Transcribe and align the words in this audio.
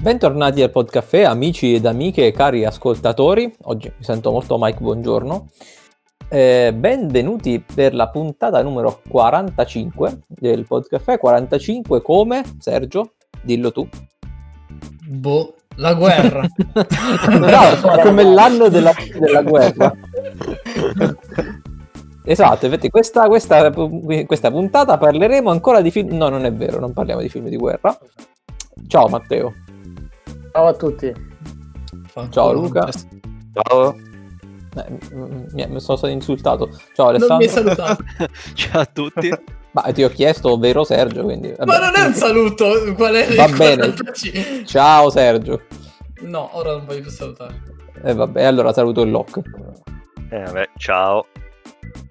Bentornati 0.00 0.62
al 0.62 0.70
Podcaffè, 0.70 1.24
amici 1.24 1.74
ed 1.74 1.84
amiche 1.84 2.24
e 2.24 2.32
cari 2.32 2.64
ascoltatori. 2.64 3.54
Oggi 3.64 3.92
mi 3.94 4.02
sento 4.02 4.30
molto 4.30 4.56
Mike, 4.58 4.80
buongiorno. 4.80 5.48
Eh, 6.30 6.72
benvenuti 6.74 7.62
per 7.62 7.92
la 7.92 8.08
puntata 8.08 8.62
numero 8.62 9.02
45 9.10 10.20
del 10.26 10.64
Podcaffè. 10.66 11.18
45 11.18 12.00
come? 12.00 12.42
Sergio, 12.60 13.12
dillo 13.42 13.72
tu. 13.72 13.86
Boh, 15.06 15.54
la 15.76 15.92
guerra. 15.92 16.46
Bravo, 17.38 18.00
come 18.00 18.24
l'anno 18.24 18.68
della, 18.68 18.94
della 19.18 19.42
guerra. 19.42 19.92
Esatto, 22.24 22.64
infatti 22.64 22.88
questa, 22.88 23.26
questa, 23.26 23.70
questa 23.70 24.50
puntata 24.50 24.96
parleremo 24.96 25.50
ancora 25.50 25.82
di 25.82 25.90
film... 25.90 26.16
No, 26.16 26.30
non 26.30 26.46
è 26.46 26.52
vero, 26.54 26.80
non 26.80 26.94
parliamo 26.94 27.20
di 27.20 27.28
film 27.28 27.48
di 27.48 27.56
guerra. 27.56 27.94
Ciao 28.86 29.06
Matteo. 29.08 29.52
Ciao 30.52 30.66
a 30.66 30.74
tutti. 30.74 31.12
Ciao 32.30 32.52
Luca. 32.52 32.88
Ciao. 33.52 33.94
Eh, 34.76 34.98
mi, 35.12 35.66
mi 35.68 35.80
sono 35.80 35.96
stato 35.96 36.06
insultato. 36.08 36.68
Ciao 36.94 37.08
Alessandro. 37.08 37.36
Non 37.36 37.38
mi 37.38 37.44
hai 37.44 37.50
salutato. 37.50 38.04
Ciao 38.54 38.80
a 38.80 38.86
tutti. 38.86 39.30
Ma 39.72 39.82
ti 39.92 40.02
ho 40.02 40.08
chiesto, 40.08 40.58
vero 40.58 40.82
Sergio? 40.82 41.22
Quindi, 41.22 41.54
Ma 41.64 41.78
non 41.78 41.92
è 41.94 42.04
un 42.04 42.14
saluto. 42.14 42.92
Qual 42.96 43.14
è 43.14 43.34
Va 43.34 43.46
bene. 43.56 43.94
Ciao 44.64 45.10
Sergio. 45.10 45.62
No, 46.22 46.50
ora 46.56 46.72
non 46.72 46.84
voglio 46.86 47.02
più 47.02 47.10
salutare. 47.10 47.62
E 48.02 48.10
eh, 48.10 48.14
vabbè, 48.14 48.42
allora 48.42 48.72
saluto 48.72 49.02
il 49.02 49.10
lock. 49.10 49.40
Eh, 50.30 50.42
vabbè, 50.42 50.70
ciao. 50.76 51.26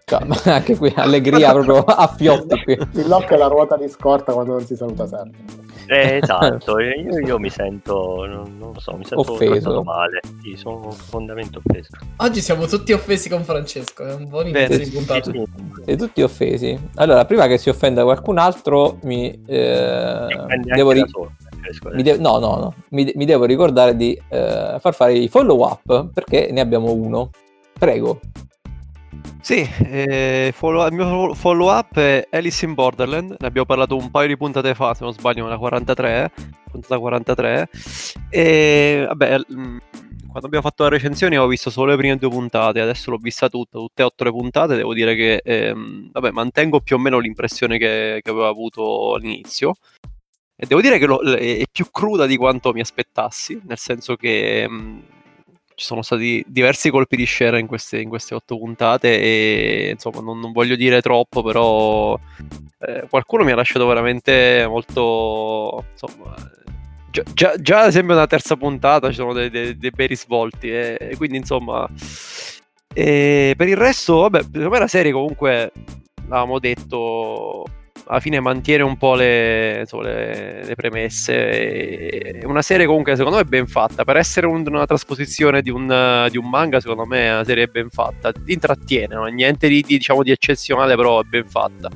Ciao, 0.06 0.26
ma 0.26 0.36
anche 0.46 0.76
qui 0.76 0.92
allegria 0.96 1.52
proprio 1.52 1.84
a 1.84 2.08
fiotti 2.08 2.64
qui. 2.64 2.74
Il 2.94 3.08
lock 3.08 3.32
è 3.32 3.38
la 3.38 3.48
ruota 3.48 3.78
di 3.78 3.88
scorta 3.88 4.34
quando 4.34 4.54
non 4.54 4.66
si 4.66 4.76
saluta 4.76 5.06
sempre. 5.06 5.68
Eh, 5.86 6.20
esatto, 6.22 6.80
io, 6.80 7.20
io, 7.20 7.40
mi 7.40 7.50
sento, 7.50 8.26
non, 8.28 8.58
non, 8.60 8.74
lo 8.74 8.80
so, 8.80 8.92
mi 8.94 9.04
sento 9.04 9.32
offeso 9.32 9.82
male, 9.82 10.20
sì, 10.44 10.56
sono 10.56 10.80
profondamente 10.80 11.58
offeso. 11.58 11.90
Oggi 12.18 12.42
siamo 12.42 12.68
tutti 12.68 12.94
offesi 12.94 13.28
con 13.28 13.44
Francesco, 13.44 14.06
è 14.06 14.14
un 14.14 14.28
buon 14.28 14.48
inizio 14.48 14.78
di 14.78 14.90
puntata. 14.90 15.32
Siete 15.32 15.96
tutti 15.96 16.22
offesi. 16.22 16.80
Allora, 16.96 17.26
prima 17.26 17.48
che 17.48 17.58
si 17.58 17.70
offenda 17.70 18.04
qualcun 18.04 18.38
altro, 18.38 19.00
mi, 19.02 19.32
eh, 19.48 20.28
devo 20.64 20.92
ri- 20.92 21.06
mi 21.92 22.04
de- 22.04 22.18
no, 22.18 22.38
no, 22.38 22.56
no, 22.58 22.74
mi, 22.90 23.12
mi 23.16 23.26
devo 23.26 23.46
ricordare 23.46 23.96
di 23.96 24.20
eh, 24.30 24.76
far 24.80 24.94
fare 24.94 25.14
i 25.14 25.28
follow 25.28 25.64
up 25.64 26.12
perché 26.14 26.50
ne 26.52 26.62
abbiamo 26.62 26.92
uno. 26.92 27.32
Prego. 27.74 28.20
Sì, 29.42 29.68
eh, 29.86 30.52
follow, 30.54 30.86
il 30.86 30.94
mio 30.94 31.34
follow 31.34 31.72
up 31.72 31.98
è 31.98 32.28
Alice 32.30 32.66
in 32.66 32.74
Borderland, 32.74 33.36
ne 33.40 33.48
abbiamo 33.48 33.66
parlato 33.66 33.96
un 33.96 34.12
paio 34.12 34.28
di 34.28 34.38
puntate 34.38 34.76
fa, 34.76 34.94
se 34.94 35.04
non 35.04 35.14
sbaglio, 35.14 35.44
nella 35.44 35.58
43, 35.58 36.32
puntata 36.70 37.00
43, 37.00 37.70
e 38.30 39.06
vabbè, 39.08 39.38
mm, 39.52 39.78
quando 40.28 40.46
abbiamo 40.46 40.62
fatto 40.62 40.84
la 40.84 40.90
recensione 40.90 41.38
ho 41.38 41.48
visto 41.48 41.70
solo 41.70 41.92
le 41.92 41.98
prime 41.98 42.18
due 42.18 42.30
puntate, 42.30 42.82
adesso 42.82 43.10
l'ho 43.12 43.18
vista 43.18 43.50
tutta, 43.50 43.80
tutte 43.80 44.02
e 44.02 44.06
otto 44.06 44.24
le 44.24 44.32
puntate, 44.32 44.76
devo 44.76 44.94
dire 44.94 45.16
che, 45.16 45.42
ehm, 45.44 46.12
vabbè, 46.12 46.32
mantengo 46.32 46.82
più 46.82 46.98
o 46.98 47.00
meno 47.00 47.18
l'impressione 47.18 47.78
che, 47.78 48.20
che 48.22 48.30
avevo 48.30 48.48
avuto 48.48 49.16
all'inizio, 49.16 49.76
e 50.56 50.66
devo 50.68 50.82
dire 50.82 51.00
che 51.00 51.06
lo, 51.06 51.22
è 51.22 51.64
più 51.72 51.90
cruda 51.90 52.26
di 52.26 52.36
quanto 52.36 52.74
mi 52.74 52.82
aspettassi, 52.82 53.60
nel 53.66 53.78
senso 53.78 54.16
che... 54.16 54.68
Mh, 54.70 54.76
mm, 54.76 55.00
ci 55.80 55.86
sono 55.86 56.02
stati 56.02 56.44
diversi 56.46 56.90
colpi 56.90 57.16
di 57.16 57.24
scena 57.24 57.58
in 57.58 57.66
queste, 57.66 58.02
in 58.02 58.10
queste 58.10 58.36
otto 58.36 58.58
puntate 58.58 59.18
e 59.18 59.90
insomma 59.94 60.20
non, 60.20 60.38
non 60.38 60.52
voglio 60.52 60.76
dire 60.76 61.02
troppo, 61.02 61.42
però 61.42 62.20
eh, 62.80 63.08
qualcuno 63.10 63.46
mi 63.46 63.52
ha 63.52 63.56
lasciato 63.56 63.88
veramente 63.88 64.66
molto... 64.68 65.86
Insomma, 65.94 66.36
già, 67.10 67.24
già, 67.34 67.56
già 67.56 67.80
ad 67.84 67.88
esempio 67.88 68.14
nella 68.14 68.28
terza 68.28 68.58
puntata 68.58 69.08
ci 69.08 69.16
sono 69.16 69.32
dei, 69.32 69.50
dei, 69.50 69.78
dei 69.78 69.92
bei 69.92 70.08
risvolti 70.08 70.70
e 70.70 71.14
quindi 71.16 71.38
insomma... 71.38 71.90
E 72.94 73.54
per 73.56 73.70
il 73.70 73.78
resto, 73.78 74.18
vabbè, 74.18 74.42
secondo 74.42 74.70
me 74.70 74.80
la 74.80 74.88
serie 74.88 75.14
comunque, 75.14 75.72
l'avevamo 76.28 76.60
detto, 76.60 77.64
alla 78.10 78.20
fine 78.20 78.40
mantiene 78.40 78.82
un 78.82 78.98
po' 78.98 79.14
le, 79.14 79.82
insomma, 79.82 80.04
le, 80.04 80.64
le 80.66 80.76
premesse. 80.76 82.08
È 82.40 82.44
una 82.46 82.64
serie 82.64 82.88
comunque 82.88 83.16
secondo 83.16 83.38
me 83.38 83.44
ben 83.44 83.68
fatta. 83.68 84.04
Per 84.04 84.18
essere 84.18 84.48
un, 84.48 84.64
una 84.68 84.88
trasposizione 84.88 85.62
di 85.62 85.70
un, 85.70 86.28
di 86.32 86.38
un, 86.38 86.50
manga, 86.50 86.80
secondo 86.80 87.06
me 87.06 87.28
è 87.28 87.34
una 87.34 87.44
serie 87.44 87.68
ben 87.68 87.90
fatta. 87.90 88.32
Intrattiene, 88.46 89.14
non 89.14 89.28
è 89.28 89.32
niente 89.32 89.68
di, 89.68 89.82
di, 89.82 89.98
diciamo, 89.98 90.24
di 90.24 90.32
eccezionale, 90.32 90.96
però 90.96 91.22
è 91.22 91.24
ben 91.24 91.46
fatta. 91.48 91.90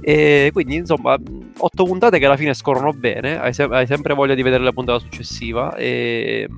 E 0.00 0.50
quindi 0.52 0.74
insomma, 0.74 1.16
otto 1.58 1.84
puntate 1.84 2.18
che 2.18 2.26
alla 2.26 2.36
fine 2.36 2.52
scorrono 2.52 2.92
bene. 2.92 3.38
Hai, 3.38 3.52
se- 3.52 3.68
hai 3.70 3.86
sempre 3.86 4.12
voglia 4.12 4.34
di 4.34 4.42
vedere 4.42 4.64
la 4.64 4.72
puntata 4.72 4.98
successiva. 4.98 5.76
E 5.76 6.48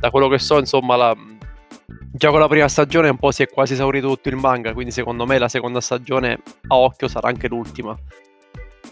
da 0.00 0.10
quello 0.10 0.28
che 0.28 0.38
so, 0.38 0.58
insomma, 0.58 0.96
la 0.96 1.14
già 2.12 2.30
con 2.30 2.40
la 2.40 2.48
prima 2.48 2.68
stagione 2.68 3.08
un 3.08 3.16
po' 3.16 3.30
si 3.30 3.42
è 3.42 3.48
quasi 3.48 3.74
esaurito 3.74 4.08
tutto 4.08 4.28
il 4.28 4.36
manga, 4.36 4.72
quindi 4.72 4.92
secondo 4.92 5.24
me 5.24 5.38
la 5.38 5.48
seconda 5.48 5.80
stagione 5.80 6.40
a 6.68 6.76
occhio 6.76 7.08
sarà 7.08 7.28
anche 7.28 7.48
l'ultima. 7.48 7.96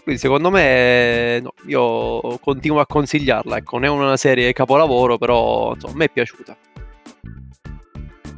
Quindi 0.03 0.21
secondo 0.21 0.49
me 0.49 1.39
no, 1.41 1.51
io 1.65 2.39
continuo 2.39 2.79
a 2.79 2.87
consigliarla, 2.87 3.57
ecco, 3.57 3.77
non 3.77 3.85
è 3.85 3.89
una 3.89 4.17
serie 4.17 4.53
capolavoro, 4.53 5.17
però 5.17 5.73
insomma, 5.73 5.93
a 5.93 5.95
me 5.97 6.05
è 6.05 6.09
piaciuta. 6.09 6.55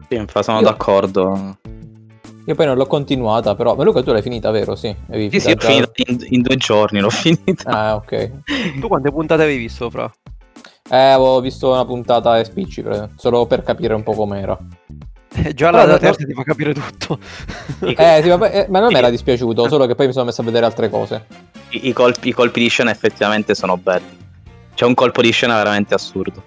Sì, 0.10 0.26
sono 0.42 0.60
io... 0.60 0.66
d'accordo. 0.66 1.58
Io 2.46 2.56
poi 2.56 2.66
non 2.66 2.78
l'ho 2.78 2.88
continuata, 2.88 3.54
però. 3.54 3.76
Ma 3.76 3.84
Luca, 3.84 4.02
tu 4.02 4.12
l'hai 4.12 4.24
finita, 4.24 4.50
vero? 4.50 4.76
Sì, 4.76 4.96
avevi 5.10 5.30
sì, 5.30 5.40
sì, 5.40 5.52
ho 5.52 5.58
finita 5.60 5.92
in, 6.08 6.18
in, 6.30 6.42
due 6.42 6.56
giorni, 6.56 7.00
l'ho 7.00 7.12
finita. 7.14 7.70
Ah, 7.70 7.96
ok. 7.96 8.32
tu 8.80 8.88
quante 8.88 9.12
puntate 9.12 9.44
avevi 9.44 9.60
visto, 9.60 9.92
Fra? 9.92 10.12
Eh, 10.92 10.98
avevo 10.98 11.40
visto 11.40 11.72
una 11.72 11.86
puntata 11.86 12.40
e 12.40 12.46
spicci, 12.46 12.84
solo 13.16 13.46
per 13.46 13.64
capire 13.64 13.94
un 13.94 14.02
po' 14.04 14.14
com'era. 14.14 14.58
Eh, 15.36 15.54
già 15.54 15.70
la, 15.70 15.86
la 15.86 16.00
terza 16.00 16.26
ti 16.26 16.34
fa 16.34 16.44
capire 16.44 16.74
tutto. 16.74 17.20
eh, 17.82 18.20
sì, 18.24 18.30
vabbè, 18.30 18.60
eh, 18.62 18.66
ma 18.70 18.80
non 18.80 18.88
mi 18.88 18.98
era 18.98 19.12
dispiaciuto, 19.12 19.68
solo 19.70 19.86
che 19.86 19.94
poi 19.94 20.08
mi 20.08 20.14
sono 20.14 20.26
messo 20.26 20.42
a 20.42 20.44
vedere 20.44 20.66
altre 20.66 20.90
cose. 20.90 21.26
I, 21.70 21.90
i, 21.90 21.94
colpi, 21.94 22.30
I, 22.30 22.32
colpi, 22.32 22.60
di 22.62 22.68
scena 22.68 22.90
effettivamente 22.90 23.54
sono 23.54 23.78
belli. 23.78 24.18
C'è 24.74 24.86
un 24.86 24.96
colpo 24.96 25.22
di 25.22 25.32
scena 25.32 25.56
veramente 25.58 25.94
assurdo. 25.94 26.44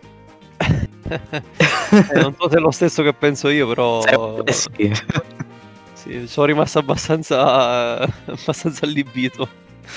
eh, 0.59 2.21
non 2.21 2.35
so 2.37 2.49
se 2.49 2.57
è 2.57 2.61
lo 2.61 2.71
stesso 2.73 3.03
che 3.05 3.13
penso 3.13 3.49
io, 3.49 3.69
però... 3.69 4.03
Eh, 4.03 4.53
sì. 4.53 4.93
sì, 5.95 6.27
sono 6.27 6.47
rimasto 6.47 6.81
abbastanza, 6.81 7.99
abbastanza 7.99 8.85
allibito. 8.85 9.49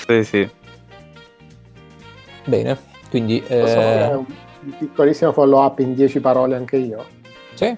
Sì, 0.06 0.22
sì. 0.22 0.48
Bene. 2.44 2.94
Quindi, 3.10 3.42
eh... 3.46 4.14
un 4.14 4.24
piccolissimo 4.78 5.32
follow 5.32 5.62
up 5.62 5.78
in 5.78 5.94
10 5.94 6.20
parole 6.20 6.56
anche 6.56 6.76
io? 6.76 7.04
Sì. 7.54 7.76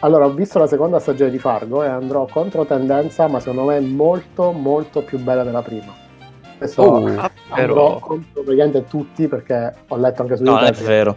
Allora, 0.00 0.24
ho 0.26 0.32
visto 0.32 0.58
la 0.58 0.66
seconda 0.66 0.98
stagione 0.98 1.30
di 1.30 1.38
Fargo 1.38 1.82
e 1.84 1.86
andrò 1.86 2.26
contro 2.26 2.64
tendenza, 2.64 3.28
ma 3.28 3.38
secondo 3.38 3.64
me 3.64 3.76
è 3.76 3.80
molto 3.80 4.50
molto 4.50 5.02
più 5.02 5.18
bella 5.18 5.44
della 5.44 5.62
prima. 5.62 5.94
Adesso 6.56 6.82
oh, 6.82 6.96
andrò 6.96 7.30
però... 7.54 7.98
contro 7.98 8.42
praticamente 8.42 8.84
tutti 8.86 9.28
perché 9.28 9.74
ho 9.86 9.96
letto 9.96 10.22
anche 10.22 10.36
su 10.36 10.42
no, 10.42 10.52
internet. 10.52 10.78
No, 10.78 10.84
è 10.84 10.88
vero. 10.88 11.16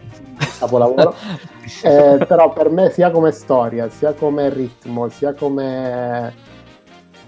Capolavoro. 0.58 1.14
eh, 1.82 2.24
però 2.26 2.52
per 2.52 2.70
me 2.70 2.90
sia 2.90 3.10
come 3.10 3.32
storia, 3.32 3.88
sia 3.88 4.12
come 4.12 4.50
ritmo, 4.50 5.08
sia 5.08 5.34
come 5.34 6.32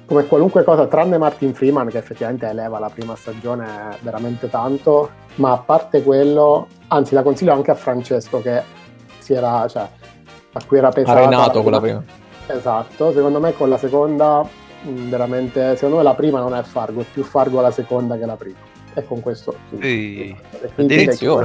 come 0.08 0.24
qualunque 0.24 0.64
cosa, 0.64 0.86
tranne 0.86 1.18
Martin 1.18 1.52
Freeman 1.52 1.88
che 1.88 1.98
effettivamente 1.98 2.46
eleva 2.46 2.78
la 2.78 2.88
prima 2.88 3.14
stagione 3.14 3.94
veramente 4.00 4.48
tanto, 4.48 5.10
ma 5.34 5.52
a 5.52 5.58
parte 5.58 6.02
quello, 6.02 6.66
anzi 6.88 7.12
la 7.12 7.22
consiglio 7.22 7.52
anche 7.52 7.70
a 7.70 7.74
Francesco 7.74 8.40
che 8.40 8.62
si 9.18 9.34
era, 9.34 9.68
cioè, 9.68 9.86
a 10.52 10.60
cui 10.66 10.78
era 10.78 10.88
pesata. 10.88 11.18
Arenato 11.18 11.62
con 11.62 11.72
la 11.72 11.80
prima. 11.80 12.02
Esatto, 12.46 13.12
secondo 13.12 13.38
me 13.38 13.52
con 13.52 13.68
la 13.68 13.76
seconda 13.76 14.42
mm, 14.86 15.10
veramente, 15.10 15.74
secondo 15.74 15.98
me 15.98 16.02
la 16.02 16.14
prima 16.14 16.40
non 16.40 16.54
è 16.54 16.62
Fargo, 16.62 17.02
è 17.02 17.04
più 17.12 17.22
Fargo 17.22 17.60
la 17.60 17.70
seconda 17.70 18.16
che 18.16 18.24
la 18.24 18.36
prima. 18.36 18.56
E 18.94 19.04
con 19.04 19.20
questo... 19.20 19.54
Sì. 19.78 20.34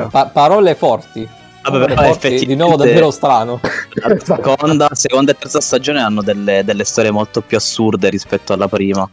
Pa- 0.07 0.27
parole 0.27 0.73
forti. 0.75 1.27
Vabbè, 1.63 1.85
però 1.85 2.13
forti, 2.13 2.45
di 2.45 2.55
nuovo 2.55 2.75
davvero 2.75 3.09
strano. 3.09 3.59
La 3.93 4.15
seconda, 4.19 4.89
seconda, 4.91 5.31
e 5.31 5.37
terza 5.37 5.61
stagione 5.61 6.01
hanno 6.01 6.21
delle, 6.21 6.63
delle, 6.65 6.83
storie 6.83 7.11
molto 7.11 7.41
più 7.41 7.55
assurde 7.55 8.09
rispetto 8.09 8.53
alla 8.53 8.67
prima. 8.67 9.09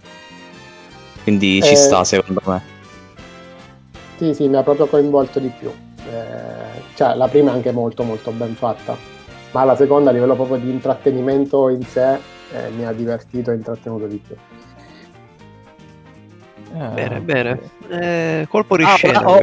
Quindi 1.23 1.59
eh, 1.59 1.63
ci 1.63 1.77
sta, 1.77 2.03
secondo 2.05 2.41
me. 2.45 2.63
Sì, 4.17 4.35
sì, 4.35 4.49
mi 4.49 4.57
ha 4.57 4.63
proprio 4.63 4.87
coinvolto 4.87 5.39
di 5.39 5.51
più. 5.57 5.71
Eh, 5.71 6.83
cioè, 6.95 7.15
la 7.15 7.29
prima 7.29 7.53
è 7.53 7.55
anche 7.55 7.71
molto, 7.71 8.03
molto 8.03 8.33
ben 8.33 8.55
fatta. 8.55 8.97
Ma 9.53 9.65
la 9.65 9.77
seconda, 9.77 10.11
a 10.11 10.13
livello 10.13 10.35
proprio 10.35 10.59
di 10.59 10.71
intrattenimento 10.71 11.69
in 11.69 11.83
sé, 11.85 12.15
eh, 12.15 12.69
mi 12.77 12.85
ha 12.85 12.93
divertito 12.93 13.51
e 13.51 13.55
intrattenuto 13.55 14.07
di 14.07 14.21
più. 14.25 14.37
Ah, 16.77 16.89
bene, 16.89 17.21
bene. 17.21 17.61
Eh, 17.89 18.47
colpo 18.49 18.77
di 18.77 18.85
ah, 18.85 18.95
scena. 18.95 19.29
Oh, 19.29 19.43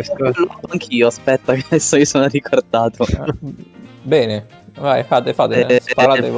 anch'io, 0.69 1.07
aspetta, 1.07 1.53
che 1.53 1.63
adesso 1.67 1.97
mi 1.97 2.05
sono 2.05 2.27
ricordato. 2.27 3.05
bene, 4.01 4.45
vai, 4.79 5.03
fate, 5.03 5.33
fate. 5.33 5.65
Eh, 5.65 5.81
sparate 5.81 6.31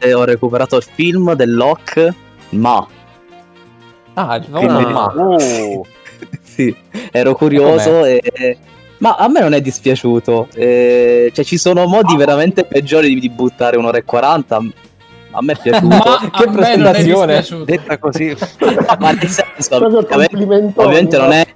eh, 0.00 0.12
ho 0.12 0.24
recuperato 0.24 0.76
il 0.76 0.82
film 0.82 1.32
dell'Oc, 1.34 2.14
ma. 2.50 2.86
Ah, 4.14 4.36
il 4.36 4.44
film 4.44 4.76
ah, 4.76 4.90
ma. 4.90 5.04
Oh. 5.06 5.86
sì, 6.42 6.74
ero 7.10 7.34
curioso 7.34 8.04
e 8.04 8.58
Ma 8.98 9.16
a 9.16 9.28
me 9.28 9.40
non 9.40 9.52
è 9.52 9.60
dispiaciuto. 9.60 10.48
Eh, 10.54 11.30
cioè, 11.34 11.44
ci 11.44 11.58
sono 11.58 11.86
modi 11.86 12.16
veramente 12.16 12.64
peggiori 12.64 13.14
di, 13.14 13.20
di 13.20 13.30
buttare 13.30 13.76
un'ora 13.76 13.98
e 13.98 14.04
40. 14.04 14.60
A 15.36 15.42
me 15.42 15.52
è 15.52 15.58
piaciuto. 15.60 15.86
Ma 15.86 16.30
Che 16.30 16.44
a 16.44 16.50
me 16.50 16.76
non 16.76 16.86
è 16.86 16.92
presentazione. 16.92 17.64
Detta 17.64 17.98
così, 17.98 18.34
Ma 18.98 19.10
nel 19.12 19.28
senso, 19.28 19.76
ovviamente, 19.76 20.72
ovviamente 20.80 21.18
non 21.18 21.26
no? 21.28 21.32
è. 21.34 21.46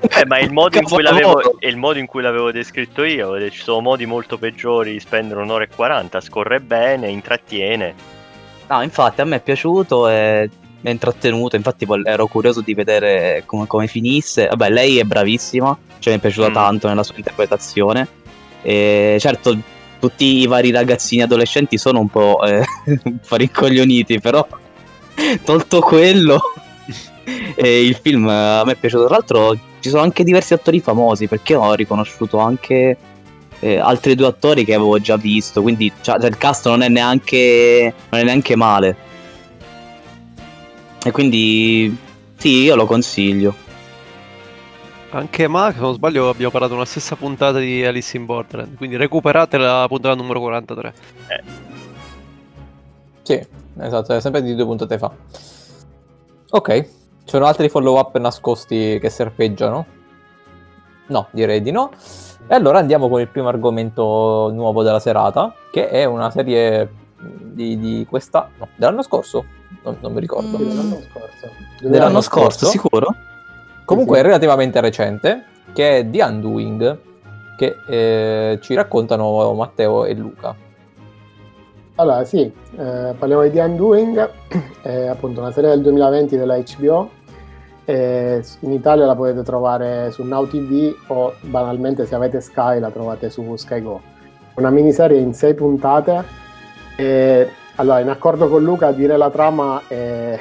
Eh, 0.00 0.26
ma 0.26 0.38
il 0.38 0.52
modo, 0.52 0.78
in 0.78 0.84
cui 0.84 1.02
Capolavoro. 1.02 1.38
l'avevo, 1.38 1.56
il 1.60 1.76
modo 1.76 1.98
in 1.98 2.06
cui 2.06 2.22
l'avevo 2.22 2.50
descritto 2.52 3.02
io, 3.04 3.32
detto, 3.32 3.50
ci 3.52 3.62
sono 3.62 3.80
modi 3.80 4.06
molto 4.06 4.38
peggiori 4.38 4.92
di 4.92 5.00
spendere 5.00 5.40
un'ora 5.40 5.64
e 5.64 5.68
40, 5.74 6.20
scorre 6.20 6.60
bene, 6.60 7.08
intrattiene. 7.08 7.94
No, 8.68 8.82
infatti 8.82 9.20
a 9.20 9.24
me 9.24 9.36
è 9.36 9.40
piaciuto 9.40 10.08
e 10.08 10.48
mi 10.80 10.88
ha 10.88 10.92
intrattenuto. 10.92 11.56
Infatti 11.56 11.86
ero 12.04 12.26
curioso 12.28 12.60
di 12.60 12.74
vedere 12.74 13.42
come, 13.44 13.66
come 13.66 13.86
finisse. 13.88 14.46
Vabbè, 14.46 14.70
lei 14.70 14.98
è 14.98 15.04
bravissima, 15.04 15.76
cioè 15.98 16.12
mi 16.12 16.18
è 16.18 16.22
piaciuta 16.22 16.48
Mm. 16.50 16.54
tanto 16.54 16.88
nella 16.88 17.02
sua 17.02 17.16
interpretazione. 17.16 18.06
E 18.62 19.16
certo, 19.18 19.56
tutti 20.00 20.38
i 20.38 20.46
vari 20.46 20.70
ragazzini 20.70 21.22
adolescenti 21.22 21.78
sono 21.78 22.00
un 22.00 22.08
po' 22.08 22.42
eh, 22.44 22.64
rincoglioniti, 23.30 24.18
però 24.18 24.46
tolto 25.44 25.80
quello, 25.80 26.40
e 27.54 27.84
il 27.84 27.96
film 28.00 28.28
eh, 28.28 28.32
a 28.32 28.64
me 28.64 28.72
è 28.72 28.76
piaciuto. 28.76 29.06
Tra 29.06 29.16
l'altro 29.16 29.56
ci 29.80 29.88
sono 29.88 30.02
anche 30.02 30.24
diversi 30.24 30.54
attori 30.54 30.80
famosi, 30.80 31.28
perché 31.28 31.54
ho 31.54 31.74
riconosciuto 31.74 32.38
anche 32.38 32.96
eh, 33.60 33.78
altri 33.78 34.14
due 34.14 34.26
attori 34.26 34.64
che 34.64 34.74
avevo 34.74 34.98
già 34.98 35.16
visto, 35.16 35.62
quindi 35.62 35.92
cioè, 36.00 36.24
il 36.24 36.36
cast 36.36 36.66
non 36.66 36.82
è 36.82 36.88
neanche, 36.88 37.94
non 38.08 38.20
è 38.20 38.24
neanche 38.24 38.56
male. 38.56 38.96
E 41.02 41.10
quindi 41.12 41.96
sì, 42.36 42.62
io 42.62 42.74
lo 42.74 42.86
consiglio. 42.86 43.68
Anche 45.10 45.48
Ma, 45.48 45.72
se 45.72 45.80
non 45.80 45.94
sbaglio, 45.94 46.28
abbiamo 46.28 46.50
parlato 46.50 46.74
nella 46.74 46.84
stessa 46.84 47.16
puntata 47.16 47.58
di 47.58 47.84
Alice 47.84 48.16
in 48.16 48.26
Borderland. 48.26 48.76
Quindi 48.76 48.96
recuperate 48.96 49.58
la 49.58 49.84
puntata 49.88 50.14
numero 50.14 50.40
43. 50.40 50.94
Sì, 53.22 53.46
esatto, 53.78 54.14
è 54.14 54.20
sempre 54.20 54.42
di 54.42 54.54
due 54.54 54.64
puntate 54.64 54.98
fa. 54.98 55.10
Ok, 56.50 56.82
ci 56.82 56.88
sono 57.24 57.46
altri 57.46 57.68
follow-up 57.68 58.16
nascosti 58.18 58.98
che 59.00 59.10
serpeggiano? 59.10 59.86
No, 61.08 61.28
direi 61.32 61.60
di 61.60 61.70
no. 61.70 61.90
E 62.46 62.54
allora 62.54 62.78
andiamo 62.78 63.08
con 63.08 63.20
il 63.20 63.28
primo 63.28 63.48
argomento 63.48 64.50
nuovo 64.52 64.82
della 64.82 65.00
serata, 65.00 65.54
che 65.70 65.88
è 65.88 66.04
una 66.04 66.30
serie 66.30 66.88
di, 67.20 67.78
di 67.78 68.06
questa... 68.08 68.48
no, 68.58 68.68
dell'anno 68.76 69.02
scorso? 69.02 69.44
Non, 69.82 69.96
non 70.00 70.12
mi 70.12 70.20
ricordo. 70.20 70.56
Sì, 70.56 70.64
Dell'anno 70.64 71.00
scorso. 71.00 71.48
Dell'anno 71.80 72.20
scorso? 72.20 72.66
sicuro? 72.66 73.14
Comunque 73.90 74.18
Sì, 74.18 74.22
è 74.22 74.24
relativamente 74.24 74.80
recente, 74.80 75.44
che 75.72 75.98
è 75.98 76.08
The 76.08 76.22
Undoing, 76.22 76.98
che 77.56 77.74
eh, 77.88 78.58
ci 78.62 78.74
raccontano 78.74 79.52
Matteo 79.54 80.04
e 80.04 80.14
Luca. 80.14 80.54
Allora, 81.96 82.24
sì, 82.24 82.40
eh, 82.42 83.14
parliamo 83.18 83.42
di 83.42 83.50
The 83.50 83.60
Undoing, 83.62 84.30
è 84.82 85.06
appunto 85.06 85.40
una 85.40 85.50
serie 85.50 85.70
del 85.70 85.82
2020 85.82 86.36
della 86.36 86.56
HBO. 86.56 87.10
e 87.84 88.44
in 88.60 88.70
Italia 88.70 89.06
la 89.06 89.16
potete 89.16 89.42
trovare 89.42 90.12
su 90.12 90.22
Now 90.22 90.46
TV 90.46 90.94
o 91.08 91.34
banalmente 91.40 92.06
se 92.06 92.14
avete 92.14 92.40
Sky 92.40 92.78
la 92.78 92.90
trovate 92.90 93.28
su 93.28 93.56
Sky 93.56 93.80
Go. 93.80 94.00
Una 94.54 94.70
miniserie 94.70 95.18
in 95.18 95.34
sei 95.34 95.54
puntate. 95.54 96.22
E, 96.96 97.48
allora, 97.74 97.98
in 97.98 98.08
accordo 98.08 98.48
con 98.48 98.62
Luca, 98.62 98.92
dire 98.92 99.16
la 99.16 99.30
trama 99.30 99.82
è 99.88 100.38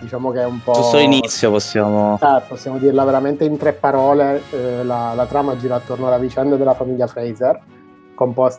diciamo 0.00 0.30
che 0.30 0.40
è 0.40 0.44
un 0.44 0.60
po'. 0.62 0.72
Giusto 0.72 0.96
l'inizio 0.96 1.50
possiamo... 1.50 2.18
Eh, 2.20 2.42
possiamo 2.48 2.78
dirla 2.78 3.04
veramente 3.04 3.44
in 3.44 3.56
tre 3.56 3.72
parole. 3.72 4.42
eh, 4.50 4.84
la, 4.84 5.12
la 5.14 5.26
trama 5.26 5.56
gira 5.56 5.76
attorno 5.76 6.06
alla 6.06 6.18
vicenda 6.18 6.56
della 6.56 6.74
famiglia 6.74 7.06
Fraser, 7.06 7.60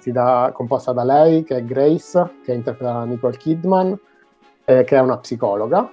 da- 0.06 0.52
composta 0.54 0.92
da 0.94 1.04
lei, 1.04 1.44
che 1.44 1.58
è 1.58 1.64
Grace, 1.64 2.30
che 2.44 2.54
interpreta 2.54 2.94
da 2.94 3.04
Nicole 3.04 3.38
Kidman, 3.38 3.98
eh, 4.66 4.84
che 4.84 4.96
è 4.96 5.00
una 5.00 5.18
psicologa, 5.18 5.90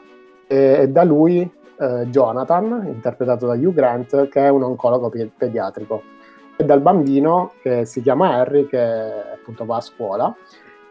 e, 0.46 0.56
e 0.80 0.88
da 0.88 1.02
lui 1.02 1.50
eh, 1.78 2.06
Jonathan, 2.08 2.84
interpretato 2.86 3.46
da 3.46 3.54
Hugh 3.54 3.74
Grant, 3.74 4.28
che 4.28 4.44
è 4.44 4.48
un 4.48 4.62
oncologo 4.62 5.08
pe- 5.08 5.30
pediatrico, 5.36 6.02
e 6.56 6.64
dal 6.64 6.80
bambino 6.80 7.52
che 7.60 7.84
si 7.84 8.00
chiama 8.02 8.34
Harry, 8.34 8.66
che 8.66 8.78
appunto 8.78 9.64
va 9.64 9.76
a 9.76 9.80
scuola. 9.80 10.34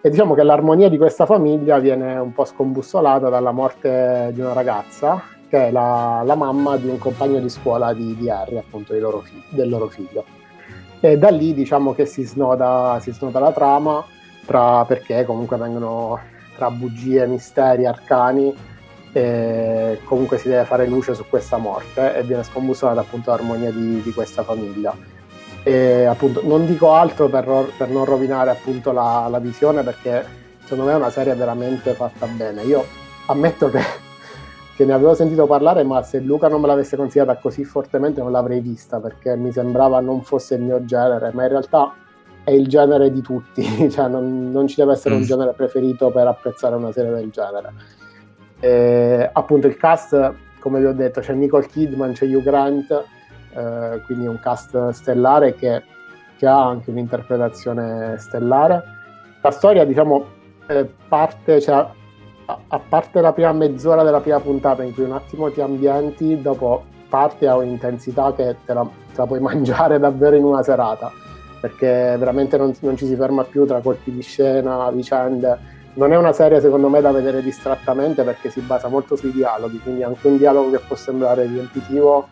E 0.05 0.11
diciamo 0.11 0.35
che 0.35 0.43
l'armonia 0.43 0.87
di 0.87 0.99
questa 0.99 1.25
famiglia 1.25 1.79
viene 1.79 2.15
un 2.17 2.31
po' 2.31 2.45
scombussolata 2.45 3.27
dalla 3.27 3.49
morte 3.49 4.29
di 4.35 4.39
una 4.39 4.53
ragazza 4.53 5.19
che 5.49 5.69
è 5.69 5.71
la, 5.71 6.21
la 6.23 6.35
mamma 6.35 6.77
di 6.77 6.87
un 6.87 6.99
compagno 6.99 7.39
di 7.39 7.49
scuola 7.49 7.91
di, 7.91 8.15
di 8.15 8.29
Harry, 8.29 8.55
appunto 8.57 8.93
loro 8.99 9.21
fi- 9.21 9.41
del 9.49 9.67
loro 9.67 9.87
figlio. 9.87 10.23
E 10.99 11.17
da 11.17 11.29
lì 11.29 11.55
diciamo 11.55 11.95
che 11.95 12.05
si 12.05 12.21
snoda, 12.21 12.99
si 13.01 13.13
snoda 13.13 13.39
la 13.39 13.51
trama 13.51 14.05
tra, 14.45 14.85
perché 14.85 15.25
comunque 15.25 15.57
vengono 15.57 16.19
tra 16.55 16.69
bugie, 16.69 17.25
misteri, 17.25 17.87
arcani 17.87 18.55
e 19.11 20.01
comunque 20.03 20.37
si 20.37 20.49
deve 20.49 20.65
fare 20.65 20.85
luce 20.85 21.15
su 21.15 21.25
questa 21.27 21.57
morte 21.57 22.15
e 22.15 22.21
viene 22.21 22.43
scombussolata 22.43 22.99
appunto 22.99 23.31
l'armonia 23.31 23.71
di, 23.71 24.03
di 24.03 24.13
questa 24.13 24.43
famiglia. 24.43 24.95
E 25.67 26.05
appunto 26.05 26.41
non 26.45 26.67
dico 26.67 26.93
altro 26.93 27.27
per, 27.27 27.71
per 27.75 27.89
non 27.89 28.05
rovinare 28.05 28.51
appunto 28.51 28.91
la, 28.91 29.25
la 29.31 29.39
visione 29.39 29.81
perché 29.81 30.23
secondo 30.63 30.85
me 30.85 30.91
è 30.91 30.95
una 30.95 31.09
serie 31.09 31.33
veramente 31.33 31.93
fatta 31.93 32.27
bene. 32.27 32.61
Io 32.61 32.85
ammetto 33.25 33.71
che, 33.71 33.79
che 34.77 34.85
ne 34.85 34.93
avevo 34.93 35.15
sentito 35.15 35.47
parlare, 35.47 35.83
ma 35.83 36.03
se 36.03 36.19
Luca 36.19 36.47
non 36.49 36.61
me 36.61 36.67
l'avesse 36.67 36.95
consigliata 36.95 37.37
così 37.37 37.63
fortemente 37.63 38.21
non 38.21 38.31
l'avrei 38.31 38.59
vista 38.59 38.99
perché 38.99 39.35
mi 39.35 39.51
sembrava 39.51 39.99
non 40.01 40.21
fosse 40.21 40.53
il 40.53 40.61
mio 40.61 40.85
genere, 40.85 41.31
ma 41.33 41.41
in 41.43 41.49
realtà 41.49 41.95
è 42.43 42.51
il 42.51 42.67
genere 42.67 43.11
di 43.11 43.21
tutti, 43.21 43.63
cioè 43.89 44.07
non, 44.07 44.51
non 44.51 44.67
ci 44.67 44.75
deve 44.75 44.91
essere 44.93 45.15
un 45.15 45.21
Mm. 45.21 45.23
genere 45.23 45.53
preferito 45.53 46.11
per 46.11 46.27
apprezzare 46.27 46.75
una 46.75 46.91
serie 46.91 47.09
del 47.11 47.31
genere. 47.31 47.73
E, 48.59 49.29
appunto 49.33 49.65
il 49.65 49.77
cast, 49.77 50.31
come 50.59 50.79
vi 50.79 50.85
ho 50.85 50.93
detto, 50.93 51.21
c'è 51.21 51.33
Nicole 51.33 51.65
Kidman, 51.65 52.13
c'è 52.13 52.27
Hugh 52.27 52.43
Grant, 52.43 53.03
eh, 53.55 54.01
quindi 54.05 54.27
un 54.27 54.39
cast 54.39 54.89
stellare 54.89 55.55
che, 55.55 55.83
che 56.37 56.45
ha 56.45 56.67
anche 56.67 56.89
un'interpretazione 56.89 58.17
stellare. 58.17 58.83
La 59.41 59.51
storia, 59.51 59.85
diciamo, 59.85 60.25
eh, 60.67 60.89
parte, 61.07 61.61
cioè, 61.61 61.75
a, 62.45 62.59
a 62.67 62.79
parte 62.79 63.21
la 63.21 63.33
prima 63.33 63.53
mezz'ora 63.53 64.03
della 64.03 64.19
prima 64.19 64.39
puntata 64.39 64.83
in 64.83 64.93
cui 64.93 65.03
un 65.03 65.13
attimo 65.13 65.51
ti 65.51 65.61
ambienti, 65.61 66.41
dopo 66.41 66.83
parte 67.07 67.47
a 67.47 67.55
un'intensità 67.55 68.33
che 68.33 68.57
te 68.65 68.73
la, 68.73 68.81
te 68.83 69.17
la 69.17 69.25
puoi 69.25 69.39
mangiare 69.41 69.99
davvero 69.99 70.35
in 70.35 70.43
una 70.43 70.63
serata, 70.63 71.11
perché 71.59 72.15
veramente 72.17 72.57
non, 72.57 72.73
non 72.81 72.97
ci 72.97 73.05
si 73.05 73.15
ferma 73.15 73.43
più 73.43 73.65
tra 73.65 73.79
colpi 73.79 74.11
di 74.11 74.21
scena, 74.21 74.89
vicende. 74.91 75.73
Non 75.93 76.11
è 76.11 76.17
una 76.17 76.33
serie 76.33 76.59
secondo 76.59 76.89
me 76.89 76.99
da 76.99 77.11
vedere 77.11 77.41
distrattamente 77.41 78.23
perché 78.23 78.49
si 78.49 78.59
basa 78.59 78.89
molto 78.89 79.15
sui 79.15 79.31
dialoghi, 79.31 79.79
quindi 79.79 80.03
anche 80.03 80.27
un 80.27 80.35
dialogo 80.37 80.69
che 80.71 80.79
può 80.79 80.97
sembrare 80.97 81.45
riempitivo 81.45 82.27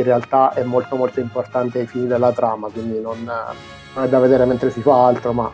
in 0.00 0.06
realtà 0.06 0.52
è 0.52 0.62
molto 0.62 0.96
molto 0.96 1.20
importante 1.20 1.80
ai 1.80 1.86
fini 1.86 2.06
della 2.06 2.32
trama, 2.32 2.68
quindi 2.68 3.00
non, 3.00 3.22
non 3.24 4.04
è 4.04 4.08
da 4.08 4.18
vedere 4.18 4.44
mentre 4.44 4.70
si 4.70 4.80
fa 4.80 5.06
altro, 5.06 5.32
ma 5.32 5.50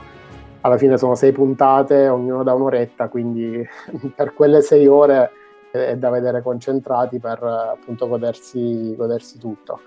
alla 0.63 0.79
fine 0.79 0.97
sono 0.97 1.15
sei 1.15 1.33
puntate, 1.33 2.09
ognuno 2.09 2.43
da 2.43 2.55
un'oretta, 2.55 3.09
quindi 3.09 3.67
per 4.15 4.35
quelle 4.35 4.63
sei 4.63 4.87
ore 4.87 5.31
è 5.71 5.97
da 5.97 6.11
vedere 6.11 6.43
concentrati 6.43 7.19
per 7.19 7.43
appunto 7.43 8.09
godersi, 8.09 8.95
godersi 8.97 9.39
tutto. 9.39 9.81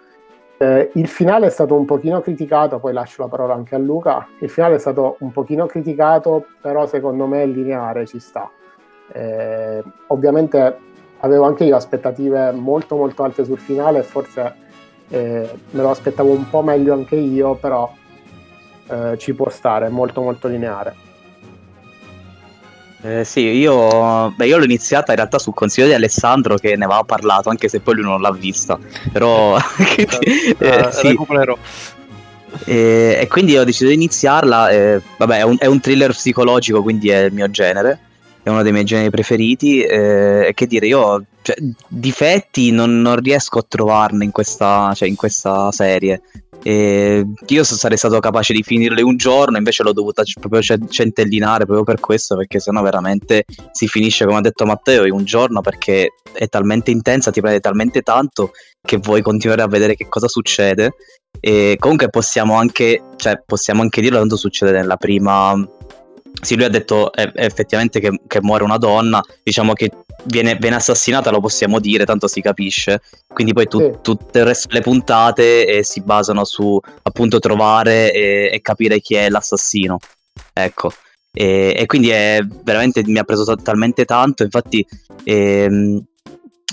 Eh, 0.58 0.92
il 0.94 1.08
finale 1.08 1.48
è 1.48 1.50
stato 1.50 1.76
un 1.76 1.86
pochino 1.86 2.22
criticato, 2.22 2.80
poi 2.80 2.94
lascio 2.94 3.22
la 3.24 3.28
parola 3.28 3.54
anche 3.54 3.76
a 3.76 3.78
Luca. 3.78 4.28
Il 4.40 4.50
finale 4.50 4.76
è 4.76 4.80
stato 4.80 5.18
un 5.20 5.32
pochino 5.32 5.66
criticato, 5.66 6.46
però 6.62 6.88
secondo 6.88 7.26
me 7.28 7.46
lineare, 7.46 8.06
ci 8.06 8.20
sta. 8.20 8.50
Eh, 9.12 9.84
ovviamente 10.08 10.80
avevo 11.26 11.46
anche 11.46 11.64
io 11.64 11.76
aspettative 11.76 12.52
molto 12.52 12.96
molto 12.96 13.24
alte 13.24 13.44
sul 13.46 13.58
finale 13.58 14.00
e 14.00 14.04
forse 14.04 14.54
eh, 15.10 15.50
me 15.72 15.82
lo 15.82 15.90
aspettavo 15.90 16.32
un 16.32 16.48
po' 16.50 16.62
meglio 16.62 16.94
anche 16.94 17.16
io, 17.16 17.56
però 17.56 17.92
eh, 18.88 19.18
ci 19.18 19.34
può 19.34 19.50
stare, 19.50 19.88
è 19.88 19.90
molto 19.90 20.22
molto 20.22 20.48
lineare. 20.48 21.04
Eh, 23.02 23.24
sì, 23.24 23.42
io, 23.42 24.32
beh, 24.36 24.48
io 24.48 24.58
l'ho 24.58 24.64
iniziata 24.64 25.12
in 25.12 25.18
realtà 25.18 25.38
sul 25.38 25.54
consiglio 25.54 25.86
di 25.88 25.94
Alessandro 25.94 26.56
che 26.56 26.76
ne 26.76 26.86
aveva 26.86 27.04
parlato, 27.04 27.50
anche 27.50 27.68
se 27.68 27.80
poi 27.80 27.96
lui 27.96 28.04
non 28.04 28.20
l'ha 28.22 28.32
vista. 28.32 28.80
Però 29.12 29.58
eh, 29.98 30.56
Eh, 30.58 30.92
sì. 30.92 31.08
recupererò. 31.10 31.56
E, 32.66 33.18
e 33.22 33.28
quindi 33.28 33.58
ho 33.58 33.64
deciso 33.64 33.88
di 33.90 33.94
iniziarla. 33.96 34.70
e, 34.70 35.02
vabbè, 35.18 35.38
è 35.38 35.44
un, 35.44 35.56
è 35.60 35.66
un 35.68 35.80
thriller 35.80 36.12
psicologico, 36.12 36.82
quindi 36.82 37.10
è 37.10 37.26
il 37.26 37.34
mio 37.34 37.50
genere. 37.52 38.00
È 38.46 38.50
uno 38.52 38.62
dei 38.62 38.72
miei 38.72 38.84
generi 38.84 39.10
preferiti. 39.10 39.82
E 39.82 40.52
che 40.54 40.68
dire, 40.68 40.86
io 40.86 41.26
cioè, 41.42 41.56
difetti 41.88 42.70
non, 42.70 43.02
non 43.02 43.16
riesco 43.16 43.58
a 43.58 43.66
trovarne 43.68 44.24
in 44.24 44.30
questa, 44.30 44.94
cioè, 44.94 45.08
in 45.08 45.16
questa 45.16 45.72
serie. 45.72 46.22
E 46.62 47.26
io 47.48 47.64
sarei 47.64 47.98
stato 47.98 48.20
capace 48.20 48.54
di 48.54 48.62
finirle 48.62 49.02
un 49.02 49.18
giorno, 49.18 49.58
invece 49.58 49.82
l'ho 49.82 49.94
dovuta 49.94 50.22
proprio 50.40 50.62
ce- 50.62 50.78
centellinare 50.88 51.66
proprio 51.66 51.84
per 51.84 52.00
questo, 52.00 52.36
perché 52.36 52.60
sennò 52.60 52.84
veramente 52.84 53.46
si 53.72 53.88
finisce, 53.88 54.26
come 54.26 54.38
ha 54.38 54.42
detto 54.42 54.66
Matteo, 54.66 55.06
in 55.06 55.14
un 55.14 55.26
giorno 55.26 55.62
perché 55.62 56.14
è 56.32 56.48
talmente 56.48 56.92
intensa, 56.92 57.32
ti 57.32 57.42
prende 57.42 57.60
talmente 57.60 58.02
tanto 58.02 58.52
che 58.80 58.98
vuoi 58.98 59.24
continuare 59.24 59.64
a 59.64 59.68
vedere 59.68 59.96
che 59.96 60.08
cosa 60.08 60.28
succede. 60.28 60.94
E 61.40 61.78
comunque 61.80 62.10
possiamo 62.10 62.56
anche, 62.56 63.02
cioè, 63.16 63.42
possiamo 63.44 63.82
anche 63.82 64.02
dirlo, 64.02 64.20
tanto 64.20 64.36
succede 64.36 64.72
nella 64.72 64.98
prima... 64.98 65.68
Sì, 66.42 66.56
lui 66.56 66.66
ha 66.66 66.70
detto 66.70 67.12
eh, 67.14 67.32
effettivamente 67.36 68.00
che, 68.00 68.20
che 68.28 68.42
muore 68.42 68.64
una 68.64 68.78
donna, 68.78 69.22
diciamo 69.42 69.74
che 69.74 69.90
viene, 70.26 70.56
viene 70.56 70.76
assassinata, 70.76 71.32
lo 71.32 71.40
possiamo 71.40 71.80
dire, 71.80 72.06
tanto 72.06 72.28
si 72.28 72.42
capisce. 72.42 73.02
Quindi 73.28 73.54
poi 73.54 73.68
tu, 73.68 73.80
Sì. 73.80 73.92
tutte 74.02 74.40
il 74.40 74.46
resto 74.46 74.68
delle 74.68 74.82
puntate 74.82 75.66
eh, 75.66 75.84
si 75.84 76.02
basano 76.02 76.44
su 76.46 76.80
appunto 77.04 77.40
trovare 77.40 78.12
e, 78.12 78.50
e 78.54 78.62
capire 78.62 79.00
chi 79.00 79.16
è 79.16 79.30
l'assassino. 79.30 79.98
Ecco. 80.54 80.92
E, 81.32 81.74
e 81.76 81.86
quindi 81.86 82.10
è 82.10 82.40
veramente 82.64 83.04
mi 83.06 83.18
ha 83.18 83.24
preso 83.24 83.56
talmente 83.58 84.06
tanto, 84.06 84.44
infatti 84.44 84.86
ehm, 85.26 86.02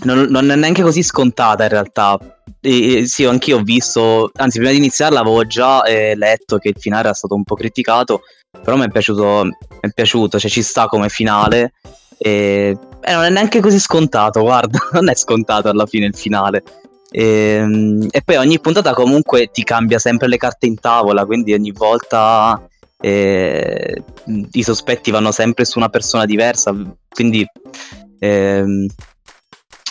non, 0.04 0.26
non 0.28 0.50
è 0.50 0.54
neanche 0.54 0.82
così 0.82 1.02
scontata 1.02 1.64
in 1.64 1.70
realtà. 1.70 2.18
E 2.60 3.06
sì, 3.06 3.24
anch'io 3.24 3.58
ho 3.58 3.62
visto, 3.62 4.30
anzi 4.36 4.58
prima 4.58 4.72
di 4.72 4.78
iniziarla 4.78 5.20
avevo 5.20 5.44
già 5.46 5.82
eh, 5.82 6.14
letto 6.14 6.58
che 6.58 6.68
il 6.68 6.76
finale 6.78 7.06
era 7.06 7.14
stato 7.14 7.34
un 7.34 7.42
po' 7.42 7.56
criticato, 7.56 8.22
però 8.62 8.76
mi 8.76 8.84
è 8.84 8.90
piaciuto, 8.90 9.44
mi 9.44 9.54
è 9.80 9.90
piaciuto, 9.92 10.38
cioè 10.38 10.50
ci 10.50 10.62
sta 10.62 10.86
come 10.86 11.08
finale. 11.08 11.72
E, 12.18 12.76
e 13.00 13.12
non 13.12 13.24
è 13.24 13.30
neanche 13.30 13.60
così 13.60 13.78
scontato, 13.78 14.40
guarda, 14.42 14.78
non 14.92 15.08
è 15.08 15.14
scontato 15.14 15.68
alla 15.68 15.86
fine 15.86 16.06
il 16.06 16.16
finale. 16.16 16.62
E, 17.10 18.08
e 18.10 18.22
poi 18.22 18.36
ogni 18.36 18.60
puntata 18.60 18.94
comunque 18.94 19.50
ti 19.50 19.64
cambia 19.64 19.98
sempre 19.98 20.28
le 20.28 20.36
carte 20.36 20.66
in 20.66 20.78
tavola, 20.78 21.26
quindi 21.26 21.52
ogni 21.52 21.72
volta 21.72 22.60
eh, 23.00 24.02
i 24.52 24.62
sospetti 24.62 25.10
vanno 25.10 25.32
sempre 25.32 25.64
su 25.64 25.78
una 25.78 25.88
persona 25.88 26.24
diversa, 26.24 26.74
quindi 27.08 27.44
ehm, 28.18 28.86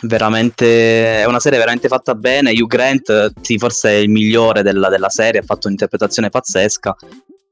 veramente 0.03 1.21
è 1.21 1.25
una 1.25 1.39
serie 1.39 1.59
veramente 1.59 1.89
fatta 1.89 2.15
bene. 2.15 2.51
Hugh 2.51 2.67
Grant, 2.67 3.33
sì, 3.41 3.57
forse 3.57 3.89
è 3.89 3.95
il 3.95 4.09
migliore 4.09 4.63
della, 4.63 4.89
della 4.89 5.09
serie, 5.09 5.41
ha 5.41 5.45
fatto 5.45 5.67
un'interpretazione 5.67 6.29
pazzesca. 6.29 6.95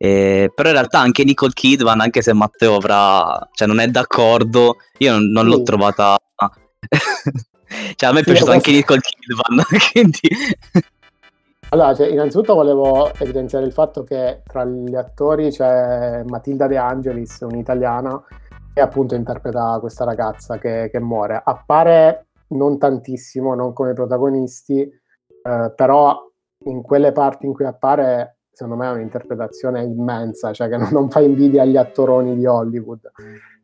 Eh, 0.02 0.50
però 0.56 0.70
in 0.70 0.76
realtà 0.76 1.00
anche 1.00 1.26
Nicole 1.26 1.52
Kidman, 1.52 2.00
anche 2.00 2.22
se 2.22 2.32
Matteo 2.34 2.76
avrà, 2.76 3.50
cioè 3.52 3.68
non 3.68 3.80
è 3.80 3.88
d'accordo, 3.88 4.78
io 5.00 5.12
non, 5.12 5.26
non 5.30 5.48
l'ho 5.48 5.58
Sì. 5.58 5.64
trovata. 5.64 6.18
cioè, 7.96 8.10
a 8.10 8.14
me 8.14 8.20
è 8.22 8.24
Sì, 8.24 8.32
piaciuta 8.32 8.52
anche 8.54 8.72
Nicole 8.72 9.02
Kidman, 9.02 9.66
quindi 9.92 10.20
Allora, 11.72 11.94
cioè, 11.94 12.08
innanzitutto 12.08 12.56
volevo 12.56 13.14
evidenziare 13.14 13.66
il 13.66 13.74
fatto 13.74 14.04
che 14.04 14.42
tra 14.48 14.64
gli 14.66 14.96
attori 14.96 15.52
c'è 15.52 16.24
Matilda 16.24 16.66
De 16.68 16.78
Angelis, 16.78 17.42
un'italiana, 17.42 18.24
che 18.74 18.82
appunto 18.82 19.16
interpreta 19.16 19.78
questa 19.82 20.06
ragazza 20.06 20.58
che, 20.58 20.90
che 20.90 21.00
muore. 21.00 21.42
Appare 21.44 22.30
non 22.52 22.80
tantissimo, 22.80 23.54
non 23.54 23.74
come 23.74 23.94
protagonisti, 23.94 24.80
eh, 24.82 25.74
però 25.76 26.18
in 26.66 26.82
quelle 26.82 27.12
parti 27.12 27.46
in 27.46 27.54
cui 27.54 27.66
appare, 27.66 28.39
secondo 28.60 28.76
me 28.76 28.90
è 28.90 28.94
un'interpretazione 28.94 29.84
immensa, 29.84 30.52
cioè 30.52 30.68
che 30.68 30.76
non, 30.76 30.90
non 30.92 31.10
fa 31.10 31.22
invidia 31.22 31.62
agli 31.62 31.78
attoroni 31.78 32.36
di 32.36 32.46
Hollywood. 32.46 33.12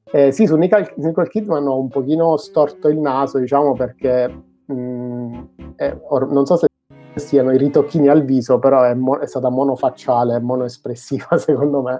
Eh, 0.09 0.31
sì, 0.31 0.45
su 0.47 0.55
Nicole, 0.55 0.93
Nicole 0.97 1.27
Kidman 1.27 1.67
ho 1.67 1.77
un 1.77 1.89
pochino 1.89 2.37
storto 2.37 2.87
il 2.87 2.99
naso, 2.99 3.37
diciamo, 3.37 3.73
perché 3.73 4.43
mh, 4.65 5.39
eh, 5.75 5.99
or- 6.07 6.31
non 6.31 6.45
so 6.45 6.55
se 6.55 6.67
siano 7.15 7.51
i 7.51 7.57
ritocchini 7.57 8.07
al 8.07 8.23
viso, 8.23 8.57
però 8.57 8.83
è, 8.83 8.93
mo- 8.93 9.17
è 9.17 9.27
stata 9.27 9.49
monofacciale, 9.49 10.39
monoespressiva 10.39 11.35
secondo 11.37 11.81
me, 11.81 11.99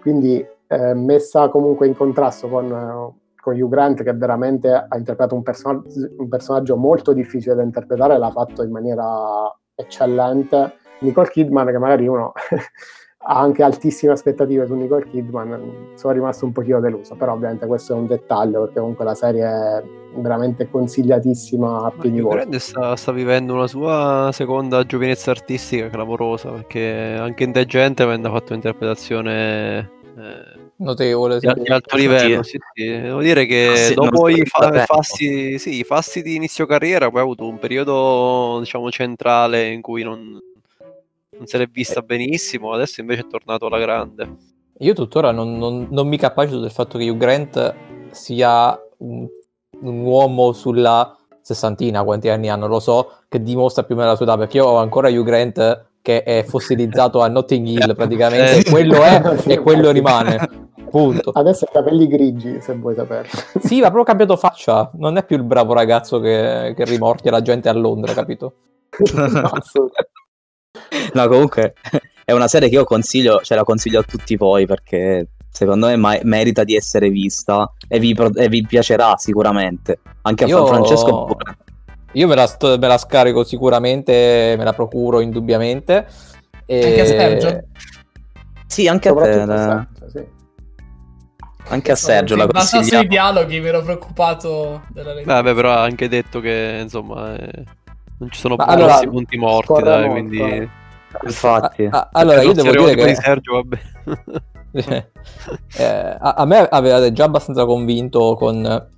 quindi 0.00 0.44
eh, 0.66 0.94
messa 0.94 1.48
comunque 1.48 1.86
in 1.86 1.94
contrasto 1.94 2.48
con, 2.48 3.14
con 3.40 3.60
Hugh 3.60 3.68
Grant 3.68 4.02
che 4.02 4.12
veramente 4.12 4.72
ha 4.72 4.96
interpretato 4.96 5.36
un, 5.36 5.42
person- 5.42 5.84
un 6.18 6.28
personaggio 6.28 6.76
molto 6.76 7.12
difficile 7.12 7.54
da 7.54 7.62
interpretare, 7.62 8.18
l'ha 8.18 8.30
fatto 8.30 8.64
in 8.64 8.72
maniera 8.72 9.54
eccellente. 9.76 10.78
Nicole 11.00 11.30
Kidman 11.30 11.66
che 11.66 11.78
magari 11.78 12.06
uno 12.06 12.32
ha 13.26 13.40
anche 13.40 13.62
altissime 13.62 14.12
aspettative 14.12 14.66
su 14.66 14.74
Nicole 14.74 15.08
Kidman, 15.08 15.92
sono 15.94 16.12
rimasto 16.12 16.44
un 16.44 16.52
pochino 16.52 16.80
deluso, 16.80 17.14
però 17.14 17.32
ovviamente 17.32 17.66
questo 17.66 17.94
è 17.94 17.96
un 17.96 18.06
dettaglio 18.06 18.64
perché 18.64 18.80
comunque 18.80 19.04
la 19.04 19.14
serie 19.14 19.44
è 19.46 19.82
veramente 20.16 20.68
consigliatissima 20.70 21.84
a 21.84 21.92
Hugh 21.96 22.20
voli. 22.20 22.58
Sta, 22.58 22.94
sta 22.96 23.12
vivendo 23.12 23.54
una 23.54 23.66
sua 23.66 24.30
seconda 24.32 24.84
giovinezza 24.84 25.30
artistica 25.30 25.88
clamorosa 25.88 26.50
perché 26.50 27.16
anche 27.18 27.44
in 27.44 27.52
The 27.52 27.64
Gentleman 27.64 28.24
ha 28.24 28.30
fatto 28.30 28.52
un'interpretazione 28.52 29.90
eh, 30.16 30.62
Notevole, 30.76 31.40
sì. 31.40 31.50
di, 31.54 31.62
di 31.62 31.72
alto 31.72 31.96
livello. 31.96 32.42
Sì, 32.42 32.58
sì. 32.74 32.84
Devo 32.84 33.20
dire 33.20 33.46
che 33.46 33.68
Ah, 33.68 33.76
sì, 33.76 33.94
dopo 33.94 34.28
i, 34.28 34.44
fa- 34.44 34.84
fasti, 34.84 35.58
sì, 35.58 35.78
i 35.78 35.84
fasti 35.84 36.20
di 36.20 36.34
inizio 36.34 36.66
carriera, 36.66 37.10
poi 37.10 37.20
ha 37.20 37.22
avuto 37.22 37.48
un 37.48 37.58
periodo 37.58 38.58
diciamo 38.58 38.90
centrale 38.90 39.68
in 39.68 39.80
cui 39.80 40.02
non, 40.02 40.38
non 41.36 41.46
se 41.46 41.58
l'è 41.58 41.66
vista 41.66 42.00
benissimo. 42.02 42.72
Adesso 42.72 43.00
invece 43.00 43.22
è 43.22 43.26
tornato 43.26 43.66
alla 43.66 43.78
grande. 43.78 44.36
Io 44.78 44.92
tuttora 44.94 45.30
non, 45.30 45.56
non- 45.56 45.86
non 45.90 46.08
mi 46.08 46.16
capacito 46.16 46.58
del 46.58 46.70
fatto 46.70 46.98
che 46.98 47.08
Hugh 47.08 47.16
Grant 47.16 47.74
sia 48.10 48.76
un, 48.98 49.26
un 49.80 50.00
uomo 50.00 50.52
sulla 50.52 51.16
sessantina, 51.40 52.02
quanti 52.02 52.28
anni 52.28 52.48
ha, 52.48 52.56
non 52.56 52.70
lo 52.70 52.80
so, 52.80 53.12
che 53.28 53.42
dimostra 53.42 53.84
più 53.84 53.94
o 53.94 53.98
meno 53.98 54.10
la 54.10 54.16
sua 54.16 54.24
età, 54.26 54.36
perché 54.36 54.56
io 54.56 54.66
ho 54.66 54.76
ancora 54.78 55.08
Hugh 55.10 55.24
Grant 55.24 55.86
che 56.02 56.22
è 56.22 56.42
fossilizzato 56.46 57.20
a 57.20 57.28
Notting 57.28 57.66
Hill 57.66 57.94
praticamente, 57.96 58.58
Eh. 58.66 58.70
quello 58.70 59.02
è 59.02 59.22
e 59.46 59.58
quello 59.60 59.90
rimane, 59.90 60.48
punto. 60.90 61.30
Adesso 61.32 61.64
ha 61.66 61.68
i 61.70 61.72
capelli 61.72 62.06
grigi, 62.08 62.60
se 62.60 62.74
vuoi 62.74 62.94
saperlo. 62.94 63.30
Sì, 63.62 63.76
ma 63.76 63.84
proprio 63.86 64.04
cambiato 64.04 64.36
faccia, 64.36 64.90
non 64.94 65.16
è 65.16 65.24
più 65.24 65.36
il 65.36 65.44
bravo 65.44 65.72
ragazzo 65.72 66.18
che, 66.20 66.74
che 66.76 66.84
rimorchia 66.84 67.30
la 67.30 67.42
gente 67.42 67.68
a 67.68 67.72
Londra, 67.72 68.12
capito? 68.12 68.54
No, 69.14 69.22
assolutamente. 69.22 70.12
No, 71.12 71.28
comunque 71.28 71.74
è 72.24 72.32
una 72.32 72.48
serie 72.48 72.68
che 72.68 72.74
io 72.74 72.84
consiglio, 72.84 73.40
ce 73.42 73.54
la 73.54 73.64
consiglio 73.64 74.00
a 74.00 74.02
tutti 74.02 74.36
voi 74.36 74.66
perché 74.66 75.28
secondo 75.50 75.86
me 75.86 75.96
ma- 75.96 76.18
merita 76.22 76.64
di 76.64 76.74
essere 76.74 77.10
vista 77.10 77.72
e 77.86 77.98
vi, 77.98 78.14
pro- 78.14 78.34
e 78.34 78.48
vi 78.48 78.66
piacerà 78.66 79.16
sicuramente. 79.16 80.00
Anche 80.22 80.44
a 80.44 80.46
Io- 80.48 80.66
Francesco 80.66 81.24
pure. 81.24 81.56
Io 82.12 82.26
me 82.28 82.34
la, 82.34 82.46
sto- 82.46 82.78
me 82.78 82.86
la 82.86 82.98
scarico 82.98 83.44
sicuramente, 83.44 84.54
me 84.56 84.64
la 84.64 84.72
procuro 84.72 85.20
indubbiamente. 85.20 86.06
E... 86.66 86.86
Anche 86.86 87.00
a 87.00 87.04
Sergio? 87.04 87.62
Sì, 88.66 88.88
anche 88.88 89.08
a 89.08 89.14
te, 89.14 89.32
Sergio, 89.32 89.86
sì. 90.10 90.24
anche 91.68 91.92
a 91.92 91.94
Sergio 91.94 92.36
la 92.36 92.44
ai 92.44 92.60
suoi 92.62 92.80
consigliamo. 92.80 93.08
dialoghi 93.08 93.60
mi 93.60 93.66
ero 93.66 93.82
preoccupato 93.82 94.82
della 94.88 95.14
vabbè, 95.22 95.54
però 95.54 95.72
ha 95.72 95.82
anche 95.82 96.08
detto 96.08 96.40
che 96.40 96.78
insomma 96.82 97.36
eh, 97.36 97.64
non 98.18 98.30
ci 98.30 98.40
sono 98.40 98.56
grossi 98.56 98.72
allora, 98.72 99.00
punti 99.08 99.36
morti, 99.36 99.82
dai, 99.82 100.08
molto, 100.08 100.12
quindi... 100.12 100.40
eh. 100.40 100.68
Infatti. 101.22 101.84
Ah, 101.84 101.98
ah, 101.98 102.08
allora, 102.12 102.42
io 102.42 102.52
devo 102.52 102.70
dire 102.70 102.94
che 102.94 103.14
Sergio, 103.14 103.52
vabbè. 103.52 103.78
eh, 105.76 106.16
a, 106.18 106.34
a 106.34 106.44
me 106.44 106.58
aveva 106.68 107.12
già 107.12 107.24
abbastanza 107.24 107.64
convinto 107.64 108.34
con, 108.34 108.88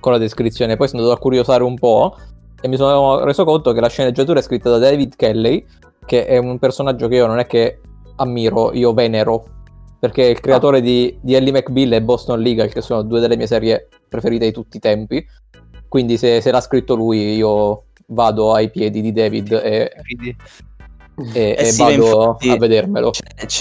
con 0.00 0.12
la 0.12 0.18
descrizione, 0.18 0.76
poi 0.76 0.88
sono 0.88 1.02
andato 1.02 1.18
a 1.18 1.22
curiosare 1.22 1.62
un 1.62 1.78
po' 1.78 2.16
e 2.60 2.68
mi 2.68 2.76
sono 2.76 3.24
reso 3.24 3.44
conto 3.44 3.72
che 3.72 3.80
la 3.80 3.88
sceneggiatura 3.88 4.40
è 4.40 4.42
scritta 4.42 4.68
da 4.70 4.78
David 4.78 5.16
Kelly, 5.16 5.64
che 6.04 6.26
è 6.26 6.36
un 6.36 6.58
personaggio 6.58 7.08
che 7.08 7.16
io 7.16 7.26
non 7.26 7.38
è 7.38 7.46
che 7.46 7.80
ammiro, 8.16 8.72
io 8.74 8.92
venero, 8.92 9.44
perché 9.98 10.26
è 10.26 10.30
il 10.30 10.40
creatore 10.40 10.80
di, 10.80 11.16
di 11.20 11.34
Ellie 11.34 11.52
McBeal 11.52 11.92
e 11.92 12.02
Boston 12.02 12.40
Legal, 12.40 12.68
che 12.68 12.80
sono 12.80 13.02
due 13.02 13.20
delle 13.20 13.36
mie 13.36 13.46
serie 13.46 13.88
preferite 14.08 14.46
di 14.46 14.52
tutti 14.52 14.76
i 14.76 14.80
tempi, 14.80 15.24
quindi 15.88 16.18
se, 16.18 16.40
se 16.40 16.50
l'ha 16.50 16.60
scritto 16.60 16.94
lui 16.94 17.36
io 17.36 17.84
vado 18.10 18.52
ai 18.54 18.70
piedi 18.70 19.00
di 19.00 19.12
David 19.12 19.52
e, 19.52 19.92
e- 20.14 20.36
Eh 21.34 21.56
e 21.58 21.64
sì, 21.72 21.82
vado 21.82 21.94
infatti- 22.30 22.48
a 22.50 22.56
vedermelo. 22.56 23.10
C'è- 23.10 23.46
c'è, 23.46 23.60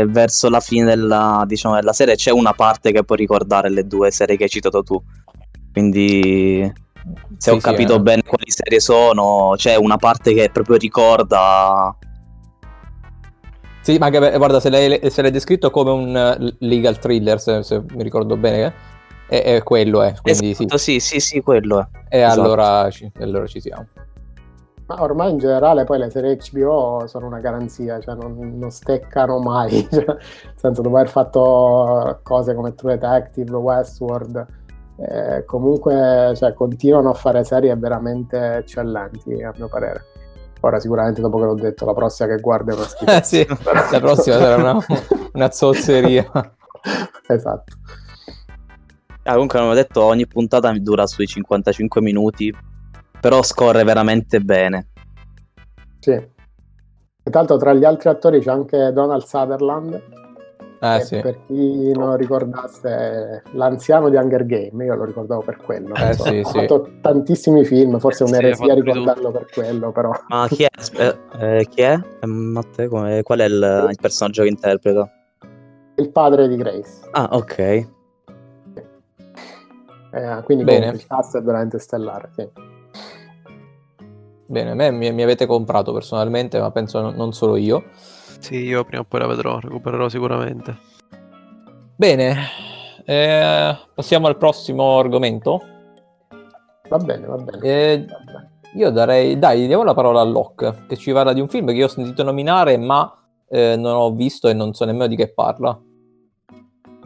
eh, 0.00 0.06
verso 0.06 0.48
la 0.48 0.60
fine 0.60 0.84
della, 0.84 1.44
diciamo, 1.46 1.74
della 1.74 1.92
serie 1.92 2.14
c'è 2.14 2.30
una 2.30 2.52
parte 2.52 2.92
che 2.92 3.04
può 3.04 3.16
ricordare 3.16 3.68
le 3.70 3.86
due 3.86 4.10
serie 4.10 4.36
che 4.36 4.44
hai 4.44 4.48
citato 4.48 4.82
tu. 4.82 5.00
Quindi, 5.72 6.70
se 7.36 7.36
Sì, 7.38 7.50
ho 7.50 7.54
sì, 7.54 7.60
capito 7.60 7.96
eh. 7.96 8.00
bene 8.00 8.22
quali 8.22 8.50
serie 8.50 8.80
sono, 8.80 9.54
c'è 9.56 9.74
una 9.76 9.96
parte 9.96 10.32
che 10.32 10.48
proprio 10.50 10.76
ricorda. 10.76 11.96
Sì, 13.82 13.98
ma 13.98 14.06
anche 14.06 14.36
guarda, 14.36 14.60
se 14.60 14.70
l'hai, 14.70 15.10
se 15.10 15.22
l'hai 15.22 15.32
descritto 15.32 15.70
come 15.70 15.90
un 15.90 16.16
eh, 16.16 16.54
legal 16.60 16.98
thriller, 17.00 17.40
se, 17.40 17.64
se 17.64 17.82
mi 17.94 18.02
ricordo 18.04 18.36
bene, 18.36 18.72
è, 19.32 19.54
è 19.54 19.62
quello, 19.62 20.02
è. 20.02 20.14
Quindi 20.20 20.50
Esatto, 20.50 20.76
sì, 20.76 21.00
sì, 21.00 21.18
sì, 21.18 21.40
quello 21.40 21.80
è. 21.80 21.86
sì. 21.90 21.98
E 22.10 22.18
esatto. 22.20 22.40
allora, 22.40 22.90
ci, 22.90 23.10
e 23.16 23.22
allora 23.22 23.46
ci 23.46 23.60
siamo. 23.60 23.86
Ma 24.86 25.02
ormai 25.02 25.30
in 25.30 25.38
generale 25.38 25.84
poi 25.84 25.98
le 25.98 26.10
serie 26.10 26.36
HBO 26.36 27.04
sono 27.06 27.28
una 27.28 27.38
garanzia, 27.38 27.98
cioè 27.98 28.14
non, 28.14 28.58
non 28.58 28.70
steccano 28.70 29.38
mai, 29.38 29.88
cioè, 29.90 30.04
senso 30.54 30.82
dopo 30.82 30.96
aver 30.96 31.08
fatto 31.08 32.20
cose 32.22 32.54
come 32.54 32.74
True 32.74 32.98
Detective, 32.98 33.56
Westworld, 33.56 34.46
eh, 34.96 35.44
comunque 35.46 36.34
cioè, 36.36 36.52
continuano 36.52 37.10
a 37.10 37.14
fare 37.14 37.42
serie 37.42 37.74
veramente 37.76 38.56
eccellenti 38.56 39.42
a 39.42 39.54
mio 39.56 39.68
parere. 39.68 40.04
Ora 40.60 40.78
sicuramente 40.78 41.22
dopo 41.22 41.38
che 41.38 41.44
l'ho 41.44 41.54
detto, 41.54 41.86
la 41.86 41.94
prossima 41.94 42.28
che 42.34 42.40
guardo 42.40 42.72
è 42.72 42.74
una. 42.74 43.16
Eh 43.16 43.22
sì, 43.22 43.46
la 43.90 43.98
prossima 43.98 44.36
sarà 44.36 44.56
una, 44.56 44.78
una 45.32 45.50
zozzeria. 45.50 46.30
esatto. 47.28 47.72
Ah, 49.24 49.32
comunque 49.32 49.58
abbiamo 49.58 49.74
detto 49.76 50.02
ogni 50.02 50.26
puntata 50.26 50.72
dura 50.72 51.06
sui 51.06 51.26
55 51.26 52.00
minuti, 52.00 52.52
però 53.20 53.42
scorre 53.42 53.84
veramente 53.84 54.40
bene. 54.40 54.88
Sì. 56.00 56.30
Tra 57.22 57.38
l'altro 57.38 57.56
tra 57.56 57.72
gli 57.72 57.84
altri 57.84 58.08
attori 58.08 58.40
c'è 58.40 58.50
anche 58.50 58.90
Donald 58.92 59.22
Sutherland, 59.22 60.02
Eh, 60.80 61.00
sì. 61.02 61.20
per 61.20 61.38
chi 61.46 61.92
non 61.92 62.08
lo 62.08 62.14
ricordasse 62.16 62.88
è 62.88 63.42
l'anziano 63.52 64.08
di 64.08 64.16
Hunger 64.16 64.44
Game, 64.44 64.84
io 64.84 64.96
lo 64.96 65.04
ricordavo 65.04 65.42
per 65.42 65.56
quello. 65.58 65.94
Eh, 65.94 66.14
sì, 66.14 66.38
ha 66.38 66.44
sì. 66.44 66.58
fatto 66.58 66.88
tantissimi 67.00 67.64
film, 67.64 68.00
forse 68.00 68.24
è 68.24 68.26
ha 68.26 68.30
un'eresia 68.30 68.74
ricordarlo 68.74 69.30
per 69.30 69.46
quello, 69.52 69.92
però 69.92 70.10
Ma 70.26 70.48
chi 70.48 70.64
è? 70.64 70.68
Eh, 70.98 71.18
eh, 71.38 71.66
chi 71.68 71.82
è? 71.82 71.96
Eh, 72.20 72.26
Matteo, 72.26 72.88
come- 72.88 73.22
qual 73.22 73.38
è 73.38 73.44
il, 73.44 73.86
il 73.90 73.98
personaggio 74.00 74.42
che 74.42 74.48
interpreta? 74.48 75.08
il 75.96 76.10
padre 76.10 76.48
di 76.48 76.56
Grace. 76.56 76.90
Ah, 77.12 77.28
ok. 77.30 77.88
Eh, 80.12 80.42
quindi 80.44 80.64
Bene. 80.64 80.78
comunque 80.78 81.00
il 81.00 81.06
cast 81.06 81.36
è 81.38 81.42
veramente 81.42 81.78
stellare. 81.78 82.30
Sì. 82.36 82.48
Bene, 84.46 84.70
a 84.70 84.74
me 84.74 84.90
mi, 84.90 85.10
mi 85.12 85.22
avete 85.22 85.46
comprato 85.46 85.92
personalmente, 85.92 86.60
ma 86.60 86.70
penso 86.70 87.00
non, 87.00 87.14
non 87.14 87.32
solo 87.32 87.56
io. 87.56 87.84
Sì, 88.38 88.56
io 88.56 88.84
prima 88.84 89.02
o 89.02 89.04
poi 89.04 89.20
la 89.20 89.26
vedrò, 89.26 89.58
recupererò 89.58 90.08
sicuramente. 90.08 90.76
Bene, 91.96 92.36
eh, 93.06 93.76
passiamo 93.94 94.26
al 94.26 94.36
prossimo 94.36 94.98
argomento. 94.98 95.62
Va 96.88 96.98
bene, 96.98 97.26
va 97.26 97.36
bene. 97.36 97.58
Eh, 97.62 98.04
Vabbè. 98.04 98.48
io 98.74 98.90
darei, 98.90 99.38
dai, 99.38 99.66
diamo 99.66 99.84
la 99.84 99.94
parola 99.94 100.20
a 100.20 100.24
Locke, 100.24 100.84
che 100.86 100.96
ci 100.96 101.12
parla 101.12 101.32
di 101.32 101.40
un 101.40 101.48
film 101.48 101.68
che 101.68 101.74
io 101.74 101.86
ho 101.86 101.88
sentito 101.88 102.22
nominare, 102.22 102.76
ma 102.76 103.10
eh, 103.48 103.76
non 103.76 103.94
ho 103.96 104.12
visto 104.12 104.48
e 104.48 104.52
non 104.52 104.74
so 104.74 104.84
nemmeno 104.84 105.06
di 105.06 105.16
che 105.16 105.32
parla. 105.32 105.80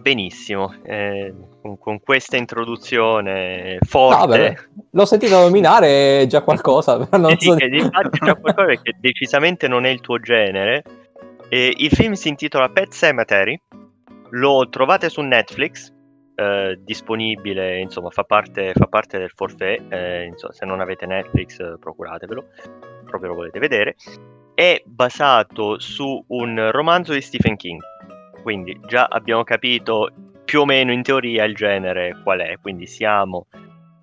Benissimo, 0.07 0.73
eh, 0.85 1.35
con, 1.61 1.79
con 1.81 1.99
questa 1.99 2.37
introduzione 2.37 3.73
No, 3.73 3.79
forte. 3.89 4.27
vabbè, 4.29 4.55
l'ho 4.93 5.05
sentito 5.05 5.37
nominare, 5.37 6.21
è 6.21 6.27
già 6.27 6.43
qualcosa, 6.43 6.97
però 7.05 7.19
non 7.27 7.37
Sì, 7.37 7.49
so 7.49 7.57
che 7.57 7.65
infatti 7.65 8.21
c'è 8.21 8.39
qualcosa 8.39 8.81
che 8.81 8.95
decisamente 9.01 9.67
non 9.67 9.85
è 9.85 9.89
il 9.89 10.01
tuo 10.01 10.21
genere. 10.21 10.85
Eh, 11.49 11.75
il 11.77 11.91
film 11.91 12.13
si 12.13 12.29
intitola 12.29 12.69
Pet 12.69 12.93
Cemetery, 12.95 13.61
lo 14.31 14.69
trovate 14.69 15.09
su 15.09 15.23
Netflix, 15.23 15.93
eh, 16.37 16.79
disponibile, 16.85 17.81
insomma, 17.81 18.11
fa 18.11 18.23
parte, 18.23 18.75
fa 18.75 18.87
parte 18.87 19.19
del 19.19 19.33
forfait, 19.35 19.93
eh, 19.93 20.27
insomma, 20.27 20.53
se 20.53 20.65
non 20.67 20.81
avete 20.81 21.07
Netflix 21.07 21.59
eh, 21.59 21.79
procuratevelo, 21.81 22.45
proprio 23.07 23.31
lo 23.31 23.35
volete 23.35 23.59
vedere. 23.59 23.97
È 24.55 24.81
basato 24.85 25.81
su 25.81 26.23
un 26.29 26.69
romanzo 26.71 27.13
di 27.13 27.21
Stephen 27.21 27.57
King, 27.57 27.81
quindi 28.47 28.79
già 28.87 29.09
abbiamo 29.11 29.43
capito 29.43 30.09
più 30.45 30.61
o 30.61 30.65
meno 30.65 30.93
in 30.93 31.03
teoria 31.03 31.43
il 31.43 31.57
genere 31.57 32.17
qual 32.23 32.39
è, 32.39 32.57
quindi 32.61 32.87
siamo 32.87 33.49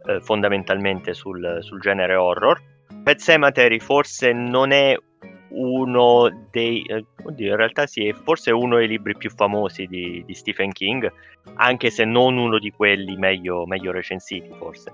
eh, 0.06 0.20
fondamentalmente 0.20 1.14
sul, 1.14 1.60
sul 1.62 1.80
genere 1.80 2.16
horror. 2.16 2.62
Pet 3.04 3.22
Cemetery 3.22 3.80
forse 3.80 4.34
non 4.34 4.72
è 4.72 4.98
uno 5.52 6.48
dei 6.52 6.82
eh, 6.82 7.06
oddio, 7.24 7.52
in 7.52 7.56
realtà 7.56 7.88
sì, 7.88 8.06
è 8.06 8.12
forse 8.12 8.52
uno 8.52 8.76
dei 8.76 8.90
libri 8.90 9.16
più 9.16 9.30
famosi 9.30 9.86
di, 9.86 10.22
di 10.26 10.34
Stephen 10.34 10.74
King, 10.74 11.10
anche 11.54 11.90
se 11.90 12.04
non 12.04 12.36
uno 12.36 12.60
di 12.60 12.72
quelli 12.72 13.16
meglio, 13.16 13.66
meglio 13.66 13.94
recensiti, 13.94 14.50
forse. 14.58 14.92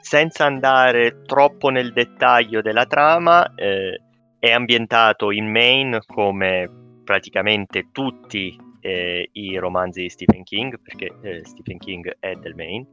Senza 0.00 0.46
andare 0.46 1.20
troppo 1.26 1.68
nel 1.68 1.92
dettaglio 1.92 2.62
della 2.62 2.86
trama, 2.86 3.54
eh, 3.54 4.00
è 4.38 4.52
ambientato 4.52 5.30
in 5.32 5.50
Maine 5.50 6.00
come 6.06 6.84
praticamente 7.06 7.90
tutti 7.92 8.58
eh, 8.80 9.28
i 9.32 9.56
romanzi 9.56 10.02
di 10.02 10.08
Stephen 10.10 10.42
King, 10.42 10.80
perché 10.82 11.14
eh, 11.22 11.44
Stephen 11.44 11.78
King 11.78 12.16
è 12.18 12.34
del 12.34 12.54
Maine. 12.56 12.86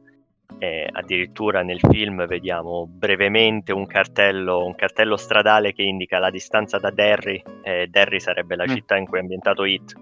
Eh, 0.58 0.88
addirittura 0.90 1.62
nel 1.62 1.80
film 1.80 2.26
vediamo 2.26 2.86
brevemente 2.86 3.72
un 3.72 3.86
cartello, 3.86 4.64
un 4.64 4.76
cartello 4.76 5.16
stradale 5.16 5.72
che 5.72 5.82
indica 5.82 6.18
la 6.18 6.30
distanza 6.30 6.78
da 6.78 6.90
Derry, 6.90 7.42
eh, 7.62 7.88
Derry 7.88 8.20
sarebbe 8.20 8.54
la 8.54 8.64
Mm. 8.64 8.74
città 8.74 8.96
in 8.96 9.06
cui 9.06 9.18
è 9.18 9.20
ambientato 9.20 9.64
It. 9.64 9.94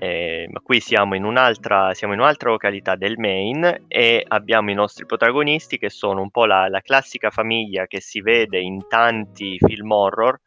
Eh, 0.00 0.46
ma 0.50 0.60
qui 0.60 0.80
siamo 0.80 1.14
in, 1.16 1.24
un'altra, 1.24 1.94
siamo 1.94 2.12
in 2.12 2.20
un'altra 2.20 2.50
località 2.50 2.94
del 2.94 3.16
Maine 3.16 3.84
e 3.88 4.22
abbiamo 4.28 4.70
i 4.70 4.74
nostri 4.74 5.06
protagonisti 5.06 5.78
che 5.78 5.88
sono 5.88 6.20
un 6.20 6.30
po' 6.30 6.44
la, 6.44 6.68
la 6.68 6.80
classica 6.82 7.30
famiglia 7.30 7.86
che 7.86 8.00
si 8.00 8.20
vede 8.20 8.60
in 8.60 8.86
tanti 8.86 9.58
film 9.58 9.90
horror 9.90 10.38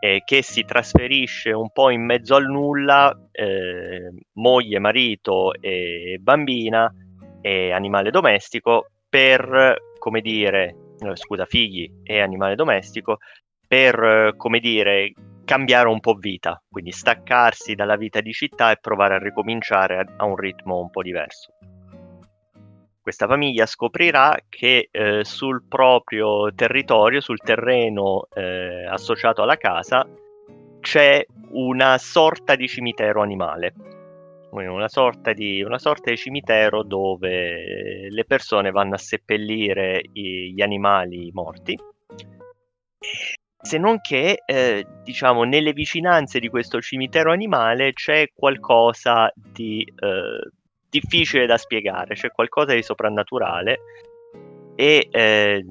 e 0.00 0.22
che 0.24 0.42
si 0.42 0.64
trasferisce 0.64 1.52
un 1.52 1.70
po' 1.70 1.90
in 1.90 2.04
mezzo 2.04 2.34
al 2.34 2.46
nulla, 2.46 3.16
eh, 3.32 4.12
moglie, 4.34 4.78
marito 4.78 5.52
e 5.54 6.18
bambina 6.20 6.92
e 7.40 7.72
animale 7.72 8.10
domestico 8.10 8.90
per, 9.08 9.76
come 9.98 10.20
dire, 10.20 10.76
eh, 11.00 11.16
scusa, 11.16 11.44
figli 11.44 11.90
e 12.02 12.20
animale 12.20 12.54
domestico 12.54 13.18
per, 13.66 14.02
eh, 14.02 14.34
come 14.36 14.60
dire, 14.60 15.12
cambiare 15.44 15.88
un 15.88 16.00
po' 16.00 16.14
vita, 16.14 16.62
quindi 16.68 16.92
staccarsi 16.92 17.74
dalla 17.74 17.96
vita 17.96 18.20
di 18.20 18.32
città 18.32 18.70
e 18.70 18.78
provare 18.80 19.14
a 19.14 19.18
ricominciare 19.18 19.96
a, 19.98 20.04
a 20.18 20.24
un 20.24 20.36
ritmo 20.36 20.78
un 20.78 20.90
po' 20.90 21.02
diverso. 21.02 21.52
Questa 23.08 23.26
famiglia 23.26 23.64
scoprirà 23.64 24.38
che 24.50 24.90
eh, 24.90 25.24
sul 25.24 25.64
proprio 25.66 26.52
territorio, 26.54 27.22
sul 27.22 27.38
terreno 27.38 28.26
eh, 28.34 28.84
associato 28.84 29.40
alla 29.40 29.56
casa, 29.56 30.06
c'è 30.78 31.24
una 31.52 31.96
sorta 31.96 32.54
di 32.54 32.68
cimitero 32.68 33.22
animale. 33.22 33.72
Una 34.50 34.88
sorta, 34.88 35.32
di, 35.32 35.62
una 35.62 35.78
sorta 35.78 36.10
di 36.10 36.18
cimitero 36.18 36.82
dove 36.82 38.10
le 38.10 38.24
persone 38.26 38.70
vanno 38.72 38.96
a 38.96 38.98
seppellire 38.98 40.02
i- 40.12 40.52
gli 40.52 40.60
animali 40.60 41.30
morti. 41.32 41.78
Se 43.58 43.78
non 43.78 44.02
che, 44.02 44.42
eh, 44.44 44.86
diciamo, 45.02 45.44
nelle 45.44 45.72
vicinanze 45.72 46.40
di 46.40 46.48
questo 46.48 46.78
cimitero 46.82 47.32
animale 47.32 47.94
c'è 47.94 48.28
qualcosa 48.34 49.32
di 49.34 49.82
eh, 49.82 50.57
difficile 50.88 51.46
da 51.46 51.56
spiegare, 51.56 52.14
c'è 52.14 52.30
qualcosa 52.30 52.74
di 52.74 52.82
soprannaturale 52.82 53.80
e 54.74 55.08
eh, 55.10 55.64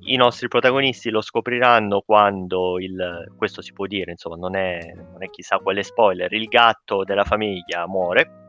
i 0.00 0.16
nostri 0.16 0.48
protagonisti 0.48 1.10
lo 1.10 1.20
scopriranno 1.20 2.00
quando 2.00 2.78
il, 2.78 3.30
questo 3.36 3.60
si 3.60 3.74
può 3.74 3.84
dire, 3.84 4.12
insomma, 4.12 4.36
non 4.36 4.56
è, 4.56 4.94
non 4.94 5.22
è 5.22 5.28
chissà 5.28 5.58
quale 5.58 5.82
spoiler, 5.82 6.32
il 6.32 6.46
gatto 6.46 7.04
della 7.04 7.24
famiglia 7.24 7.86
muore 7.86 8.42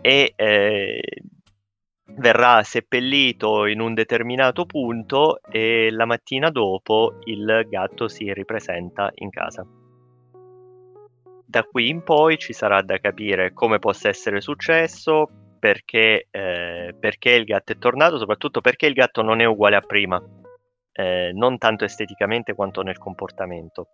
e 0.00 0.32
eh, 0.34 1.00
verrà 2.16 2.62
seppellito 2.64 3.66
in 3.66 3.80
un 3.80 3.94
determinato 3.94 4.66
punto 4.66 5.40
e 5.42 5.90
la 5.90 6.04
mattina 6.04 6.50
dopo 6.50 7.18
il 7.24 7.66
gatto 7.68 8.08
si 8.08 8.32
ripresenta 8.32 9.10
in 9.14 9.30
casa. 9.30 9.64
Da 11.54 11.62
qui 11.62 11.88
in 11.88 12.02
poi 12.02 12.36
ci 12.36 12.52
sarà 12.52 12.82
da 12.82 12.98
capire 12.98 13.52
come 13.52 13.78
possa 13.78 14.08
essere 14.08 14.40
successo, 14.40 15.28
perché, 15.60 16.26
eh, 16.28 16.96
perché 16.98 17.30
il 17.30 17.44
gatto 17.44 17.70
è 17.70 17.78
tornato, 17.78 18.18
soprattutto 18.18 18.60
perché 18.60 18.86
il 18.86 18.92
gatto 18.92 19.22
non 19.22 19.40
è 19.40 19.44
uguale 19.44 19.76
a 19.76 19.80
prima, 19.80 20.20
eh, 20.90 21.30
non 21.32 21.56
tanto 21.58 21.84
esteticamente 21.84 22.54
quanto 22.54 22.82
nel 22.82 22.98
comportamento. 22.98 23.86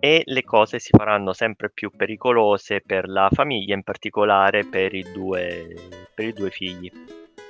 E 0.00 0.22
le 0.24 0.42
cose 0.42 0.80
si 0.80 0.90
faranno 0.90 1.32
sempre 1.32 1.70
più 1.70 1.92
pericolose 1.96 2.82
per 2.84 3.08
la 3.08 3.28
famiglia, 3.30 3.76
in 3.76 3.84
particolare 3.84 4.66
per 4.66 4.92
i 4.92 5.06
due, 5.12 5.72
per 6.12 6.24
i 6.24 6.32
due 6.32 6.50
figli, 6.50 6.90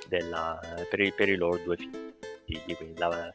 della, 0.07 0.59
per, 0.87 0.99
i, 0.99 1.11
per 1.13 1.29
i 1.29 1.35
loro 1.35 1.57
due 1.63 1.77
figli, 1.77 2.75
quindi 2.75 2.99
la- 2.99 3.33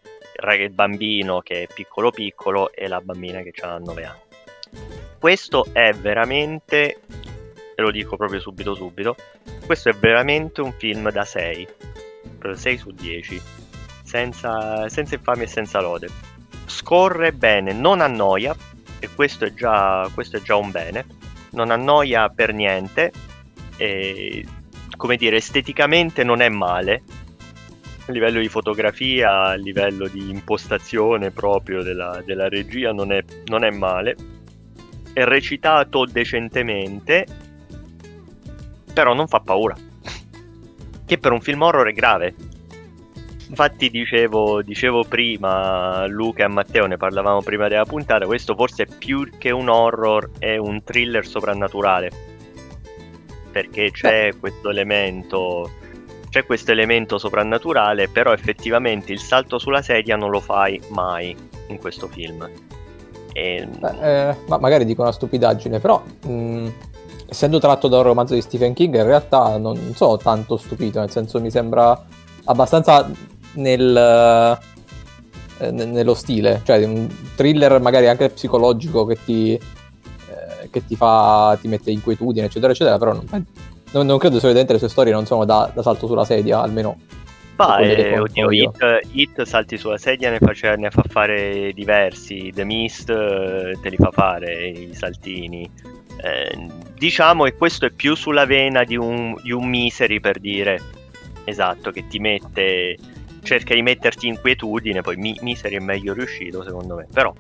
il 0.55 0.71
bambino 0.71 1.41
che 1.41 1.65
è 1.65 1.67
piccolo 1.67 2.13
piccolo 2.13 2.71
e 2.73 2.87
la 2.87 3.01
bambina 3.01 3.41
che 3.41 3.53
ha 3.63 3.79
9 3.79 4.05
anni. 4.05 4.36
Questo 5.27 5.67
è 5.73 5.93
veramente, 5.93 7.01
e 7.75 7.83
lo 7.83 7.91
dico 7.91 8.17
proprio 8.17 8.39
subito 8.39 8.77
subito, 8.77 9.17
questo 9.67 9.89
è 9.89 9.93
veramente 9.93 10.61
un 10.61 10.73
film 10.73 11.11
da 11.11 11.25
6, 11.25 11.67
6 12.55 12.79
su 12.79 12.93
10, 12.93 13.43
senza, 14.05 14.89
senza 14.89 15.17
infamia 15.17 15.43
e 15.43 15.49
senza 15.49 15.81
lode. 15.81 16.09
Scorre 16.67 17.33
bene, 17.33 17.73
non 17.73 18.03
annoia, 18.03 18.55
e 19.01 19.09
questo 19.17 19.47
è 19.47 19.53
già, 19.53 20.09
questo 20.15 20.37
è 20.37 20.43
già 20.43 20.55
un 20.55 20.71
bene, 20.71 21.05
non 21.51 21.73
annoia 21.73 22.29
per 22.29 22.55
niente, 22.55 23.11
e 23.79 24.47
come 24.97 25.17
dire, 25.17 25.39
esteticamente 25.39 26.23
non 26.23 26.41
è 26.41 26.49
male, 26.49 27.03
a 28.07 28.13
livello 28.13 28.39
di 28.39 28.49
fotografia, 28.49 29.47
a 29.47 29.55
livello 29.55 30.07
di 30.07 30.31
impostazione 30.31 31.33
proprio 31.33 31.83
della, 31.83 32.23
della 32.25 32.49
regia 32.49 32.93
non 32.93 33.11
è, 33.11 33.25
non 33.47 33.65
è 33.65 33.71
male, 33.71 34.36
recitato 35.25 36.05
decentemente, 36.05 37.27
però 38.93 39.15
non 39.15 39.27
fa 39.27 39.41
paura. 39.41 39.75
Che 41.07 41.19
per 41.19 41.33
un 41.33 41.41
film 41.41 41.63
horror 41.63 41.89
è 41.89 41.93
grave. 41.93 42.35
Infatti 43.49 43.91
dicevo, 43.91 44.61
dicevo 44.63 45.05
prima 45.05 46.05
Luca 46.07 46.45
e 46.45 46.49
Matteo, 46.49 46.87
ne 46.87 46.97
parlavamo 46.97 47.43
prima 47.43 47.69
della 47.69 47.85
puntata, 47.85 48.27
questo 48.27 48.57
forse 48.57 48.83
è 48.83 48.87
più 48.99 49.31
che 49.39 49.51
un 49.51 49.69
horror, 49.69 50.31
è 50.39 50.57
un 50.57 50.83
thriller 50.83 51.25
soprannaturale. 51.25 52.11
Perché 53.53 53.91
c'è 53.93 54.35
questo 54.39 54.69
elemento, 54.69 55.71
c'è 56.29 56.45
questo 56.45 56.73
elemento 56.73 57.19
soprannaturale, 57.19 58.09
però 58.09 58.33
effettivamente 58.33 59.13
il 59.13 59.21
salto 59.21 59.59
sulla 59.59 59.81
sedia 59.81 60.17
non 60.17 60.31
lo 60.31 60.41
fai 60.41 60.81
mai 60.89 61.35
in 61.69 61.79
questo 61.79 62.09
film. 62.09 62.51
E- 63.39 63.69
eh, 64.01 64.35
ma 64.49 64.57
magari 64.59 64.87
dico 64.87 65.03
una 65.03 65.13
stupidaggine, 65.13 65.79
però 65.79 66.03
mh, 66.27 66.69
essendo 67.29 67.59
tratto 67.59 67.87
da 67.87 67.99
un 67.99 68.03
romanzo 68.05 68.33
di 68.33 68.41
Stephen 68.41 68.73
King, 68.73 68.95
in 68.95 69.05
realtà 69.05 69.59
non 69.59 69.93
sono 69.95 70.17
tanto 70.17 70.57
stupito, 70.57 71.01
nel 71.01 71.11
senso 71.11 71.39
mi 71.39 71.51
sembra 71.51 72.03
abbastanza 72.45 73.07
nel, 73.55 74.59
eh, 75.59 75.71
ne- 75.71 75.85
nello 75.85 76.15
stile, 76.15 76.63
cioè 76.65 76.83
un 76.85 77.07
thriller 77.35 77.79
magari 77.79 78.09
anche 78.09 78.31
psicologico 78.31 79.05
che 79.05 79.19
ti, 79.23 79.53
eh, 79.53 80.71
che 80.71 80.87
ti 80.87 80.97
fa, 80.97 81.59
ti 81.61 81.69
mette 81.69 81.91
inquietudine, 81.91 82.47
eccetera, 82.47 82.73
eccetera, 82.73 82.97
però 82.97 83.13
non, 83.13 83.27
non- 83.91 84.07
non 84.07 84.17
credo 84.19 84.39
solitamente 84.39 84.73
le 84.73 84.79
sue 84.79 84.89
storie 84.89 85.13
non 85.13 85.27
sono 85.27 85.45
da, 85.45 85.71
da 85.75 85.83
salto 85.83 86.07
sulla 86.07 86.25
sedia, 86.25 86.63
almeno 86.63 86.97
Bah, 87.57 87.79
eh, 87.81 88.19
oddio, 88.19 88.51
io. 88.51 88.71
Hit, 88.71 89.09
Hit 89.13 89.43
salti 89.45 89.79
sulla 89.79 89.97
sedia 89.97 90.31
ne, 90.31 90.39
face- 90.39 90.77
ne 90.77 90.91
fa 90.91 91.03
fare 91.09 91.73
diversi, 91.73 92.53
The 92.55 92.65
Mist 92.65 93.09
eh, 93.09 93.79
te 93.81 93.89
li 93.89 93.97
fa 93.97 94.11
fare 94.11 94.69
i 94.69 94.95
saltini. 94.95 95.69
Eh, 96.23 96.69
diciamo 96.95 97.45
che 97.45 97.55
questo 97.55 97.87
è 97.87 97.91
più 97.91 98.15
sulla 98.15 98.45
vena 98.45 98.85
di 98.85 98.97
un, 98.97 99.35
di 99.43 99.53
un 99.53 99.67
Misery 99.69 100.21
per 100.21 100.39
dire, 100.39 100.81
esatto, 101.45 101.91
che 101.91 102.07
ti 102.07 102.19
mette, 102.19 102.97
cerca 103.43 103.73
di 103.73 103.81
metterti 103.81 104.27
inquietudine, 104.27 105.01
poi 105.01 105.17
Mi- 105.17 105.39
Misery 105.41 105.77
è 105.77 105.81
meglio 105.81 106.13
riuscito 106.13 106.63
secondo 106.63 106.97
me, 106.97 107.07
però 107.11 107.33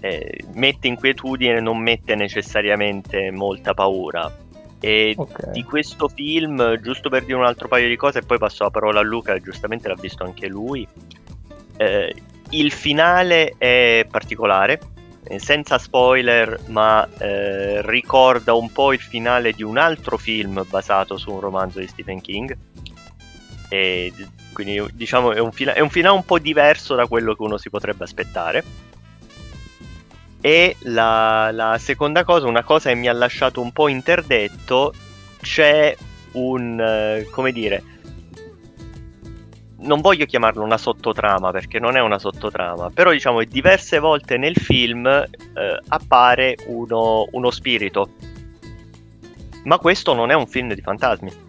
eh, 0.00 0.44
mette 0.54 0.88
inquietudine, 0.88 1.60
non 1.60 1.78
mette 1.78 2.14
necessariamente 2.14 3.30
molta 3.30 3.74
paura. 3.74 4.46
E 4.80 5.14
Ok. 5.16 5.50
di 5.50 5.64
questo 5.64 6.08
film, 6.08 6.80
giusto 6.80 7.08
per 7.08 7.24
dire 7.24 7.36
un 7.36 7.44
altro 7.44 7.66
paio 7.68 7.88
di 7.88 7.96
cose, 7.96 8.20
e 8.20 8.22
poi 8.22 8.38
passo 8.38 8.62
la 8.62 8.70
parola 8.70 9.00
a 9.00 9.02
Luca, 9.02 9.36
giustamente 9.38 9.88
l'ha 9.88 9.96
visto 9.98 10.24
anche 10.24 10.46
lui. 10.46 10.86
eh, 11.80 12.14
il 12.50 12.72
finale 12.72 13.54
è 13.58 14.06
particolare, 14.10 14.80
eh, 15.24 15.38
senza 15.38 15.78
spoiler, 15.78 16.58
ma 16.68 17.06
eh, 17.18 17.82
ricorda 17.86 18.54
un 18.54 18.72
po' 18.72 18.92
il 18.92 19.00
finale 19.00 19.52
di 19.52 19.62
un 19.62 19.78
altro 19.78 20.16
film 20.16 20.64
basato 20.68 21.16
su 21.16 21.30
un 21.30 21.40
romanzo 21.40 21.78
di 21.78 21.86
Stephen 21.86 22.20
King. 22.20 22.56
E 23.68 24.12
quindi 24.52 24.82
diciamo 24.94 25.32
è 25.32 25.38
un, 25.38 25.52
fina- 25.52 25.74
è 25.74 25.80
un 25.80 25.90
finale 25.90 26.16
un 26.16 26.24
po' 26.24 26.38
diverso 26.38 26.94
da 26.94 27.06
quello 27.06 27.34
che 27.34 27.42
uno 27.42 27.58
si 27.58 27.70
potrebbe 27.70 28.04
aspettare. 28.04 28.64
E 30.40 30.76
la, 30.80 31.50
la 31.52 31.78
seconda 31.78 32.24
cosa, 32.24 32.46
una 32.46 32.62
cosa 32.62 32.90
che 32.90 32.94
mi 32.94 33.08
ha 33.08 33.12
lasciato 33.12 33.60
un 33.60 33.72
po' 33.72 33.88
interdetto, 33.88 34.92
c'è 35.40 35.96
un, 36.32 36.80
eh, 36.80 37.26
come 37.30 37.52
dire, 37.52 37.82
non 39.80 40.00
voglio 40.00 40.26
chiamarlo 40.26 40.64
una 40.64 40.78
sottotrama 40.78 41.50
perché 41.50 41.78
non 41.78 41.96
è 41.96 42.00
una 42.00 42.18
sottotrama, 42.18 42.90
però 42.90 43.10
diciamo 43.10 43.38
che 43.38 43.46
diverse 43.46 43.98
volte 43.98 44.36
nel 44.36 44.56
film 44.56 45.06
eh, 45.06 45.26
appare 45.88 46.56
uno, 46.66 47.26
uno 47.30 47.50
spirito. 47.50 48.10
Ma 49.64 49.78
questo 49.78 50.14
non 50.14 50.30
è 50.30 50.34
un 50.34 50.46
film 50.46 50.72
di 50.72 50.80
fantasmi. 50.80 51.46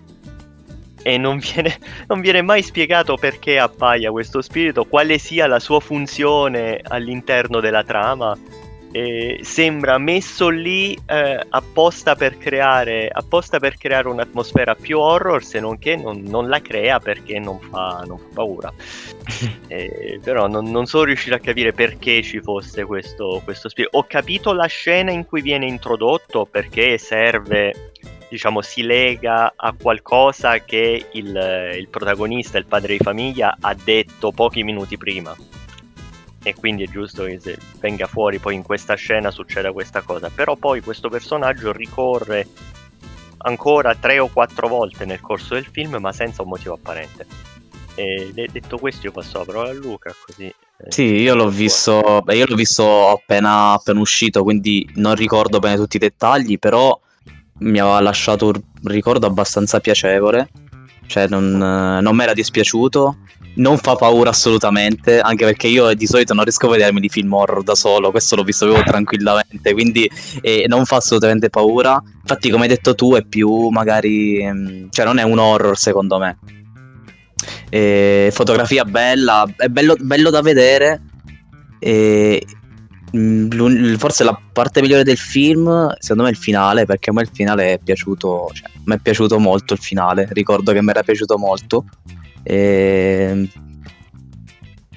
E 1.02 1.18
non 1.18 1.38
viene, 1.38 1.78
non 2.08 2.22
viene 2.22 2.42
mai 2.42 2.62
spiegato 2.62 3.16
perché 3.16 3.58
appaia 3.58 4.12
questo 4.12 4.42
spirito, 4.42 4.86
quale 4.86 5.18
sia 5.18 5.48
la 5.48 5.60
sua 5.60 5.80
funzione 5.80 6.82
all'interno 6.84 7.60
della 7.60 7.84
trama. 7.84 8.38
E 8.92 9.40
sembra 9.44 10.00
messo 10.00 10.50
lì 10.50 10.98
eh, 11.06 11.46
apposta, 11.50 12.16
per 12.16 12.38
creare, 12.38 13.08
apposta 13.08 13.60
per 13.60 13.78
creare 13.78 14.08
un'atmosfera 14.08 14.74
più 14.74 14.98
horror, 14.98 15.44
se 15.44 15.60
non 15.60 15.78
che 15.78 15.96
non, 15.96 16.24
non 16.24 16.50
la 16.50 16.60
crea 16.60 17.00
perché 17.00 17.38
non 17.38 17.60
fa, 17.60 18.04
non 18.08 18.18
fa 18.18 18.26
paura. 18.34 18.74
Eh, 19.70 20.20
però 20.24 20.48
non, 20.48 20.72
non 20.72 20.88
sono 20.88 21.04
riuscito 21.04 21.36
a 21.36 21.40
capire 21.40 21.74
perché 21.74 22.24
ci 22.24 22.42
fosse 22.42 22.86
questo, 22.86 23.40
questo 23.44 23.70
spirito. 23.70 23.98
Ho 23.98 24.06
capito 24.08 24.52
la 24.52 24.66
scena 24.66 25.12
in 25.12 25.28
cui 25.28 25.42
viene 25.42 25.68
introdotto 25.68 26.48
perché 26.50 26.98
serve, 26.98 27.92
diciamo, 28.30 28.62
si 28.62 28.82
lega 28.82 29.54
a 29.56 29.76
qualcosa 29.80 30.58
che 30.64 31.06
il, 31.12 31.76
il 31.78 31.88
protagonista, 31.88 32.58
il 32.58 32.66
padre 32.66 32.98
di 32.98 33.04
famiglia, 33.04 33.56
ha 33.62 33.76
detto 33.76 34.32
pochi 34.32 34.64
minuti 34.64 34.98
prima. 34.98 35.36
E 36.42 36.56
quindi 36.56 36.84
è 36.84 36.88
giusto 36.88 37.26
che 37.26 37.40
se 37.40 37.58
venga 37.80 38.08
fuori 38.08 38.40
poi 38.40 38.56
in 38.56 38.64
questa 38.64 38.96
scena 38.96 39.30
succeda 39.30 39.72
questa 39.72 40.02
cosa. 40.02 40.32
Però 40.34 40.56
poi 40.56 40.82
questo 40.82 41.10
personaggio 41.10 41.72
ricorre 41.72 42.48
ancora 43.40 43.96
tre 43.96 44.20
o 44.20 44.28
quattro 44.28 44.68
volte 44.68 45.06
nel 45.06 45.22
corso 45.22 45.54
del 45.56 45.68
film, 45.70 45.98
ma 46.00 46.12
senza 46.14 46.42
un 46.42 46.50
motivo 46.50 46.76
apparente. 46.76 47.26
E 47.96 48.32
de- 48.34 48.50
detto 48.52 48.78
questo, 48.78 49.08
io 49.08 49.12
passo 49.12 49.40
la 49.40 49.46
parola 49.46 49.70
a 49.70 49.74
Luca, 49.74 50.14
così. 50.26 50.46
eh, 50.46 50.56
Sì, 50.92 51.04
io 51.04 51.36
l'ho 51.36 51.50
visto, 51.50 52.22
beh, 52.24 52.36
io 52.38 52.46
l'ho 52.48 52.56
visto 52.56 53.10
appena, 53.10 53.74
appena 53.74 54.00
uscito, 54.00 54.44
quindi 54.44 54.90
non 54.96 55.16
ricordo 55.16 55.60
bene 55.60 55.76
tutti 55.76 55.98
i 55.98 56.00
dettagli, 56.00 56.58
però 56.58 56.98
mi 57.60 57.80
aveva 57.80 58.00
lasciato 58.00 58.48
un 58.48 58.62
ricordo 58.84 59.26
abbastanza 59.26 59.82
piacevole, 59.82 60.50
cioè 61.08 61.28
non, 61.28 61.58
non 61.58 62.16
mi 62.16 62.24
era 62.24 62.32
dispiaciuto, 62.32 63.18
non 63.60 63.78
fa 63.78 63.96
paura 63.96 64.30
assolutamente, 64.30 65.20
anche 65.20 65.46
perché 65.46 65.68
io 65.68 65.94
di 65.94 66.08
solito 66.08 66.34
non 66.34 66.44
riesco 66.44 66.68
a 66.68 66.72
vedermi 66.72 67.00
di 67.00 67.10
film 67.10 67.32
horror 67.32 67.64
da 67.64 67.76
solo, 67.76 68.12
questo 68.12 68.36
l'ho 68.36 68.44
visto 68.44 68.66
proprio 68.66 68.86
tranquillamente, 68.86 69.74
quindi 69.74 70.10
eh, 70.42 70.66
non 70.68 70.86
fa 70.86 70.98
assolutamente 70.98 71.50
paura. 71.50 72.02
Infatti, 72.22 72.50
come 72.50 72.64
hai 72.64 72.70
detto 72.70 72.96
tu, 72.96 73.16
è 73.16 73.24
più 73.24 73.68
magari, 73.68 74.46
mm, 74.46 74.88
cioè 74.90 75.06
non 75.06 75.20
è 75.20 75.24
un 75.24 75.40
horror 75.40 75.78
secondo 75.78 76.18
me. 76.18 76.38
E 77.70 78.30
fotografia 78.34 78.84
bella, 78.84 79.46
è 79.56 79.68
bello, 79.68 79.96
bello 80.00 80.30
da 80.30 80.42
vedere. 80.42 81.02
E 81.80 82.42
mm, 83.16 83.96
forse 83.96 84.24
la 84.24 84.40
parte 84.54 84.82
migliore 84.82 85.04
del 85.04 85.18
film, 85.18 85.94
secondo 86.00 86.24
me, 86.24 86.30
è 86.30 86.32
il 86.32 86.38
finale, 86.38 86.86
perché 86.86 87.10
a 87.10 87.14
me 87.14 87.22
il 87.24 87.30
finale 87.32 87.74
è 87.74 87.80
piaciuto, 87.84 88.52
cioè, 88.54 88.70
mi 88.86 88.96
è 88.96 89.00
piaciuto 89.00 89.38
molto 89.38 89.74
il 89.74 89.80
finale. 89.80 90.30
Ricordo 90.32 90.72
che 90.72 90.82
mi 90.82 90.92
era 90.92 91.04
piaciuto 91.04 91.38
molto. 91.38 91.84
E... 92.44 93.50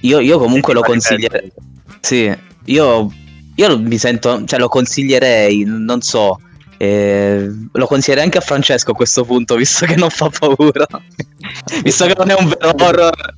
Io, 0.01 0.19
io 0.21 0.39
comunque 0.39 0.75
lo 0.75 0.81
consiglierei. 0.83 1.53
Sì, 2.01 2.37
io, 2.65 3.13
io 3.55 3.79
mi 3.79 3.99
sento, 3.99 4.45
cioè 4.45 4.59
lo 4.59 4.69
consiglierei, 4.69 5.63
non 5.65 6.01
so. 6.01 6.41
eh, 6.79 7.49
lo 7.73 7.87
consiglierei 7.87 8.25
anche 8.25 8.39
a 8.39 8.43
Francesco 8.43 8.91
a 8.91 8.95
questo 8.95 9.25
punto, 9.25 9.55
visto 9.55 9.87
che 9.87 9.95
non 9.95 10.11
fa 10.11 10.29
paura. 10.29 10.87
visto 11.85 12.07
che 12.07 12.15
non 12.17 12.31
è 12.31 12.35
un 12.37 12.49
vero 12.49 12.85
horror. 12.85 13.35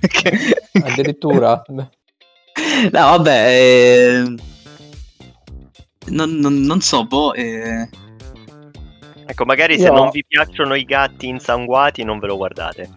Che- 0.00 0.62
Addirittura. 0.84 1.62
No, 1.66 2.90
vabbè, 2.90 3.46
eh, 3.48 4.34
non, 6.08 6.30
non- 6.36 6.60
non 6.60 6.80
so, 6.82 7.06
boh, 7.06 7.32
eh, 7.32 7.88
Ecco, 9.24 9.44
magari 9.46 9.78
se 9.78 9.86
Io- 9.86 9.92
non 9.94 10.10
vi 10.10 10.22
piacciono 10.26 10.74
i 10.74 10.84
gatti 10.84 11.28
insanguati, 11.28 12.04
non 12.04 12.18
ve 12.18 12.26
lo 12.26 12.36
guardate. 12.36 12.90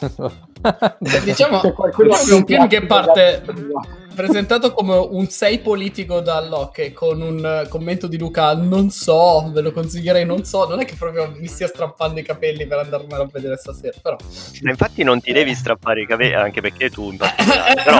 Diciamo 1.24 1.60
Se 1.60 1.72
qualcuno 1.72 2.14
è 2.16 2.32
un 2.32 2.44
film 2.46 2.66
che 2.68 2.84
parte 2.86 3.42
No. 3.46 3.86
presentato 4.14 4.72
come 4.72 4.96
un 4.96 5.28
6 5.28 5.60
politico 5.60 6.20
da 6.20 6.40
Locke 6.44 6.92
con 6.92 7.20
un 7.20 7.44
eh, 7.64 7.68
commento 7.68 8.06
di 8.08 8.18
Luca 8.18 8.54
non 8.54 8.90
so, 8.90 9.48
ve 9.52 9.60
lo 9.60 9.70
consiglierei 9.72 10.24
non 10.26 10.44
so, 10.44 10.66
non 10.68 10.80
è 10.80 10.84
che 10.84 10.96
proprio 10.96 11.32
mi 11.36 11.46
stia 11.46 11.68
strappando 11.68 12.18
i 12.18 12.24
capelli 12.24 12.66
per 12.66 12.78
andarmelo 12.78 13.22
a 13.22 13.28
vedere 13.32 13.56
stasera, 13.56 13.96
però 14.02 14.16
Ma 14.62 14.70
infatti 14.70 15.02
non 15.04 15.20
ti 15.20 15.32
devi 15.32 15.54
strappare 15.54 16.02
i 16.02 16.06
capelli, 16.06 16.34
anche 16.34 16.60
perché 16.60 16.90
tu 16.90 17.10
in 17.12 17.16
particolare. 17.18 17.74
Però, 17.84 17.98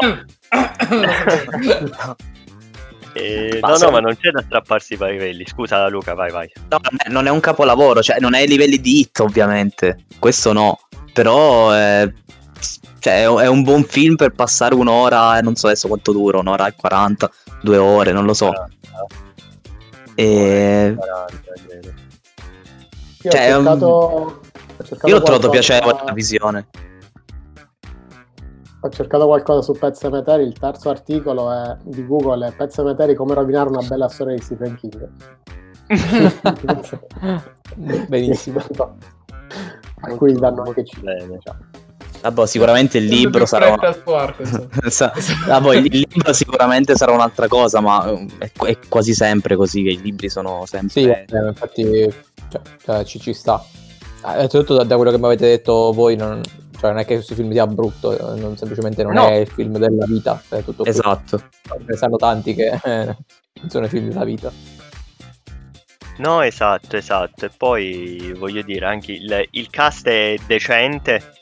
Lo 1.00 1.08
sapevo. 1.12 2.16
eh, 3.14 3.58
no, 3.62 3.76
no, 3.76 3.90
ma 3.90 4.00
non 4.00 4.16
c'è 4.16 4.30
da 4.30 4.42
strapparsi 4.42 4.94
i 4.94 4.96
capelli. 4.98 5.44
Scusa 5.46 5.86
Luca, 5.88 6.14
vai, 6.14 6.30
vai. 6.30 6.50
no, 6.68 6.78
non 6.82 6.96
è- 7.04 7.08
non 7.10 7.26
è 7.26 7.30
un 7.30 7.40
capolavoro, 7.40 8.02
cioè 8.02 8.18
non 8.18 8.34
è 8.34 8.40
ai 8.40 8.48
livelli 8.48 8.80
di 8.80 9.00
hit, 9.00 9.20
ovviamente. 9.20 10.04
Questo 10.18 10.52
no, 10.52 10.78
però 11.18 11.74
eh, 11.76 12.14
cioè, 13.00 13.24
è, 13.24 13.26
è 13.26 13.46
un 13.48 13.62
buon 13.64 13.82
film 13.82 14.14
per 14.14 14.30
passare 14.30 14.76
un'ora, 14.76 15.36
eh, 15.36 15.42
non 15.42 15.56
so 15.56 15.66
adesso 15.66 15.88
quanto 15.88 16.12
dura, 16.12 16.38
un'ora 16.38 16.68
e 16.68 16.74
40, 16.76 17.28
due 17.60 17.76
ore, 17.76 18.12
non 18.12 18.24
lo 18.24 18.34
so. 18.34 18.52
E... 20.14 20.94
40, 20.96 21.52
credo. 21.66 21.92
Io 23.22 23.30
Cioè, 23.32 23.52
ho 23.52 23.58
un- 23.58 23.64
cercato, 23.64 23.86
ho 23.86 24.40
cercato 24.84 25.08
Io 25.08 25.14
l'ho 25.16 25.22
trovato 25.22 25.48
piacevole 25.48 26.02
la 26.04 26.12
visione. 26.12 26.68
Ho 28.82 28.88
cercato 28.90 29.26
qualcosa 29.26 29.62
su 29.62 29.72
Pet 29.76 29.96
Cemetery, 29.96 30.44
il 30.44 30.56
terzo 30.56 30.88
articolo 30.88 31.50
è- 31.50 31.76
di 31.82 32.06
Google 32.06 32.46
è 32.46 32.52
Pet 32.52 32.70
Cemetery 32.70 33.14
come 33.14 33.34
rovinare 33.34 33.70
una 33.70 33.82
bella 33.82 34.08
storia 34.08 34.36
di 34.36 34.40
Stephen 34.40 34.76
King. 34.76 35.08
Benissimo. 38.06 38.62
A 40.00 40.14
cui 40.16 40.32
danno 40.34 40.62
anche 40.62 40.84
5. 40.84 41.12
Bene. 41.14 41.38
Vabbè, 42.20 42.46
sicuramente 42.46 42.98
il 42.98 43.04
libro 43.04 43.46
sarà 43.46 43.68
insomma. 43.68 44.34
Sa- 44.90 45.12
ah, 45.48 45.60
poi 45.60 45.78
il 45.78 46.06
libro 46.08 46.32
sicuramente 46.32 46.96
sarà 46.96 47.12
un'altra 47.12 47.46
cosa, 47.46 47.80
ma 47.80 48.08
eh, 48.10 48.26
è, 48.38 48.50
è 48.64 48.78
quasi 48.88 49.14
sempre 49.14 49.54
così 49.54 49.82
che 49.84 49.90
i 49.90 50.00
libri 50.00 50.28
sono 50.28 50.64
sempre... 50.66 50.88
Sì, 50.90 51.04
eh, 51.08 51.26
infatti 51.46 51.84
cioè, 52.50 52.60
cioè, 52.84 53.04
ci, 53.04 53.20
ci 53.20 53.32
sta. 53.32 53.64
Soprattutto 54.20 54.74
da, 54.74 54.82
da 54.84 54.96
quello 54.96 55.12
che 55.12 55.18
mi 55.18 55.26
avete 55.26 55.46
detto 55.46 55.92
voi, 55.92 56.16
non- 56.16 56.40
Cioè 56.78 56.90
non 56.90 56.98
è 57.00 57.04
che 57.04 57.14
questo 57.14 57.34
film 57.34 57.52
sia 57.52 57.66
brutto, 57.68 58.12
eh, 58.34 58.38
non- 58.40 58.56
semplicemente 58.56 59.02
non 59.04 59.12
No. 59.12 59.28
è 59.28 59.34
il 59.34 59.48
film 59.48 59.78
della 59.78 60.04
vita, 60.06 60.42
è 60.48 60.62
tutto. 60.64 60.84
Esatto. 60.84 61.42
Ne 61.86 61.96
sanno 61.96 62.16
tanti 62.16 62.54
che 62.54 62.80
eh, 62.82 63.04
non 63.60 63.68
sono 63.70 63.84
i 63.86 63.88
film 63.88 64.08
della 64.08 64.24
vita. 64.24 64.50
No, 66.18 66.42
esatto, 66.42 66.96
esatto. 66.96 67.46
E 67.46 67.50
poi 67.56 68.32
voglio 68.36 68.62
dire, 68.62 68.86
anche 68.86 69.12
il, 69.12 69.46
il 69.50 69.70
cast 69.70 70.08
è 70.08 70.36
decente 70.46 71.32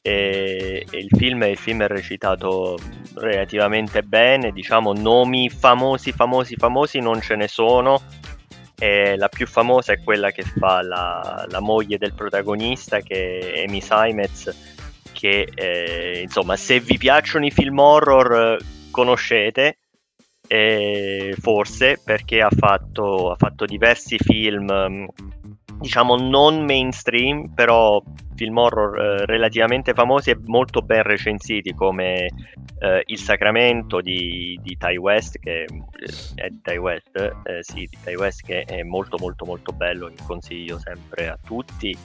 e, 0.00 0.86
e 0.88 0.98
il, 0.98 1.08
film, 1.16 1.42
il 1.42 1.56
film 1.56 1.82
è 1.82 1.88
recitato 1.88 2.78
relativamente 3.14 4.02
bene. 4.02 4.52
Diciamo, 4.52 4.92
nomi 4.92 5.48
famosi, 5.48 6.12
famosi, 6.12 6.54
famosi 6.56 7.00
non 7.00 7.20
ce 7.20 7.36
ne 7.36 7.48
sono. 7.48 8.00
E 8.78 9.16
la 9.16 9.28
più 9.28 9.46
famosa 9.46 9.92
è 9.92 10.02
quella 10.02 10.30
che 10.30 10.42
fa 10.42 10.82
la, 10.82 11.46
la 11.48 11.60
moglie 11.60 11.98
del 11.98 12.14
protagonista, 12.14 13.00
che 13.00 13.38
è 13.38 13.64
Amy 13.64 13.80
Simez, 13.80 15.00
che 15.12 15.48
eh, 15.54 16.20
insomma, 16.22 16.56
se 16.56 16.80
vi 16.80 16.98
piacciono 16.98 17.44
i 17.46 17.50
film 17.50 17.78
horror, 17.78 18.56
conoscete. 18.90 19.78
Eh, 20.52 21.34
forse 21.40 21.98
perché 22.04 22.42
ha 22.42 22.50
fatto, 22.54 23.30
ha 23.30 23.36
fatto 23.36 23.64
diversi 23.64 24.18
film, 24.18 24.70
mm, 24.70 25.04
diciamo 25.80 26.16
non 26.16 26.62
mainstream, 26.66 27.54
però 27.54 28.02
film 28.34 28.58
horror 28.58 28.98
eh, 29.00 29.24
relativamente 29.24 29.94
famosi 29.94 30.28
e 30.28 30.38
molto 30.44 30.82
ben 30.82 31.04
recensiti, 31.04 31.72
come 31.72 32.26
eh, 32.80 33.02
Il 33.06 33.18
Sacramento 33.18 34.02
di, 34.02 34.60
di 34.62 34.76
Ty 34.76 34.96
West, 34.96 35.38
che 35.38 35.62
eh, 35.62 35.66
è 36.34 36.48
di 36.50 36.60
Ty 36.60 36.76
West, 36.76 37.16
eh, 37.16 37.62
sì, 37.62 37.88
di 37.88 37.96
Ty 38.04 38.16
West, 38.16 38.44
che 38.44 38.64
è 38.64 38.82
molto 38.82 39.16
molto 39.16 39.46
molto 39.46 39.72
bello, 39.72 40.08
che 40.08 40.22
consiglio 40.26 40.78
sempre 40.78 41.28
a 41.28 41.38
tutti. 41.42 41.96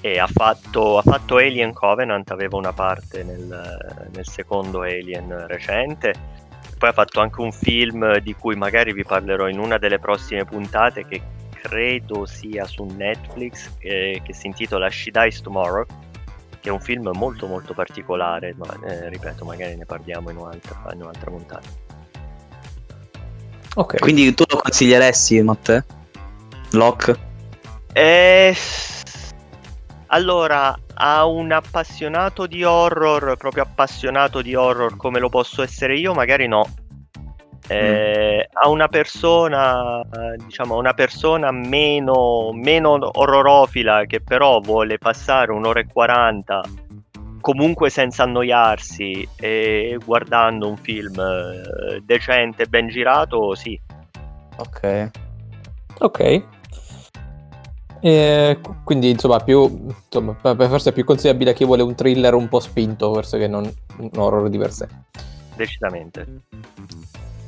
E 0.00 0.20
ha 0.20 0.28
fatto, 0.28 0.98
ha 0.98 1.02
fatto 1.02 1.38
Alien 1.38 1.72
Covenant, 1.72 2.30
aveva 2.30 2.56
una 2.56 2.72
parte 2.72 3.24
nel, 3.24 4.08
nel 4.12 4.26
secondo 4.28 4.82
Alien 4.82 5.48
recente. 5.48 6.46
Poi 6.78 6.88
ha 6.88 6.92
fatto 6.92 7.20
anche 7.20 7.40
un 7.40 7.52
film 7.52 8.18
di 8.18 8.34
cui 8.34 8.54
magari 8.54 8.92
vi 8.92 9.04
parlerò 9.04 9.48
in 9.48 9.58
una 9.58 9.78
delle 9.78 9.98
prossime 9.98 10.44
puntate 10.44 11.04
che 11.06 11.20
credo 11.52 12.24
sia 12.24 12.64
su 12.64 12.84
Netflix 12.84 13.70
eh, 13.80 14.22
che 14.24 14.32
si 14.32 14.46
intitola 14.46 14.88
She 14.88 15.10
Dies 15.10 15.40
Tomorrow 15.40 15.84
che 16.60 16.68
è 16.68 16.72
un 16.72 16.80
film 16.80 17.10
molto 17.14 17.48
molto 17.48 17.74
particolare 17.74 18.54
ma 18.56 18.78
eh, 18.86 19.08
ripeto 19.08 19.44
magari 19.44 19.76
ne 19.76 19.84
parliamo 19.84 20.30
in 20.30 20.36
un'altra, 20.36 20.80
in 20.92 21.02
un'altra 21.02 21.30
puntata 21.32 21.68
Ok. 23.78 24.00
Quindi 24.00 24.34
tu 24.34 24.42
lo 24.48 24.56
consiglieresti, 24.56 25.40
Matteo? 25.40 25.84
Lock? 26.72 27.16
Eh, 27.92 28.52
allora, 30.06 30.76
a 31.00 31.24
un 31.26 31.52
appassionato 31.52 32.46
di 32.46 32.64
horror, 32.64 33.36
proprio 33.36 33.62
appassionato 33.62 34.42
di 34.42 34.54
horror 34.54 34.96
come 34.96 35.20
lo 35.20 35.28
posso 35.28 35.62
essere 35.62 35.96
io, 35.96 36.12
magari 36.12 36.46
no. 36.48 36.66
Eh, 37.70 38.48
A 38.50 38.68
una 38.68 38.88
persona, 38.88 40.02
diciamo, 40.36 40.74
a 40.74 40.78
una 40.78 40.94
persona 40.94 41.50
meno, 41.50 42.50
meno 42.52 42.98
orrorofila 43.12 44.04
che 44.06 44.20
però 44.20 44.58
vuole 44.60 44.96
passare 44.96 45.52
un'ora 45.52 45.80
e 45.80 45.86
40 45.86 46.62
comunque 47.40 47.88
senza 47.88 48.24
annoiarsi 48.24 49.26
e 49.36 49.98
guardando 50.04 50.68
un 50.68 50.76
film 50.76 51.18
eh, 51.18 52.00
decente, 52.02 52.66
ben 52.66 52.88
girato, 52.88 53.54
sì. 53.54 53.78
Ok. 54.56 55.10
Ok. 55.98 56.42
E 58.00 58.58
qu- 58.62 58.76
quindi 58.84 59.10
insomma 59.10 59.38
più 59.40 59.86
insomma, 60.08 60.36
forse 60.68 60.90
è 60.90 60.92
più 60.92 61.04
consigliabile 61.04 61.50
a 61.50 61.52
chi 61.54 61.64
vuole 61.64 61.82
un 61.82 61.94
thriller 61.94 62.34
un 62.34 62.48
po' 62.48 62.60
spinto 62.60 63.12
forse 63.12 63.38
che 63.38 63.48
non 63.48 63.70
un 63.98 64.10
horror 64.16 64.48
di 64.48 64.58
per 64.58 64.72
sé. 64.72 64.86
Decisamente. 65.56 66.26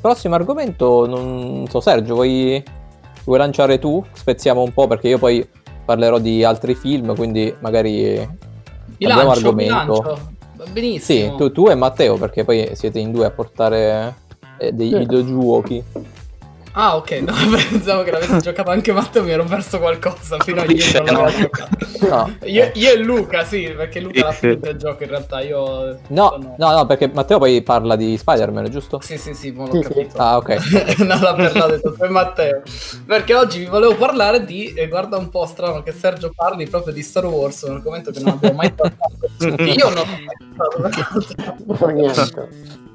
Prossimo 0.01 0.35
argomento, 0.35 1.07
non 1.07 1.67
so 1.69 1.81
Sergio, 1.81 2.15
vuoi, 2.15 2.63
vuoi 3.25 3.39
lanciare 3.39 3.79
tu? 3.79 4.05
Spezziamo 4.13 4.63
un 4.63 4.73
po' 4.73 4.87
perché 4.87 5.09
io 5.09 5.19
poi 5.19 5.47
parlerò 5.85 6.19
di 6.19 6.43
altri 6.43 6.75
film, 6.75 7.15
quindi 7.15 7.55
magari 7.61 8.17
Mi 8.17 9.07
abbiamo 9.07 9.25
lancio, 9.33 9.49
argomento. 9.49 10.19
benissimo. 10.73 11.31
Sì, 11.31 11.37
tu, 11.37 11.53
tu 11.53 11.69
e 11.69 11.75
Matteo, 11.75 12.17
perché 12.17 12.45
poi 12.45 12.71
siete 12.75 12.99
in 12.99 13.13
due 13.13 13.27
a 13.27 13.31
portare 13.31 14.15
eh, 14.59 14.73
dei 14.73 14.89
Sì. 14.89 14.97
videogiochi. 14.99 15.85
Ah, 16.73 16.95
ok, 16.97 17.11
no, 17.27 17.33
pensavo 17.69 18.05
che 18.05 18.13
l'avessi 18.13 18.39
giocato 18.39 18.71
anche 18.71 18.93
Matteo, 18.93 19.25
mi 19.25 19.33
ero 19.33 19.45
perso 19.45 19.81
qualcosa 19.81 20.39
fino 20.39 20.61
a 20.61 20.65
ieri 20.65 20.93
non 20.93 21.05
l'avevo 21.05 21.39
giocato. 21.41 21.77
No, 22.09 22.37
Io, 22.45 22.71
io 22.75 22.91
e 22.93 22.97
Luca, 22.99 23.45
sì, 23.45 23.73
perché 23.77 23.99
Luca 23.99 24.23
l'ha 24.27 24.33
finito 24.33 24.69
il 24.71 24.77
gioco 24.77 25.03
in 25.03 25.09
realtà, 25.09 25.41
io... 25.41 25.99
no, 26.09 26.29
sono- 26.31 26.55
no, 26.57 26.71
no, 26.71 26.87
perché 26.87 27.09
Matteo 27.13 27.39
poi 27.39 27.61
parla 27.63 27.97
di 27.97 28.17
Spider-Man, 28.17 28.71
giusto? 28.71 29.01
Sì, 29.01 29.19
sì, 29.19 29.35
sì, 29.35 29.51
mo 29.51 29.67
l'ho 29.67 29.75
Sì, 29.75 29.83
sì. 29.83 29.89
capito. 29.89 30.17
Ah, 30.19 30.37
ok. 30.37 30.99
non 31.03 31.19
l'ha 31.21 31.35
parlato 31.35 31.71
detto 31.73 31.93
per 31.93 32.09
Matteo. 32.11 32.63
Perché 33.05 33.35
oggi 33.35 33.59
vi 33.59 33.67
volevo 33.67 33.97
parlare 33.97 34.45
di, 34.45 34.73
e 34.73 34.87
guarda 34.87 35.17
un 35.17 35.29
po' 35.29 35.47
strano 35.47 35.83
che 35.83 35.91
Sergio 35.93 36.31
parli 36.33 36.69
proprio 36.69 36.93
di 36.95 37.03
Star 37.03 37.27
Wars, 37.27 37.63
un 37.63 37.75
argomento 37.75 38.13
che 38.13 38.21
non 38.21 38.35
abbiamo 38.35 38.55
mai 38.57 38.73
trattato. 38.77 39.57
che 39.57 39.63
io 39.63 39.89
non 39.89 39.99
ho 39.99 40.05
mai 40.05 40.25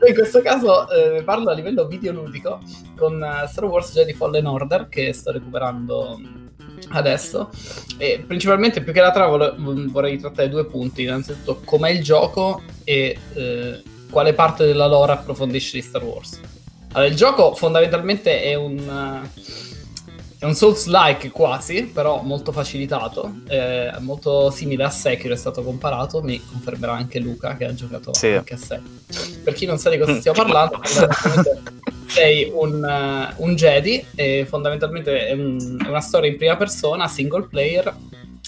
In 0.08 0.14
questo 0.14 0.42
caso 0.42 0.90
eh, 0.90 1.24
parlo 1.24 1.50
a 1.50 1.54
livello 1.54 1.88
videoludico 1.88 2.60
con 2.96 3.24
eh, 3.24 3.48
Star 3.48 3.66
Wars 3.66 3.92
Jedi 3.94 4.14
Fallen 4.14 4.46
Order 4.46 4.88
che 4.88 5.14
sto 5.14 5.32
recuperando 5.32 6.20
adesso. 6.90 7.50
E 7.98 8.24
principalmente 8.26 8.82
più 8.82 8.94
che 8.94 9.02
la 9.02 9.12
trama 9.12 9.30
vole- 9.30 9.56
vorrei 9.88 10.18
trattare 10.20 10.50
due 10.50 10.66
punti. 10.66 11.04
Innanzitutto 11.04 11.62
com'è 11.64 11.90
il 11.90 12.04
gioco 12.04 12.62
e 12.84 13.18
eh, 13.34 13.84
quale 14.10 14.34
parte 14.34 14.66
della 14.66 14.88
lore 14.88 15.14
approfondisce 15.14 15.78
di 15.78 15.84
Star 15.84 16.04
Wars. 16.04 16.40
Allora 16.92 17.10
il 17.10 17.16
gioco 17.16 17.54
fondamentalmente 17.56 18.42
è 18.42 18.56
un 18.56 18.78
eh, 18.78 19.42
è 20.46 20.48
un 20.48 20.56
Souls-like 20.56 21.32
quasi, 21.32 21.84
però 21.84 22.22
molto 22.22 22.52
facilitato, 22.52 23.42
è 23.48 23.92
molto 24.00 24.50
simile 24.52 24.84
a 24.84 24.90
Sekiro 24.90 25.34
è 25.34 25.38
stato 25.38 25.64
comparato, 25.64 26.22
mi 26.22 26.40
confermerà 26.44 26.94
anche 26.94 27.20
Luca 27.20 27.58
che 27.58 27.66
ha 27.66 27.74
giocato 27.74 28.14
Sì. 28.14 28.28
anche 28.28 28.54
a 28.54 28.58
Sekiro. 28.58 29.42
Per 29.44 29.54
chi 29.54 29.66
non 29.66 29.78
sa 29.78 29.90
di 29.90 29.98
cosa 29.98 30.16
stiamo 30.20 30.38
parlando, 30.38 30.82
sei 32.08 32.52
un, 32.54 32.84
eh, 32.84 33.34
un 33.38 33.56
Jedi 33.56 34.06
e 34.16 34.46
fondamentalmente 34.48 35.28
è, 35.28 35.34
un- 35.34 35.78
è 35.84 35.88
una 35.88 36.02
storia 36.02 36.30
in 36.30 36.38
prima 36.38 36.56
persona, 36.56 37.08
single 37.08 37.48
player, 37.50 37.94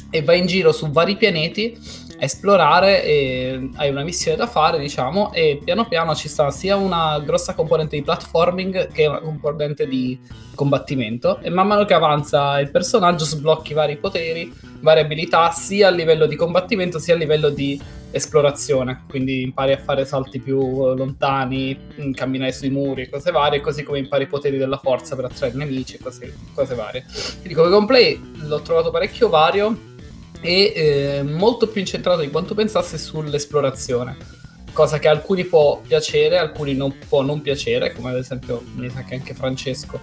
e 0.09 0.21
vai 0.21 0.39
in 0.39 0.45
giro 0.45 0.71
su 0.71 0.89
vari 0.91 1.17
pianeti 1.17 1.77
a 2.19 2.23
esplorare 2.23 3.03
e 3.03 3.69
hai 3.75 3.89
una 3.89 4.03
missione 4.03 4.37
da 4.37 4.47
fare, 4.47 4.79
diciamo, 4.79 5.31
e 5.33 5.59
piano 5.63 5.87
piano 5.87 6.15
ci 6.15 6.27
sta 6.27 6.49
sia 6.51 6.75
una 6.75 7.19
grossa 7.19 7.53
componente 7.53 7.95
di 7.95 8.01
platforming 8.01 8.91
che 8.91 9.05
una 9.05 9.19
componente 9.19 9.87
di 9.87 10.19
combattimento 10.55 11.39
e 11.39 11.51
man 11.51 11.67
mano 11.67 11.85
che 11.85 11.93
avanza 11.93 12.59
il 12.59 12.71
personaggio 12.71 13.25
sblocchi 13.25 13.73
vari 13.73 13.97
poteri, 13.97 14.51
varie 14.79 15.03
abilità 15.03 15.51
sia 15.51 15.87
a 15.87 15.91
livello 15.91 16.25
di 16.25 16.35
combattimento 16.35 16.97
sia 16.97 17.13
a 17.13 17.17
livello 17.17 17.49
di 17.49 17.79
esplorazione, 18.09 19.03
quindi 19.07 19.43
impari 19.43 19.73
a 19.73 19.77
fare 19.77 20.05
salti 20.05 20.39
più 20.39 20.59
lontani, 20.95 21.77
mh, 21.95 22.11
camminare 22.11 22.51
sui 22.51 22.69
muri 22.69 23.03
e 23.03 23.09
cose 23.09 23.31
varie, 23.31 23.61
così 23.61 23.83
come 23.83 23.99
impari 23.99 24.23
i 24.23 24.27
poteri 24.27 24.57
della 24.57 24.77
forza 24.77 25.15
per 25.15 25.25
attrarre 25.25 25.53
nemici 25.53 25.95
e 25.95 25.99
cose, 26.01 26.33
cose 26.53 26.73
varie. 26.73 27.05
Quindi 27.39 27.53
come 27.53 27.69
gameplay 27.69 28.19
l'ho 28.47 28.61
trovato 28.61 28.89
parecchio 28.89 29.29
vario 29.29 29.95
e 30.41 30.73
eh, 30.75 31.23
molto 31.23 31.67
più 31.67 31.81
incentrato 31.81 32.21
di 32.21 32.29
quanto 32.29 32.53
pensassi 32.53 32.97
sull'esplorazione. 32.97 34.35
Cosa 34.73 34.99
che 34.99 35.07
a 35.07 35.11
alcuni 35.11 35.43
può 35.45 35.81
piacere, 35.85 36.37
a 36.37 36.41
alcuni 36.41 36.75
non 36.75 36.93
può 37.07 37.23
non 37.23 37.41
piacere, 37.41 37.93
come 37.93 38.11
ad 38.11 38.17
esempio 38.17 38.61
mi 38.75 38.89
sa 38.89 39.01
che 39.01 39.15
anche 39.15 39.33
Francesco 39.33 39.99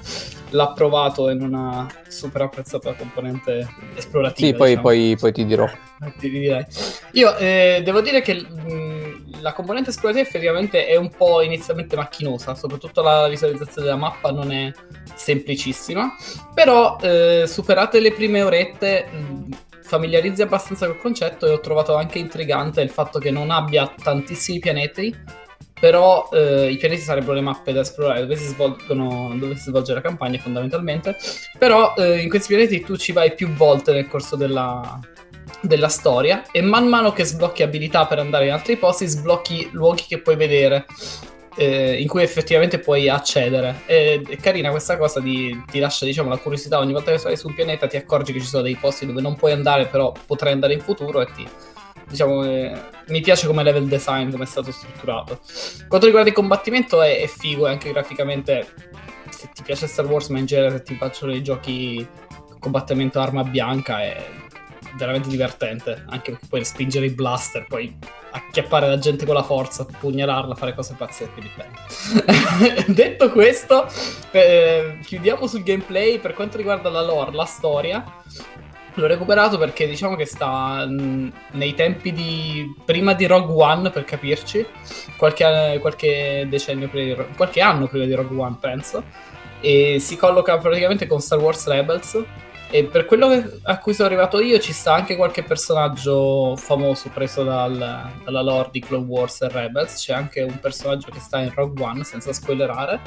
l'ha 0.50 0.72
provato 0.72 1.28
e 1.28 1.34
non 1.34 1.54
ha 1.54 1.86
super 2.08 2.42
apprezzato 2.42 2.88
la 2.88 2.96
componente 2.96 3.68
esplorativa. 3.94 4.48
Sì, 4.48 4.54
poi, 4.54 4.68
diciamo. 4.70 4.82
poi, 4.82 5.16
poi 5.16 5.32
ti 5.32 5.44
dirò. 5.44 5.70
Io 7.12 7.36
eh, 7.36 7.82
devo 7.84 8.00
dire 8.00 8.20
che 8.20 8.34
mh, 8.34 9.40
la 9.40 9.52
componente 9.52 9.90
esplorativa 9.90 10.26
effettivamente 10.26 10.86
è 10.86 10.96
un 10.96 11.10
po' 11.10 11.40
inizialmente 11.42 11.96
macchinosa, 11.96 12.54
soprattutto 12.54 13.02
la 13.02 13.28
visualizzazione 13.28 13.86
della 13.86 13.98
mappa 13.98 14.30
non 14.32 14.50
è 14.50 14.72
semplicissima, 15.14 16.14
però 16.52 16.96
eh, 17.00 17.44
superate 17.46 18.00
le 18.00 18.12
prime 18.12 18.42
orette 18.42 19.06
mh, 19.06 19.56
familiarizzi 19.84 20.42
abbastanza 20.42 20.86
col 20.86 20.98
concetto 20.98 21.46
e 21.46 21.50
ho 21.50 21.60
trovato 21.60 21.94
anche 21.94 22.18
intrigante 22.18 22.80
il 22.80 22.90
fatto 22.90 23.18
che 23.18 23.30
non 23.30 23.50
abbia 23.50 23.92
tantissimi 24.02 24.58
pianeti, 24.58 25.14
però 25.78 26.28
eh, 26.32 26.70
i 26.70 26.76
pianeti 26.78 27.02
sarebbero 27.02 27.34
le 27.34 27.42
mappe 27.42 27.72
da 27.72 27.80
esplorare 27.80 28.20
dove 28.20 28.36
si, 28.36 28.46
svolgono, 28.46 29.34
dove 29.36 29.54
si 29.56 29.64
svolge 29.64 29.92
la 29.92 30.00
campagna 30.00 30.38
fondamentalmente, 30.38 31.16
però 31.58 31.94
eh, 31.96 32.20
in 32.20 32.30
questi 32.30 32.54
pianeti 32.54 32.80
tu 32.80 32.96
ci 32.96 33.12
vai 33.12 33.34
più 33.34 33.48
volte 33.50 33.92
nel 33.92 34.08
corso 34.08 34.36
della, 34.36 34.98
della 35.60 35.88
storia 35.88 36.44
e 36.50 36.62
man 36.62 36.88
mano 36.88 37.12
che 37.12 37.24
sblocchi 37.24 37.62
abilità 37.62 38.06
per 38.06 38.18
andare 38.18 38.46
in 38.46 38.52
altri 38.52 38.76
posti 38.76 39.06
sblocchi 39.06 39.68
luoghi 39.72 40.04
che 40.08 40.20
puoi 40.20 40.36
vedere 40.36 40.86
eh, 41.56 42.00
in 42.00 42.08
cui 42.08 42.22
effettivamente 42.22 42.78
puoi 42.78 43.08
accedere 43.08 43.82
e, 43.86 44.22
è 44.28 44.36
carina 44.36 44.70
questa 44.70 44.96
cosa 44.96 45.20
di, 45.20 45.62
ti 45.70 45.78
lascia 45.78 46.04
diciamo 46.04 46.28
la 46.28 46.36
curiosità 46.36 46.78
ogni 46.78 46.92
volta 46.92 47.10
che 47.10 47.18
sei 47.18 47.36
su 47.36 47.48
un 47.48 47.54
pianeta 47.54 47.86
ti 47.86 47.96
accorgi 47.96 48.32
che 48.32 48.40
ci 48.40 48.46
sono 48.46 48.62
dei 48.62 48.76
posti 48.76 49.06
dove 49.06 49.20
non 49.20 49.36
puoi 49.36 49.52
andare 49.52 49.86
però 49.86 50.12
potrai 50.26 50.52
andare 50.52 50.74
in 50.74 50.80
futuro 50.80 51.20
e 51.20 51.26
ti 51.34 51.48
diciamo, 52.08 52.44
eh, 52.44 52.72
mi 53.08 53.20
piace 53.20 53.46
come 53.46 53.62
level 53.62 53.86
design, 53.86 54.30
come 54.30 54.44
è 54.44 54.46
stato 54.46 54.70
strutturato. 54.70 55.40
Quanto 55.88 56.06
riguarda 56.06 56.28
il 56.28 56.34
combattimento 56.34 57.00
è, 57.02 57.20
è 57.20 57.26
figo, 57.26 57.66
anche 57.66 57.90
graficamente, 57.90 58.66
se 59.30 59.48
ti 59.52 59.62
piace 59.62 59.86
Star 59.86 60.06
Wars, 60.06 60.28
ma 60.28 60.38
in 60.38 60.46
genere 60.46 60.76
se 60.76 60.82
ti 60.82 60.94
piacciono 60.94 61.34
i 61.34 61.42
giochi 61.42 62.06
combattimento 62.58 63.20
arma 63.20 63.44
bianca 63.44 64.00
è 64.00 64.26
veramente 64.96 65.28
divertente, 65.28 66.04
anche 66.09 66.33
perché 66.33 66.46
puoi 66.48 66.64
spingere 66.64 67.07
i 67.07 67.11
blaster, 67.11 67.66
poi 67.66 67.96
acchiappare 68.30 68.88
la 68.88 68.98
gente 68.98 69.24
con 69.24 69.35
la 69.35 69.42
forza, 69.42 69.85
pugnalarla, 69.85 70.54
fare 70.54 70.74
cose 70.74 70.94
pazzesche 70.96 71.40
di 71.40 71.50
bello. 71.54 72.85
Detto 72.92 73.30
questo, 73.30 73.87
eh, 74.33 74.98
chiudiamo 75.04 75.46
sul 75.46 75.62
gameplay 75.62 76.18
per 76.18 76.35
quanto 76.35 76.57
riguarda 76.57 76.90
la 76.90 77.02
lore, 77.02 77.33
la 77.33 77.44
storia. 77.44 78.04
L'ho 78.96 79.07
recuperato 79.09 79.59
perché 79.59 79.88
diciamo 79.88 80.14
che 80.14 80.24
sta 80.24 80.87
mh, 80.87 81.33
nei 81.52 81.74
tempi 81.74 82.12
di 82.12 82.74
prima 82.85 83.12
di 83.12 83.26
Rogue 83.26 83.61
One, 83.61 83.90
per 83.90 84.04
capirci, 84.04 84.64
qualche, 85.16 85.78
qualche 85.80 86.46
decennio 86.48 86.88
prima 86.88 87.14
di, 87.14 87.35
qualche 87.37 87.61
anno 87.61 87.88
prima 87.88 88.04
di 88.04 88.14
Rogue 88.14 88.38
One, 88.38 88.57
penso, 88.61 89.02
e 89.61 89.98
si 89.98 90.16
colloca 90.16 90.59
praticamente 90.59 91.07
con 91.07 91.20
Star 91.20 91.40
Wars 91.40 91.66
Rebels 91.66 92.24
e 92.70 92.85
per 92.85 93.05
quello 93.05 93.29
che, 93.29 93.61
a 93.62 93.79
cui 93.79 93.94
sono 93.94 94.09
arrivato 94.09 94.40
io 94.40 94.59
ci 94.59 94.72
sta 94.72 94.94
anche 94.94 95.16
qualche 95.16 95.42
personaggio 95.42 96.57
famoso 96.57 97.09
preso 97.11 97.44
dal, 97.44 98.11
dalla 98.24 98.42
lore 98.42 98.70
di 98.72 98.81
Clone 98.81 99.07
Wars 99.07 99.42
e 99.42 99.48
Rebels. 99.48 99.94
C'è 99.94 100.12
anche 100.12 100.42
un 100.42 100.59
personaggio 100.59 101.11
che 101.11 101.20
sta 101.20 101.38
in 101.38 101.53
Rogue 101.55 101.85
One, 101.85 102.05
senza 102.05 102.33
spoilerare. 102.33 103.00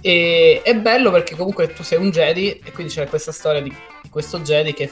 E 0.00 0.62
è 0.64 0.74
bello 0.76 1.10
perché 1.10 1.36
comunque 1.36 1.72
tu 1.72 1.82
sei 1.82 1.98
un 1.98 2.10
Jedi 2.10 2.60
e 2.64 2.72
quindi 2.72 2.92
c'è 2.92 3.06
questa 3.08 3.32
storia 3.32 3.60
di 3.60 3.74
questo 4.10 4.40
Jedi 4.40 4.72
che 4.72 4.90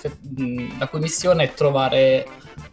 la 0.78 0.88
cui 0.88 1.00
missione 1.00 1.44
è 1.44 1.54
trovare 1.54 2.26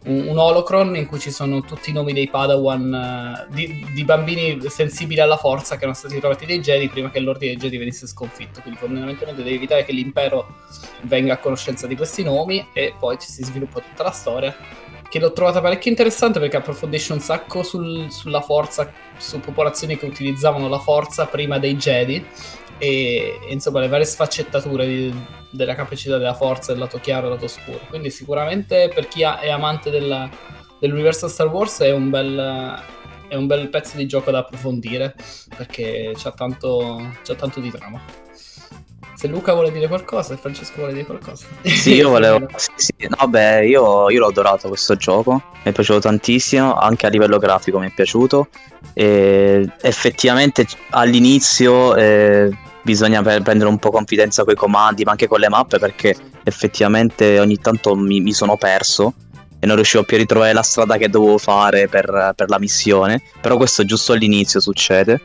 un, 0.05 0.27
un, 0.27 0.37
holocron 0.37 0.95
in 0.95 1.05
cui 1.05 1.19
ci 1.19 1.31
sono 1.31 1.61
tutti 1.61 1.89
i 1.89 1.93
nomi 1.93 2.13
dei 2.13 2.29
Padawan 2.29 3.45
uh, 3.49 3.53
di, 3.53 3.85
di, 3.93 4.03
bambini 4.03 4.59
sensibili 4.67 5.19
alla 5.19 5.37
forza 5.37 5.75
che 5.75 5.81
erano 5.81 5.97
stati 5.97 6.19
trovati 6.19 6.45
dai 6.45 6.59
Jedi 6.59 6.89
prima 6.89 7.09
che 7.09 7.19
l'ordine 7.19 7.51
dei 7.51 7.61
Jedi 7.61 7.77
venisse 7.77 8.07
sconfitto. 8.07 8.61
Quindi 8.61 8.79
fondamentalmente 8.79 9.43
devi 9.43 9.55
evitare 9.55 9.85
che 9.85 9.93
l'impero 9.93 10.47
venga 11.03 11.33
a 11.33 11.37
conoscenza 11.37 11.87
di 11.87 11.95
questi 11.95 12.23
nomi 12.23 12.65
e 12.73 12.93
poi 12.97 13.17
ci 13.19 13.29
si 13.29 13.43
sviluppa 13.43 13.79
tutta 13.79 14.03
la 14.03 14.11
storia. 14.11 14.55
Che 15.09 15.19
l'ho 15.19 15.31
trovata 15.31 15.61
parecchio 15.61 15.91
interessante 15.91 16.39
perché 16.39 16.57
approfondisce 16.57 17.13
un 17.13 17.19
sacco 17.19 17.61
sul, 17.61 18.07
sulla 18.09 18.41
forza, 18.41 18.91
su 19.17 19.39
popolazioni 19.39 19.95
che 19.95 20.07
utilizzavano 20.07 20.67
la 20.67 20.79
forza 20.79 21.27
prima 21.27 21.59
dei 21.59 21.75
Jedi 21.75 22.25
e, 22.77 23.39
e 23.47 23.51
insomma 23.53 23.79
le 23.79 23.87
varie 23.87 24.05
sfaccettature 24.05 24.85
di, 24.85 25.13
della 25.49 25.75
capacità 25.75 26.17
della 26.17 26.33
forza, 26.33 26.71
del 26.71 26.81
lato 26.81 26.99
chiaro 26.99 27.27
e 27.27 27.29
del 27.29 27.39
lato 27.39 27.47
scuro. 27.47 27.79
Quindi 27.89 28.09
sicuramente 28.09 28.89
per 28.93 29.07
chi 29.07 29.21
è 29.21 29.49
amante 29.49 29.89
della, 29.89 30.29
dell'universo 30.79 31.27
Star 31.27 31.47
Wars 31.47 31.79
è 31.79 31.91
un 31.91 32.09
bel, 32.09 32.81
è 33.27 33.35
un 33.35 33.47
bel 33.47 33.69
pezzo 33.69 33.97
di 33.97 34.05
gioco 34.05 34.31
da 34.31 34.39
approfondire 34.39 35.15
perché 35.55 36.13
c'ha 36.15 36.31
tanto, 36.31 37.11
c'ha 37.23 37.35
tanto 37.35 37.59
di 37.59 37.71
trama. 37.71 38.01
Se 39.15 39.27
Luca 39.27 39.53
vuole 39.53 39.71
dire 39.71 39.87
qualcosa, 39.87 40.33
e 40.33 40.37
Francesco 40.37 40.73
vuole 40.77 40.91
dire 40.91 41.05
qualcosa. 41.05 41.45
Sì, 41.61 41.93
io 41.93 42.09
volevo. 42.09 42.45
sì, 42.57 42.71
sì. 42.75 43.07
No, 43.07 43.27
beh, 43.27 43.65
io, 43.67 44.09
io, 44.09 44.19
l'ho 44.19 44.27
adorato 44.27 44.67
questo 44.67 44.95
gioco. 44.95 45.41
Mi 45.63 45.71
è 45.71 45.71
piaciuto 45.71 45.99
tantissimo, 45.99 46.75
anche 46.75 47.05
a 47.05 47.09
livello 47.09 47.37
grafico 47.37 47.79
mi 47.79 47.87
è 47.87 47.93
piaciuto. 47.93 48.49
E 48.93 49.69
effettivamente 49.81 50.67
all'inizio 50.89 51.95
eh, 51.95 52.49
bisogna 52.83 53.21
prendere 53.21 53.65
un 53.65 53.79
po' 53.79 53.89
confidenza 53.89 54.43
con 54.43 54.53
i 54.53 54.57
comandi, 54.57 55.03
ma 55.03 55.11
anche 55.11 55.27
con 55.27 55.39
le 55.39 55.49
mappe, 55.49 55.79
perché 55.79 56.15
effettivamente 56.43 57.39
ogni 57.39 57.57
tanto 57.57 57.95
mi, 57.95 58.21
mi 58.21 58.33
sono 58.33 58.57
perso 58.57 59.13
e 59.59 59.65
non 59.65 59.75
riuscivo 59.75 60.03
più 60.03 60.17
a 60.17 60.19
ritrovare 60.19 60.53
la 60.53 60.61
strada 60.61 60.97
che 60.97 61.09
dovevo 61.09 61.37
fare 61.37 61.87
per, 61.87 62.33
per 62.35 62.49
la 62.49 62.59
missione. 62.59 63.21
Però 63.41 63.55
questo 63.55 63.85
giusto 63.85 64.11
all'inizio 64.11 64.59
succede. 64.59 65.21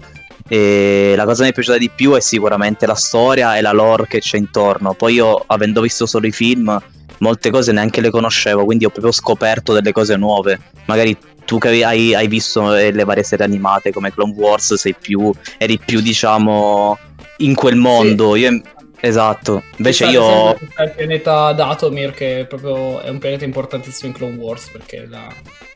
E 0.48 1.14
la 1.16 1.24
cosa 1.24 1.38
che 1.38 1.44
mi 1.46 1.50
è 1.50 1.52
piaciuta 1.52 1.76
di 1.76 1.90
più 1.90 2.12
è 2.12 2.20
sicuramente 2.20 2.86
la 2.86 2.94
storia 2.94 3.56
e 3.56 3.60
la 3.60 3.72
lore 3.72 4.06
che 4.06 4.20
c'è 4.20 4.38
intorno. 4.38 4.94
Poi 4.94 5.14
io, 5.14 5.42
avendo 5.46 5.80
visto 5.80 6.06
solo 6.06 6.26
i 6.26 6.32
film, 6.32 6.80
molte 7.18 7.50
cose 7.50 7.72
neanche 7.72 8.00
le 8.00 8.10
conoscevo, 8.10 8.64
quindi 8.64 8.84
ho 8.84 8.90
proprio 8.90 9.12
scoperto 9.12 9.72
delle 9.72 9.92
cose 9.92 10.16
nuove. 10.16 10.60
Magari 10.86 11.16
tu 11.44 11.58
che 11.58 11.84
hai, 11.84 12.14
hai 12.14 12.28
visto 12.28 12.70
le 12.70 13.04
varie 13.04 13.24
serie 13.24 13.44
animate 13.44 13.92
come 13.92 14.12
Clone 14.12 14.34
Wars, 14.36 14.74
sei 14.74 14.94
più, 14.94 15.32
eri 15.56 15.78
più, 15.78 16.00
diciamo, 16.00 16.96
in 17.38 17.54
quel 17.54 17.76
mondo. 17.76 18.34
Sì. 18.34 18.40
Io, 18.40 18.60
esatto. 19.00 19.62
Invece 19.76 20.06
io. 20.06 20.50
Il 20.52 20.92
pianeta 20.96 21.52
Datomir, 21.52 22.12
che 22.12 22.40
è 22.40 22.46
proprio 22.46 23.00
è 23.00 23.08
un 23.08 23.18
pianeta 23.18 23.44
importantissimo 23.44 24.10
in 24.10 24.16
Clone 24.16 24.36
Wars, 24.36 24.68
perché 24.68 25.06
la, 25.06 25.32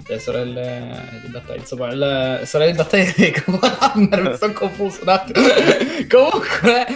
le 0.07 0.19
sorelle 0.19 1.21
di 1.23 1.29
battaglia, 1.29 1.61
insomma, 1.61 1.93
le 1.93 2.47
sorelle 2.47 2.73
di 2.73 2.77
battaglia 2.77 3.13
di 3.17 3.31
Commander, 3.31 4.23
mi 4.23 4.37
sono 4.37 4.53
confuso 4.53 5.03
un 5.03 5.09
attimo. 5.09 5.47
Comunque, 6.09 6.87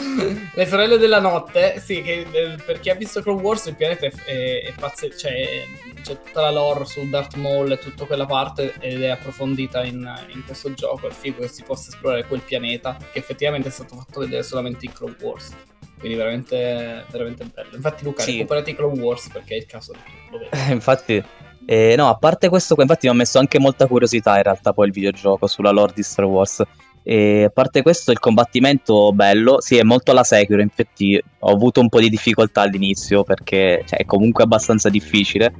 le 0.52 0.66
sorelle 0.66 0.98
della 0.98 1.20
notte, 1.20 1.80
sì, 1.82 2.02
che 2.02 2.26
per 2.64 2.80
chi 2.80 2.90
ha 2.90 2.94
visto 2.94 3.22
Clone 3.22 3.42
Wars 3.42 3.66
il 3.66 3.76
pianeta 3.76 4.06
è, 4.06 4.12
è, 4.24 4.62
è 4.64 4.72
pazzesco, 4.78 5.16
cioè 5.16 5.64
c'è 6.02 6.20
tutta 6.22 6.40
la 6.40 6.50
lore 6.50 6.84
su 6.84 7.08
Darth 7.08 7.34
Maul 7.34 7.72
e 7.72 7.78
tutta 7.78 8.04
quella 8.04 8.26
parte 8.26 8.74
ed 8.78 9.02
è 9.02 9.08
approfondita 9.08 9.84
in, 9.84 10.08
in 10.32 10.44
questo 10.44 10.72
gioco, 10.72 11.08
è 11.08 11.10
figo 11.10 11.40
che 11.40 11.48
si 11.48 11.62
possa 11.62 11.90
esplorare 11.90 12.26
quel 12.26 12.42
pianeta 12.42 12.96
che 13.10 13.18
effettivamente 13.18 13.68
è 13.68 13.72
stato 13.72 13.96
fatto 13.96 14.20
vedere 14.20 14.42
solamente 14.42 14.86
in 14.86 14.92
Clone 14.92 15.16
Wars. 15.20 15.52
Quindi 15.98 16.16
veramente, 16.16 17.04
veramente 17.10 17.44
bello. 17.52 17.74
Infatti 17.74 18.04
Luca, 18.04 18.22
sì. 18.22 18.32
recuperati 18.32 18.74
Clone 18.74 19.00
Wars 19.00 19.28
perché 19.30 19.54
è 19.54 19.58
il 19.58 19.66
caso 19.66 19.92
di 19.92 19.98
tutto. 20.30 20.72
infatti 20.72 21.24
eh, 21.68 21.94
no, 21.96 22.08
a 22.08 22.14
parte 22.14 22.48
questo, 22.48 22.76
infatti 22.78 23.06
mi 23.06 23.12
ha 23.12 23.16
messo 23.16 23.40
anche 23.40 23.58
molta 23.58 23.88
curiosità 23.88 24.36
in 24.36 24.44
realtà 24.44 24.72
poi 24.72 24.86
il 24.86 24.92
videogioco 24.92 25.48
sulla 25.48 25.70
lore 25.72 25.92
di 25.94 26.02
Star 26.02 26.24
Wars. 26.24 26.62
E 27.02 27.44
a 27.44 27.50
parte 27.50 27.82
questo, 27.82 28.12
il 28.12 28.18
combattimento 28.18 29.12
bello, 29.12 29.60
sì, 29.60 29.76
è 29.76 29.82
molto 29.82 30.12
alla 30.12 30.24
Sekiro. 30.24 30.60
Infatti, 30.60 31.20
ho 31.40 31.52
avuto 31.52 31.80
un 31.80 31.88
po' 31.88 32.00
di 32.00 32.08
difficoltà 32.08 32.62
all'inizio 32.62 33.24
perché 33.24 33.82
cioè, 33.84 33.98
è 33.98 34.04
comunque 34.04 34.44
abbastanza 34.44 34.88
difficile. 34.88 35.52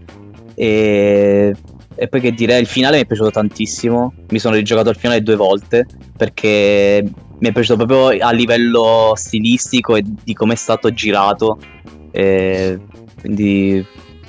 E, 0.55 1.55
e 1.97 2.09
poi 2.09 2.21
che 2.21 2.33
dire, 2.33 2.59
il 2.59 2.67
finale 2.67 2.97
mi 2.97 3.03
è 3.03 3.07
piaciuto 3.07 3.31
tantissimo. 3.31 4.13
Mi 4.29 4.39
sono 4.39 4.55
rigiocato 4.55 4.91
il 4.91 4.97
finale 4.97 5.23
due 5.23 5.37
volte 5.37 5.87
perché 6.17 7.03
mi 7.39 7.49
è 7.49 7.53
piaciuto 7.53 7.85
proprio 7.85 8.25
a 8.25 8.31
livello 8.33 9.13
stilistico 9.15 9.97
e 9.97 10.03
di 10.05 10.35
come 10.35 10.53
è 10.53 10.57
stato 10.57 10.93
girato. 10.93 11.59
E 12.11 12.79
quindi 13.19 13.85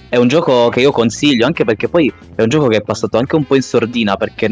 è 0.09 0.15
un 0.15 0.27
gioco 0.29 0.69
che 0.69 0.79
io 0.79 0.91
consiglio 0.91 1.45
anche 1.45 1.65
perché 1.65 1.89
poi 1.89 2.11
è 2.35 2.41
un 2.41 2.47
gioco 2.47 2.67
che 2.67 2.77
è 2.77 2.81
passato 2.81 3.17
anche 3.17 3.35
un 3.35 3.45
po' 3.45 3.55
in 3.55 3.61
sordina 3.61 4.15
perché 4.15 4.47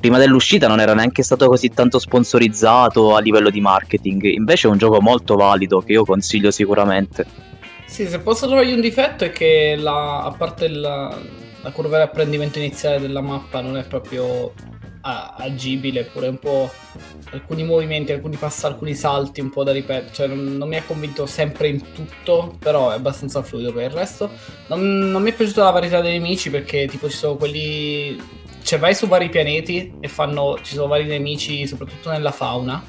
prima 0.00 0.18
dell'uscita 0.18 0.66
non 0.66 0.80
era 0.80 0.94
neanche 0.94 1.22
stato 1.22 1.46
così 1.46 1.68
tanto 1.68 2.00
sponsorizzato 2.00 3.14
a 3.14 3.20
livello 3.20 3.50
di 3.50 3.60
marketing. 3.60 4.24
Invece 4.24 4.66
è 4.66 4.70
un 4.70 4.78
gioco 4.78 5.00
molto 5.00 5.36
valido 5.36 5.80
che 5.80 5.92
io 5.92 6.04
consiglio 6.04 6.50
sicuramente. 6.50 7.24
Sì, 7.86 8.06
se 8.06 8.18
posso 8.20 8.46
trovargli 8.46 8.72
un 8.72 8.80
difetto 8.80 9.24
è 9.24 9.30
che 9.30 9.76
la, 9.76 10.22
a 10.22 10.30
parte 10.30 10.68
la, 10.68 11.16
la 11.62 11.70
curva 11.70 11.96
di 11.96 12.02
apprendimento 12.02 12.58
iniziale 12.58 13.00
della 13.00 13.20
mappa 13.20 13.60
non 13.60 13.76
è 13.76 13.84
proprio 13.84 14.52
agibile, 15.02 16.04
pure 16.04 16.28
un 16.28 16.38
po' 16.38 16.70
alcuni 17.32 17.64
movimenti, 17.64 18.12
alcuni 18.12 18.36
passi, 18.36 18.66
alcuni 18.66 18.94
salti 18.94 19.40
un 19.40 19.48
po' 19.50 19.64
da 19.64 19.72
ripetere, 19.72 20.12
cioè 20.12 20.26
non, 20.26 20.56
non, 20.56 20.68
mi 20.68 20.76
ha 20.76 20.82
convinto 20.82 21.26
sempre 21.26 21.68
in 21.68 21.92
tutto, 21.92 22.56
però 22.58 22.90
è 22.90 22.94
abbastanza 22.94 23.42
fluido 23.42 23.72
per 23.72 23.84
il 23.84 23.96
resto. 23.96 24.30
Non, 24.68 25.10
non 25.10 25.22
mi 25.22 25.30
è 25.30 25.34
piaciuta 25.34 25.64
la 25.64 25.70
varietà 25.70 26.00
dei 26.00 26.18
nemici 26.18 26.50
perché 26.50 26.86
tipo 26.86 27.08
ci 27.08 27.16
sono 27.16 27.36
quelli... 27.36 28.38
Cioè 28.62 28.78
vai 28.78 28.94
su 28.94 29.06
vari 29.06 29.30
pianeti 29.30 29.94
e 30.00 30.08
fanno... 30.08 30.58
ci 30.62 30.74
sono 30.74 30.86
vari 30.86 31.06
nemici 31.06 31.66
soprattutto 31.66 32.10
nella 32.10 32.30
fauna, 32.30 32.82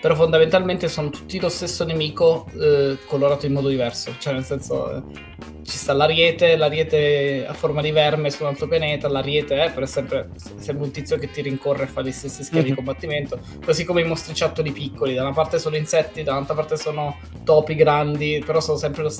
però 0.00 0.14
fondamentalmente 0.14 0.88
sono 0.88 1.10
tutti 1.10 1.38
lo 1.38 1.48
stesso 1.48 1.84
nemico 1.84 2.46
eh, 2.58 2.98
colorato 3.06 3.46
in 3.46 3.52
modo 3.52 3.68
diverso, 3.68 4.14
cioè 4.18 4.32
nel 4.32 4.44
senso... 4.44 4.96
Eh, 4.96 5.28
ci 5.70 5.76
sta 5.76 5.92
l'ariete, 5.92 6.56
l'ariete 6.56 7.46
a 7.46 7.52
forma 7.52 7.80
di 7.80 7.92
verme 7.92 8.30
su 8.30 8.42
un 8.42 8.48
altro 8.48 8.66
pianeta, 8.66 9.08
l'ariete 9.08 9.62
è, 9.62 9.70
però 9.70 9.84
è 9.84 9.88
sempre, 9.88 10.30
sempre 10.56 10.84
un 10.84 10.90
tizio 10.90 11.16
che 11.16 11.30
ti 11.30 11.42
rincorre 11.42 11.84
e 11.84 11.86
fa 11.86 12.02
gli 12.02 12.10
stessi 12.10 12.42
schemi 12.42 12.62
mm-hmm. 12.62 12.64
di 12.64 12.70
mhm. 12.70 12.76
combattimento, 12.76 13.40
così 13.64 13.84
come 13.84 14.00
i 14.00 14.04
mostriciattoli 14.04 14.72
piccoli, 14.72 15.14
da 15.14 15.22
una 15.22 15.32
parte 15.32 15.58
sono 15.58 15.76
insetti, 15.76 16.22
dall'altra 16.22 16.54
parte 16.54 16.76
sono 16.76 17.18
topi 17.44 17.74
grandi, 17.74 18.42
però 18.44 18.60
sempre 18.60 19.02
lo, 19.02 19.12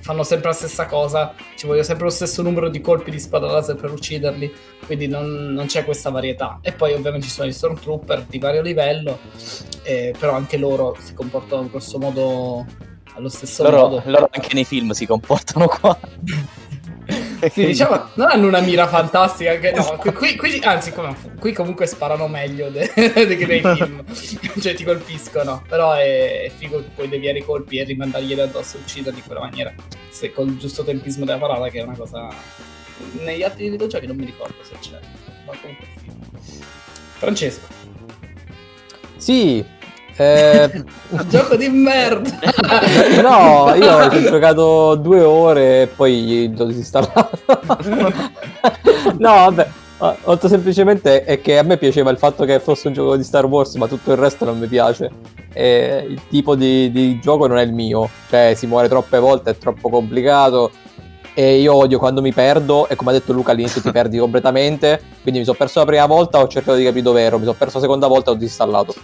fanno 0.00 0.22
sempre 0.22 0.48
la 0.48 0.54
stessa 0.54 0.86
cosa, 0.86 1.34
ci 1.56 1.66
voglio 1.66 1.82
sempre 1.82 2.04
lo 2.04 2.10
stesso 2.10 2.42
numero 2.42 2.68
di 2.68 2.80
colpi 2.80 3.10
di 3.10 3.18
spada 3.18 3.50
laser 3.50 3.74
per 3.74 3.90
ucciderli, 3.90 4.52
quindi 4.86 5.08
non, 5.08 5.52
non 5.52 5.66
c'è 5.66 5.84
questa 5.84 6.10
varietà. 6.10 6.60
E 6.62 6.72
poi 6.72 6.92
ovviamente 6.92 7.26
ci 7.26 7.32
sono 7.32 7.48
gli 7.48 7.52
Stormtrooper 7.52 8.26
di 8.28 8.38
vario 8.38 8.62
livello, 8.62 9.18
eh, 9.82 10.14
però 10.26 10.34
anche 10.36 10.56
loro 10.56 10.96
si 10.98 11.14
comportano 11.14 11.68
grosso 11.68 11.98
modo 11.98 12.66
allo 13.14 13.28
stesso 13.28 13.62
loro, 13.62 13.76
modo. 13.76 14.02
Loro 14.06 14.28
anche 14.32 14.54
nei 14.54 14.64
film 14.64 14.90
si 14.90 15.06
comportano 15.06 15.68
qua. 15.68 15.96
sì, 17.48 17.66
diciamo, 17.66 18.08
non 18.14 18.28
hanno 18.28 18.48
una 18.48 18.60
mira 18.60 18.88
fantastica. 18.88 19.56
Che, 19.58 19.70
no, 19.70 19.96
qui, 20.12 20.34
qui, 20.34 20.58
anzi, 20.64 20.92
qui 21.38 21.52
comunque 21.52 21.86
sparano 21.86 22.26
meglio 22.26 22.70
de, 22.70 22.90
de, 22.92 23.36
che 23.36 23.46
nei 23.46 23.60
film. 23.60 24.02
cioè, 24.60 24.74
ti 24.74 24.82
colpiscono. 24.82 25.62
Però 25.68 25.92
è, 25.92 26.42
è 26.42 26.50
figo 26.50 26.78
che 26.78 26.88
puoi 26.92 27.08
deviare 27.08 27.38
i 27.38 27.44
colpi 27.44 27.78
e 27.78 27.84
rimandargli 27.84 28.34
da 28.34 28.42
addosso 28.42 28.78
e 28.78 28.80
ucciderli 28.80 29.20
in 29.20 29.24
quella 29.24 29.42
maniera. 29.42 29.72
Se 30.10 30.32
col 30.32 30.56
giusto 30.56 30.82
tempismo 30.82 31.24
della 31.24 31.38
parata, 31.38 31.68
che 31.68 31.78
è 31.78 31.82
una 31.84 31.96
cosa 31.96 32.28
negli 33.20 33.44
altri 33.44 33.68
videogiochi 33.68 34.06
non 34.06 34.16
mi 34.16 34.24
ricordo 34.24 34.56
se 34.62 34.74
c'è. 34.80 34.98
Ma 35.46 35.52
comunque 35.60 35.86
film. 36.00 36.16
Francesco. 37.18 37.66
Sì, 39.16 39.64
eh, 40.16 40.84
Gioco 41.28 41.56
di 41.56 41.68
merda! 41.68 42.30
no, 43.22 43.74
io 43.74 44.10
ci 44.10 44.16
ho 44.16 44.30
giocato 44.30 44.94
due 44.96 45.20
ore 45.20 45.82
e 45.82 45.86
poi 45.88 46.52
l'ho 46.56 46.64
disinstallato. 46.64 47.38
no, 49.18 49.34
vabbè, 49.34 49.68
molto 50.24 50.48
semplicemente 50.48 51.24
è 51.24 51.40
che 51.40 51.58
a 51.58 51.62
me 51.62 51.76
piaceva 51.76 52.10
il 52.10 52.18
fatto 52.18 52.44
che 52.44 52.60
fosse 52.60 52.88
un 52.88 52.94
gioco 52.94 53.16
di 53.16 53.24
Star 53.24 53.44
Wars, 53.44 53.74
ma 53.74 53.86
tutto 53.86 54.12
il 54.12 54.18
resto 54.18 54.44
non 54.44 54.58
mi 54.58 54.66
piace. 54.66 55.10
E 55.52 56.06
il 56.08 56.20
tipo 56.28 56.54
di, 56.54 56.90
di 56.90 57.18
gioco 57.20 57.46
non 57.46 57.58
è 57.58 57.62
il 57.62 57.72
mio, 57.72 58.08
cioè 58.28 58.54
si 58.56 58.66
muore 58.66 58.88
troppe 58.88 59.18
volte, 59.18 59.50
è 59.50 59.58
troppo 59.58 59.88
complicato. 59.88 60.70
E 61.38 61.56
io 61.60 61.74
odio 61.74 61.98
quando 61.98 62.22
mi 62.22 62.32
perdo, 62.32 62.88
e 62.88 62.96
come 62.96 63.10
ha 63.10 63.12
detto 63.12 63.34
Luca 63.34 63.52
all'inizio 63.52 63.82
ti 63.82 63.90
perdi 63.92 64.16
completamente. 64.16 64.98
Quindi 65.20 65.40
mi 65.40 65.44
sono 65.44 65.58
perso 65.58 65.80
la 65.80 65.84
prima 65.84 66.06
volta, 66.06 66.38
ho 66.40 66.48
cercato 66.48 66.78
di 66.78 66.84
capire 66.84 67.02
dove 67.02 67.20
ero, 67.20 67.36
mi 67.36 67.44
sono 67.44 67.56
perso 67.58 67.76
la 67.76 67.82
seconda 67.82 68.06
volta 68.06 68.30
e 68.30 68.34
ho 68.34 68.36
disinstallato. 68.38 68.94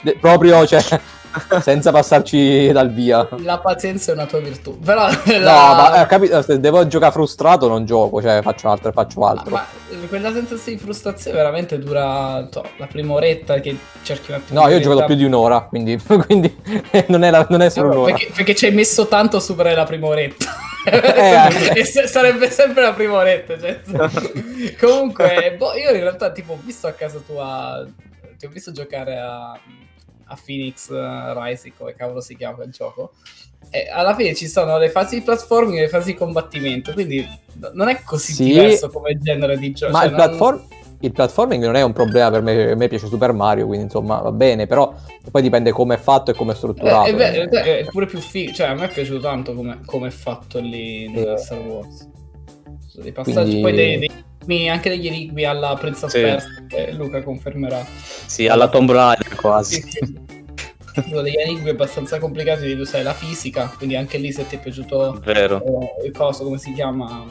De- 0.00 0.16
proprio, 0.18 0.64
cioè, 0.66 0.82
senza 1.60 1.90
passarci 1.92 2.72
dal 2.72 2.90
via. 2.90 3.28
La 3.42 3.58
pazienza 3.58 4.12
è 4.12 4.14
una 4.14 4.24
tua 4.24 4.38
virtù. 4.38 4.78
Però 4.78 5.06
No, 5.08 5.14
la- 5.40 5.74
ma 5.92 6.02
eh, 6.02 6.06
capito, 6.06 6.40
se 6.40 6.58
devo 6.58 6.86
giocare 6.86 7.12
frustrato 7.12 7.68
non 7.68 7.84
gioco, 7.84 8.22
cioè 8.22 8.40
faccio 8.40 8.70
altro 8.70 8.88
e 8.88 8.92
faccio 8.92 9.26
altro. 9.26 9.50
Ma 9.54 9.66
quella 10.08 10.32
sensazione 10.32 10.78
di 10.78 10.82
frustrazione 10.82 11.36
veramente 11.36 11.78
dura 11.78 12.48
so, 12.50 12.62
la 12.78 12.86
prima 12.86 13.12
oretta 13.12 13.60
che 13.60 13.76
cerchi 14.02 14.30
un 14.30 14.38
attimo 14.38 14.58
No, 14.60 14.68
io 14.68 14.76
ho 14.76 14.80
giocato 14.80 15.04
più 15.04 15.16
di 15.16 15.24
un'ora, 15.24 15.60
quindi, 15.68 16.00
quindi 16.26 16.56
non, 17.08 17.24
è 17.24 17.30
la- 17.30 17.46
non 17.50 17.60
è 17.60 17.68
solo 17.68 17.88
No, 17.88 17.94
un'ora. 17.96 18.12
perché, 18.14 18.32
perché 18.34 18.54
ci 18.54 18.64
hai 18.66 18.72
messo 18.72 19.06
tanto 19.06 19.36
a 19.36 19.40
superare 19.40 19.74
la 19.76 19.84
prima 19.84 20.06
oretta. 20.06 20.46
Eh. 20.90 21.80
E 21.80 21.84
se- 21.84 22.06
sarebbe 22.08 22.50
sempre 22.50 22.82
la 22.82 22.92
prima 22.92 23.14
oretta. 23.14 23.58
cioè. 23.58 23.80
Comunque, 24.80 25.54
boh, 25.56 25.74
io 25.74 25.90
in 25.90 26.00
realtà 26.00 26.30
tipo 26.32 26.54
ho 26.54 26.60
visto 26.62 26.86
a 26.86 26.92
casa 26.92 27.20
tua, 27.24 27.86
ti 28.38 28.46
ho 28.46 28.48
visto 28.48 28.72
giocare 28.72 29.16
a, 29.16 29.50
a 29.52 30.38
Phoenix 30.44 30.90
eh, 30.90 31.32
Rising, 31.34 31.74
come 31.76 31.94
cavolo 31.94 32.20
si 32.20 32.36
chiama 32.36 32.56
quel 32.56 32.70
gioco. 32.70 33.12
E 33.70 33.88
alla 33.88 34.14
fine 34.16 34.34
ci 34.34 34.48
sono 34.48 34.76
le 34.78 34.90
fasi 34.90 35.16
di 35.16 35.22
platforming 35.22 35.78
e 35.78 35.82
le 35.82 35.88
fasi 35.88 36.12
di 36.12 36.18
combattimento, 36.18 36.92
quindi 36.92 37.24
no- 37.54 37.70
non 37.74 37.88
è 37.88 38.02
così 38.02 38.32
Sì. 38.32 38.44
diverso 38.44 38.88
come 38.90 39.16
genere 39.18 39.56
di 39.58 39.72
gioco. 39.72 39.92
Ma 39.92 40.00
cioè, 40.00 40.08
il, 40.08 40.14
non- 40.14 40.26
platform- 40.26 40.66
il 41.02 41.12
platforming 41.12 41.64
non 41.64 41.74
è 41.76 41.82
un 41.82 41.92
problema 41.92 42.30
per 42.30 42.42
me, 42.42 42.70
a 42.70 42.74
me 42.74 42.88
piace 42.88 43.06
Super 43.06 43.32
Mario, 43.32 43.66
quindi 43.66 43.84
insomma 43.84 44.20
va 44.20 44.32
bene, 44.32 44.66
però 44.66 44.92
poi 45.30 45.42
dipende 45.42 45.70
come 45.72 45.94
è 45.94 45.98
fatto 45.98 46.30
e 46.30 46.34
come 46.34 46.52
è 46.52 46.54
strutturato. 46.54 47.08
Eh, 47.08 47.12
è, 47.12 47.14
vero, 47.14 47.50
eh. 47.50 47.78
è 47.80 47.84
pure 47.86 48.06
più 48.06 48.18
figo, 48.20 48.52
cioè 48.52 48.68
a 48.68 48.74
me 48.74 48.86
è 48.86 48.88
piaciuto 48.88 49.20
tanto 49.20 49.54
come, 49.54 49.80
come 49.84 50.08
è 50.08 50.10
fatto 50.10 50.58
lì 50.60 51.04
in 51.04 51.16
Eh. 51.16 51.36
Star 51.38 51.60
Wars. 51.60 52.08
Dei 52.94 53.12
passaggi, 53.12 53.60
Quindi- 53.60 53.60
poi 53.62 53.72
dei, 53.72 54.10
dei 54.44 54.68
anche 54.68 54.90
degli 54.90 55.06
enigmi 55.06 55.44
alla 55.44 55.74
Prince 55.74 56.04
of 56.04 56.10
Sì. 56.10 56.20
Persia, 56.20 56.64
che 56.68 56.92
Luca 56.92 57.22
confermerà. 57.22 57.84
Sì, 58.26 58.46
alla 58.48 58.68
Tomb 58.68 58.90
Raider 58.90 59.34
quasi. 59.34 59.80
Sì, 59.80 59.88
sì. 59.88 60.20
Sono 61.08 61.22
degli 61.22 61.38
enigmi 61.38 61.70
abbastanza 61.70 62.18
complicati 62.18 62.66
di 62.66 62.74
usare 62.78 63.02
la 63.02 63.14
fisica, 63.14 63.72
quindi 63.76 63.96
anche 63.96 64.18
lì 64.18 64.30
se 64.30 64.46
ti 64.46 64.56
è 64.56 64.58
piaciuto 64.58 65.20
Vero. 65.24 65.62
eh, 65.64 66.06
il 66.06 66.12
coso, 66.12 66.44
come 66.44 66.58
si 66.58 66.72
chiama? 66.74 67.24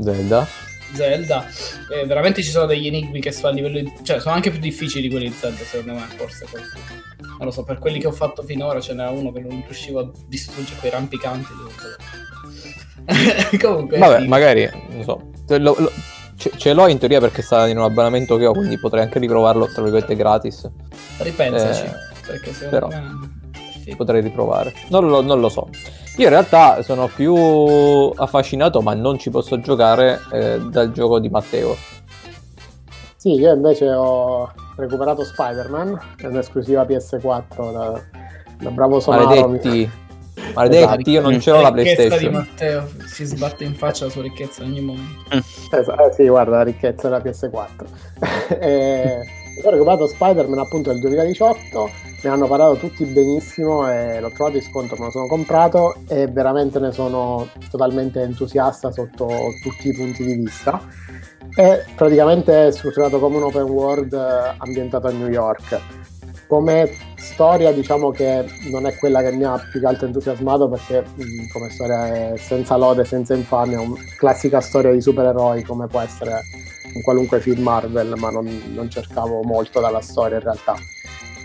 Zelda. 0.00 0.46
Zelda, 0.94 1.46
eh, 1.92 2.04
veramente 2.06 2.42
ci 2.42 2.50
sono 2.50 2.66
degli 2.66 2.86
enigmi 2.86 3.20
che 3.20 3.32
sono 3.32 3.48
a 3.48 3.52
livello 3.52 3.78
di... 3.80 3.92
cioè 4.02 4.20
sono 4.20 4.34
anche 4.34 4.50
più 4.50 4.60
difficili 4.60 5.02
di 5.02 5.10
quelli 5.10 5.28
di 5.28 5.34
Zelda 5.34 5.64
secondo 5.64 5.94
me, 6.00 6.06
forse 6.16 6.46
così. 6.50 6.64
Non 7.38 7.46
lo 7.46 7.50
so, 7.50 7.64
per 7.64 7.78
quelli 7.78 7.98
che 7.98 8.06
ho 8.06 8.12
fatto 8.12 8.42
finora 8.42 8.80
ce 8.80 8.94
n'era 8.94 9.10
uno 9.10 9.30
che 9.32 9.40
non 9.40 9.62
riuscivo 9.66 9.98
a 10.00 10.10
distruggere 10.26 10.78
quei 10.80 10.90
rampicanti. 10.90 11.52
Comunque, 13.60 13.98
Vabbè, 13.98 14.20
sì. 14.22 14.26
magari, 14.28 14.70
non 14.90 15.02
so. 15.02 15.30
Lo- 15.58 15.76
lo- 15.78 15.92
ce, 16.36 16.50
ce 16.56 16.72
l'ho 16.72 16.88
in 16.88 16.98
teoria 16.98 17.20
perché 17.20 17.42
sta 17.42 17.68
in 17.68 17.76
un 17.78 17.84
abbonamento 17.84 18.36
che 18.36 18.46
ho, 18.46 18.52
quindi 18.52 18.78
potrei 18.78 19.02
anche 19.02 19.18
riprovarlo, 19.18 19.66
tra 19.66 19.82
virgolette, 19.82 20.16
gratis. 20.16 20.68
ripensaci, 21.18 21.84
eh, 21.84 21.92
perché 22.26 22.52
secondo 22.52 22.70
però- 22.70 22.88
me... 22.88 23.30
figo. 23.82 23.96
Potrei 23.96 24.20
riprovare. 24.22 24.74
Non 24.88 25.06
lo, 25.08 25.20
non 25.22 25.38
lo 25.40 25.48
so. 25.48 25.68
Io 26.18 26.24
in 26.24 26.30
realtà 26.30 26.82
sono 26.82 27.08
più 27.14 27.34
affascinato, 27.34 28.80
ma 28.80 28.94
non 28.94 29.18
ci 29.18 29.28
posso 29.28 29.60
giocare 29.60 30.20
eh, 30.32 30.58
dal 30.70 30.90
gioco 30.90 31.18
di 31.18 31.28
Matteo. 31.28 31.76
Sì, 33.16 33.32
io 33.32 33.52
invece 33.52 33.90
ho 33.90 34.50
recuperato 34.76 35.24
Spider-Man, 35.24 36.14
è 36.16 36.26
un'esclusiva 36.26 36.84
PS4 36.84 37.72
da, 37.72 38.00
da 38.60 38.70
bravo 38.70 38.98
Sonaro. 39.00 39.26
Maledetti. 39.26 39.90
Maledetti, 40.54 41.10
io 41.10 41.20
non 41.20 41.38
ce 41.38 41.50
l'ho 41.50 41.60
la 41.60 41.68
ricchezza 41.68 42.16
di 42.16 42.28
PlayStation. 42.28 42.32
Matteo 42.32 42.88
si 43.06 43.24
sbatte 43.24 43.64
in 43.64 43.74
faccia 43.74 44.06
la 44.06 44.10
sua 44.10 44.22
ricchezza 44.22 44.62
in 44.62 44.70
ogni 44.70 44.80
momento. 44.80 45.44
Esatto, 45.70 46.08
eh 46.08 46.12
sì, 46.12 46.28
guarda 46.28 46.56
la 46.56 46.62
ricchezza 46.62 47.08
della 47.08 47.22
PS4. 47.22 48.56
e, 48.58 49.18
ho 49.64 49.70
recuperato 49.70 50.06
Spider-Man 50.06 50.58
appunto 50.60 50.92
nel 50.92 51.00
2018, 51.00 51.90
ne 52.22 52.30
hanno 52.30 52.46
parlato 52.46 52.76
tutti 52.76 53.04
benissimo 53.04 53.90
e 53.90 54.20
l'ho 54.20 54.30
trovato 54.30 54.56
in 54.56 54.62
sconto, 54.62 54.96
me 54.98 55.06
lo 55.06 55.10
sono 55.10 55.26
comprato 55.26 55.96
e 56.08 56.26
veramente 56.26 56.78
ne 56.78 56.92
sono 56.92 57.48
totalmente 57.70 58.22
entusiasta 58.22 58.90
sotto 58.90 59.28
tutti 59.62 59.88
i 59.88 59.94
punti 59.94 60.24
di 60.24 60.34
vista. 60.34 60.80
È 61.54 61.84
praticamente 61.94 62.72
strutturato 62.72 63.18
come 63.18 63.36
un 63.36 63.44
open 63.44 63.62
world 63.62 64.12
eh, 64.12 64.54
ambientato 64.58 65.06
a 65.06 65.10
New 65.10 65.28
York. 65.28 65.80
Come 66.48 66.90
storia 67.16 67.72
diciamo 67.72 68.10
che 68.10 68.44
non 68.70 68.86
è 68.86 68.94
quella 68.96 69.20
che 69.20 69.32
mi 69.32 69.44
ha 69.44 69.58
più 69.70 69.80
che 69.80 69.86
altro 69.86 70.06
entusiasmato 70.06 70.68
perché 70.68 71.04
come 71.52 71.70
storia 71.70 72.32
è 72.32 72.36
senza 72.36 72.76
lode, 72.76 73.04
senza 73.04 73.34
infamia, 73.34 73.80
una 73.80 73.96
classica 74.16 74.60
storia 74.60 74.92
di 74.92 75.00
supereroi 75.00 75.62
come 75.62 75.86
può 75.86 76.00
essere 76.00 76.40
in 76.94 77.02
qualunque 77.02 77.40
film 77.40 77.62
Marvel, 77.62 78.14
ma 78.16 78.30
non, 78.30 78.46
non 78.72 78.88
cercavo 78.88 79.42
molto 79.42 79.80
dalla 79.80 80.00
storia 80.00 80.36
in 80.36 80.42
realtà. 80.42 80.74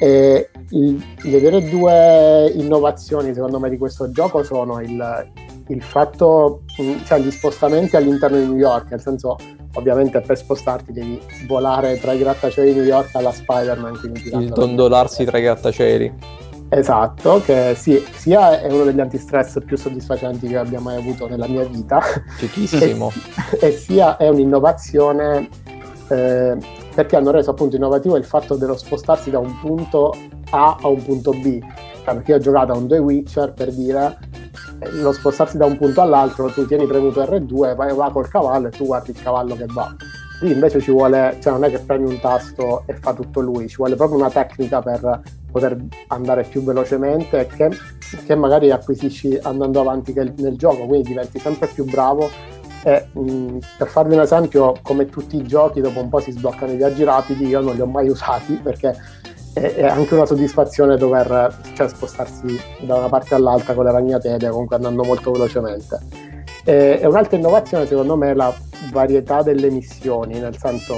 E 0.02 0.50
il- 0.70 1.00
le 1.22 1.40
vere 1.40 1.70
due 1.70 2.52
innovazioni 2.56 3.36
secondo 3.36 3.60
me 3.60 3.70
di 3.70 3.78
questo 3.78 4.10
gioco 4.10 4.42
sono 4.42 4.82
il, 4.82 5.30
il 5.68 5.84
fatto, 5.84 6.64
mh, 6.76 7.04
cioè 7.06 7.20
gli 7.20 7.30
spostamenti 7.30 7.96
all'interno 7.96 8.38
di 8.38 8.46
New 8.46 8.58
York, 8.58 8.90
nel 8.90 9.00
senso 9.00 9.38
ovviamente 9.76 10.20
per 10.22 10.38
spostarti 10.40 10.92
devi 10.92 11.22
volare 11.48 12.00
tra 12.00 12.14
i 12.14 12.18
grattacieli 12.18 12.74
di 12.74 12.80
New 12.80 12.88
York 12.88 13.14
alla 13.16 13.32
Spider-Man. 13.32 14.00
Il 14.40 14.50
dondolarsi 14.50 15.24
tra 15.24 15.38
i 15.38 15.44
grattacieli. 15.44 16.14
Esatto, 16.70 17.40
che 17.46 17.76
sì, 17.78 18.04
sia 18.16 18.60
è 18.60 18.72
uno 18.72 18.86
degli 18.86 19.02
antistress 19.02 19.60
più 19.64 19.78
soddisfacenti 19.78 20.48
che 20.48 20.58
abbia 20.58 20.80
mai 20.80 20.96
avuto 20.96 21.28
nella 21.28 21.48
mia 21.48 21.66
vita, 21.66 22.02
Fichissimo. 22.38 23.12
e 23.62 23.72
sia 23.72 24.18
è 24.18 24.30
un'innovazione 24.30 25.48
eh, 26.08 26.58
perché 26.94 27.16
hanno 27.16 27.32
reso 27.32 27.52
appunto 27.52 27.76
innovativo 27.76 28.18
il 28.18 28.26
fatto 28.26 28.56
dello 28.56 28.76
spostarsi 28.76 29.30
da 29.30 29.40
un 29.40 29.60
punto 29.60 30.14
A 30.52 30.78
a 30.82 30.88
un 30.88 31.02
punto 31.04 31.32
B. 31.32 31.60
Cioè, 32.04 32.16
perché 32.16 32.32
io 32.32 32.38
ho 32.38 32.42
giocato 32.42 32.74
a 32.74 32.78
un 32.78 32.88
The 32.88 32.98
Witcher 32.98 33.54
per 33.54 33.72
dire 33.72 34.18
eh, 34.80 34.92
lo 34.94 35.12
spostarsi 35.12 35.58
da 35.58 35.66
un 35.66 35.78
punto 35.78 36.02
all'altro, 36.02 36.50
tu 36.50 36.66
tieni 36.66 36.86
premuto 36.86 37.22
R2, 37.22 37.76
vai 37.76 37.94
va 37.94 38.10
col 38.12 38.28
cavallo 38.28 38.68
e 38.68 38.72
tu 38.72 38.86
guardi 38.86 39.12
il 39.12 39.22
cavallo 39.22 39.56
che 39.56 39.66
va. 39.68 39.96
Qui 40.40 40.52
invece 40.52 40.80
ci 40.82 40.90
vuole, 40.90 41.38
cioè 41.40 41.54
non 41.54 41.64
è 41.64 41.70
che 41.70 41.78
premi 41.80 42.10
un 42.10 42.20
tasto 42.20 42.84
e 42.88 42.96
fa 42.96 43.14
tutto 43.14 43.42
lui, 43.42 43.68
ci 43.68 43.76
vuole 43.76 43.96
proprio 43.96 44.18
una 44.18 44.32
tecnica 44.32 44.82
per 44.82 45.22
poter 45.52 45.78
andare 46.08 46.44
più 46.44 46.64
velocemente 46.64 47.46
che, 47.46 47.70
che 48.26 48.36
magari 48.36 48.72
acquisisci 48.72 49.38
andando 49.44 49.82
avanti 49.82 50.14
nel 50.14 50.58
gioco, 50.58 50.88
quindi 50.88 51.10
diventi 51.10 51.38
sempre 51.38 51.68
più 51.68 51.86
bravo 51.86 52.28
e 52.84 53.08
mh, 53.12 53.60
per 53.78 53.88
farvi 53.88 54.16
un 54.16 54.22
esempio, 54.22 54.76
come 54.82 55.06
tutti 55.06 55.38
i 55.38 55.44
giochi, 55.44 55.82
dopo 55.82 56.00
un 56.00 56.10
po' 56.10 56.20
si 56.20 56.32
sbloccano 56.32 56.72
i 56.72 56.78
viaggi 56.78 57.04
rapidi, 57.04 57.48
io 57.48 57.62
non 57.62 57.76
li 57.76 57.82
ho 57.82 57.86
mai 57.86 58.10
usati 58.10 58.54
perché 58.54 58.96
è, 59.54 59.60
è 59.60 59.86
anche 59.86 60.14
una 60.14 60.26
soddisfazione 60.26 60.98
dover 60.98 61.56
cioè, 61.74 61.88
spostarsi 61.88 62.60
da 62.82 62.96
una 62.96 63.10
parte 63.10 63.36
all'altra 63.36 63.74
con 63.74 63.86
le 63.86 63.92
ragnatele, 63.92 64.50
comunque 64.50 64.76
andando 64.78 65.04
molto 65.04 65.32
velocemente. 65.32 66.00
E, 66.64 67.00
e 67.02 67.08
un'altra 67.08 67.38
innovazione 67.38 67.86
secondo 67.86 68.16
me 68.16 68.32
è 68.32 68.34
la 68.34 68.54
varietà 68.92 69.42
delle 69.42 69.70
missioni, 69.70 70.40
nel 70.40 70.58
senso 70.58 70.96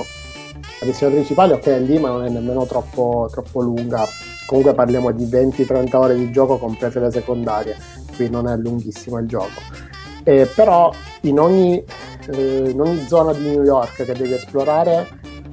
la 0.79 0.85
missione 0.85 1.13
principale 1.13 1.53
ok 1.53 1.63
è 1.63 1.79
lì 1.79 1.97
ma 1.97 2.09
non 2.09 2.25
è 2.25 2.29
nemmeno 2.29 2.65
troppo, 2.65 3.27
troppo 3.31 3.61
lunga, 3.61 4.05
comunque 4.45 4.73
parliamo 4.73 5.11
di 5.11 5.25
20-30 5.25 5.95
ore 5.95 6.15
di 6.15 6.31
gioco 6.31 6.57
comprese 6.57 6.99
le 6.99 7.11
secondarie, 7.11 7.75
qui 8.15 8.29
non 8.29 8.47
è 8.47 8.55
lunghissimo 8.55 9.19
il 9.19 9.27
gioco. 9.27 9.92
Eh, 10.23 10.49
però 10.55 10.91
in 11.21 11.39
ogni, 11.39 11.83
eh, 12.31 12.69
in 12.69 12.79
ogni 12.79 13.05
zona 13.07 13.33
di 13.33 13.49
New 13.49 13.63
York 13.63 14.05
che 14.05 14.13
devi 14.13 14.33
esplorare 14.33 15.07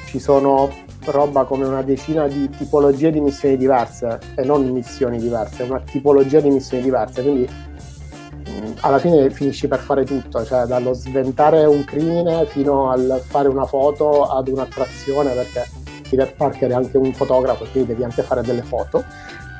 ci 0.07 0.19
sono 0.19 0.71
roba 1.07 1.45
come 1.45 1.65
una 1.65 1.83
decina 1.83 2.29
di 2.29 2.49
tipologie 2.51 3.11
di 3.11 3.21
missioni 3.21 3.57
diverse 3.57 4.19
e 4.35 4.45
non 4.45 4.69
missioni 4.69 5.19
diverse, 5.19 5.63
una 5.65 5.81
tipologia 5.81 6.41
di 6.41 6.51
missioni 6.51 6.83
diverse, 6.83 7.23
quindi 7.23 7.49
mh, 7.49 8.73
alla 8.81 8.99
fine 8.99 9.31
finisci 9.31 9.67
per 9.67 9.79
fare 9.79 10.05
tutto, 10.05 10.45
cioè 10.45 10.67
dallo 10.67 10.93
sventare 10.93 11.65
un 11.65 11.85
crimine 11.85 12.47
fino 12.47 12.91
al 12.91 13.23
fare 13.27 13.49
una 13.49 13.65
foto 13.65 14.25
ad 14.25 14.49
un'attrazione 14.49 15.33
perché 15.33 15.69
Peter 16.09 16.35
Parker 16.35 16.71
è 16.71 16.75
anche 16.75 16.97
un 16.97 17.13
fotografo 17.13 17.65
quindi 17.71 17.91
devi 17.91 18.03
anche 18.03 18.23
fare 18.23 18.43
delle 18.43 18.63
foto 18.63 19.05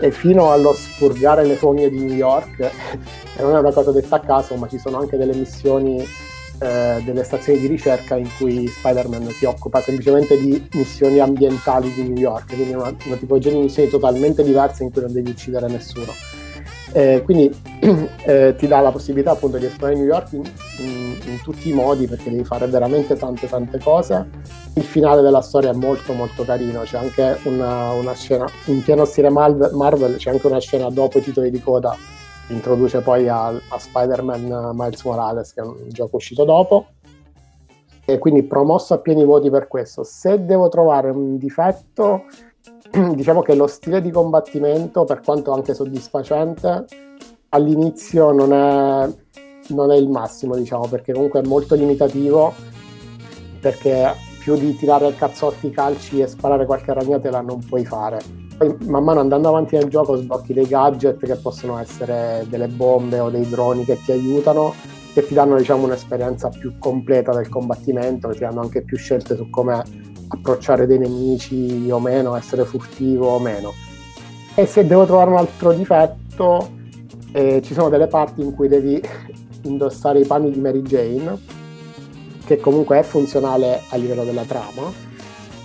e 0.01 0.11
fino 0.11 0.51
allo 0.51 0.73
spurgare 0.73 1.45
le 1.45 1.57
fogne 1.57 1.91
di 1.91 2.01
New 2.01 2.17
York 2.17 2.59
e 3.37 3.43
non 3.43 3.55
è 3.55 3.59
una 3.59 3.73
cosa 3.73 3.93
detta 3.93 4.17
a 4.17 4.21
caso 4.21 4.57
ma 4.57 4.67
ci 4.67 4.79
sono 4.79 4.99
anche 4.99 5.17
delle 5.17 5.35
missioni 5.35 6.05
eh, 6.63 7.01
delle 7.05 7.25
stazioni 7.25 7.59
di 7.59 7.67
ricerca 7.67 8.17
in 8.17 8.29
cui 8.37 8.67
Spider-Man 8.67 9.31
si 9.31 9.47
occupa 9.47 9.81
semplicemente 9.81 10.39
di 10.39 10.69
missioni 10.75 11.19
ambientali 11.19 11.91
di 11.95 12.03
New 12.03 12.19
York, 12.19 12.55
quindi 12.55 12.75
una, 12.75 12.95
una 13.07 13.17
tipologia 13.17 13.49
di 13.49 13.61
missioni 13.61 13.89
totalmente 13.89 14.43
diversa 14.43 14.83
in 14.83 14.91
cui 14.91 15.01
non 15.01 15.13
devi 15.13 15.31
uccidere 15.31 15.69
nessuno. 15.69 16.13
Eh, 16.93 17.23
quindi 17.25 17.55
eh, 18.27 18.55
ti 18.57 18.67
dà 18.67 18.81
la 18.81 18.91
possibilità 18.91 19.33
appunto 19.33 19.59
di 19.59 19.67
esplorare 19.67 19.97
New 19.99 20.09
York 20.09 20.33
in, 20.33 20.43
in, 20.79 21.17
in, 21.25 21.41
tutti 21.43 21.69
i 21.69 21.73
modi 21.73 22.07
perché 22.07 22.31
devi 22.31 22.45
fare 22.45 22.67
veramente 22.67 23.17
tante 23.17 23.49
tante 23.49 23.79
cose. 23.79 24.29
Il 24.75 24.83
finale 24.83 25.23
della 25.23 25.41
storia 25.41 25.71
è 25.71 25.75
molto 25.75 26.13
molto 26.13 26.45
carino, 26.45 26.83
c'è 26.83 26.99
anche 26.99 27.39
una, 27.45 27.93
una 27.93 28.15
scena, 28.15 28.47
in 28.67 28.83
pieno 28.83 29.05
stile 29.05 29.31
Marvel, 29.31 30.17
c'è 30.17 30.31
anche 30.31 30.47
una 30.47 30.61
scena 30.61 30.91
dopo 30.91 31.19
i 31.19 31.23
titoli 31.23 31.51
di 31.51 31.61
coda 31.61 31.97
che 32.47 32.53
introduce 32.53 33.01
poi 33.01 33.29
a, 33.29 33.47
a 33.47 33.79
Spider-Man 33.79 34.73
Miles 34.75 35.03
Morales 35.05 35.53
che 35.53 35.61
è 35.61 35.65
un 35.65 35.89
gioco 35.89 36.17
uscito 36.17 36.45
dopo 36.45 36.87
e 38.05 38.19
quindi 38.19 38.43
promosso 38.43 38.95
a 38.95 38.99
pieni 38.99 39.25
voti 39.25 39.51
per 39.51 39.69
questo. 39.69 40.03
Se 40.03 40.45
devo 40.45 40.69
trovare 40.69 41.11
un 41.11 41.37
difetto 41.37 42.25
diciamo 43.15 43.43
che 43.43 43.55
lo 43.55 43.67
stile 43.67 44.01
di 44.01 44.11
combattimento, 44.11 45.05
per 45.05 45.21
quanto 45.21 45.53
anche 45.53 45.75
soddisfacente, 45.75 46.85
all'inizio 47.51 48.33
non 48.33 48.53
è, 48.53 49.09
non 49.69 49.93
è 49.93 49.97
il 49.97 50.09
massimo, 50.09 50.57
diciamo, 50.57 50.87
perché 50.89 51.13
comunque 51.13 51.41
è 51.41 51.47
molto 51.47 51.75
limitativo, 51.75 52.53
perché 53.61 54.13
più 54.41 54.55
di 54.55 54.75
tirare 54.75 55.15
cazzotti 55.15 55.71
calci 55.71 56.21
e 56.21 56.27
sparare 56.27 56.67
qualche 56.67 56.93
ragnatela 56.93 57.41
non 57.41 57.65
puoi 57.65 57.85
fare. 57.85 58.19
Poi 58.57 58.77
man 58.87 59.05
mano 59.05 59.21
andando 59.21 59.49
avanti 59.49 59.77
nel 59.77 59.89
gioco 59.89 60.17
sblocchi 60.17 60.53
dei 60.53 60.67
gadget 60.67 61.25
che 61.25 61.37
possono 61.37 61.79
essere 61.79 62.45
delle 62.49 62.69
bombe 62.69 63.21
o 63.21 63.31
dei 63.31 63.49
droni 63.49 63.85
che 63.85 63.99
ti 64.03 64.13
aiutano, 64.13 64.75
che 65.15 65.25
ti 65.25 65.35
danno 65.35 65.57
diciamo, 65.57 65.85
un'esperienza 65.85 66.49
più 66.49 66.77
completa 66.79 67.33
del 67.33 67.49
combattimento, 67.49 68.29
ti 68.31 68.41
danno 68.41 68.61
anche 68.61 68.83
più 68.83 68.97
scelte 68.97 69.37
su 69.37 69.49
come 69.51 70.10
approcciare 70.33 70.87
dei 70.87 70.99
nemici 70.99 71.89
o 71.91 71.99
meno, 71.99 72.37
essere 72.37 72.65
furtivo 72.65 73.29
o 73.29 73.39
meno. 73.39 73.73
E 74.55 74.67
se 74.67 74.87
devo 74.87 75.05
trovare 75.07 75.31
un 75.31 75.37
altro 75.37 75.73
difetto, 75.73 76.71
eh, 77.33 77.61
ci 77.63 77.75
sono 77.75 77.89
delle 77.89 78.07
parti 78.07 78.43
in 78.43 78.55
cui 78.55 78.69
devi 78.69 79.01
indossare 79.63 80.21
i 80.21 80.27
panni 80.27 80.51
di 80.51 80.61
Mary 80.61 80.83
Jane, 80.83 81.39
che 82.45 82.59
comunque 82.59 82.99
è 82.99 83.03
funzionale 83.03 83.83
a 83.91 83.97
livello 83.97 84.25
della 84.25 84.45
trama, 84.45 84.93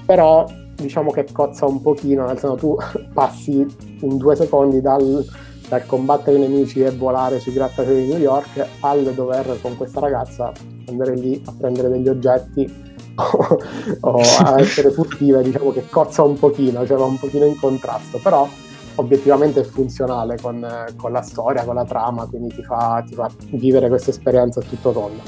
però 0.06 0.46
diciamo 0.76 1.12
che 1.12 1.26
cozza 1.32 1.66
un 1.66 1.82
pochino, 1.82 2.26
nel 2.26 2.38
senso 2.38 2.56
tu 2.56 2.78
passi 3.14 3.66
in 4.02 4.18
due 4.18 4.36
secondi 4.36 4.82
dal, 4.82 5.26
dal 5.68 5.86
combattere 5.86 6.38
i 6.38 6.42
nemici 6.42 6.82
e 6.82 6.92
volare 6.92 7.40
sui 7.40 7.54
grattacieli 7.54 8.04
di 8.04 8.10
New 8.10 8.20
York 8.20 8.66
al 8.82 9.14
dover 9.14 9.60
con 9.62 9.78
questa 9.78 10.00
ragazza 10.00 10.52
andare 10.88 11.16
lì 11.16 11.42
a 11.46 11.54
prendere 11.58 11.90
degli 11.90 12.08
oggetti 12.08 12.94
o, 13.16 14.22
a 14.40 14.60
essere 14.60 14.92
furtiva, 14.92 15.42
diciamo 15.42 15.72
che 15.72 15.88
cozza 15.90 16.24
un 16.24 16.38
pochino, 16.38 16.86
cioè 16.86 16.98
va 16.98 17.06
un 17.06 17.18
pochino 17.18 17.46
in 17.46 17.58
contrasto, 17.58 18.20
però 18.20 18.48
obiettivamente 18.96 19.62
è 19.62 19.64
funzionale 19.64 20.38
con, 20.42 20.66
con 20.96 21.12
la 21.12 21.22
storia, 21.22 21.64
con 21.64 21.76
la 21.76 21.86
trama, 21.86 22.26
quindi 22.26 22.54
ti 22.56 22.64
fa, 22.64 23.04
ti 23.06 23.14
fa 23.14 23.30
vivere 23.52 23.88
questa 23.90 24.12
esperienza 24.12 24.60
a 24.60 24.64
tutto 24.64 24.92
tondo. 24.92 25.22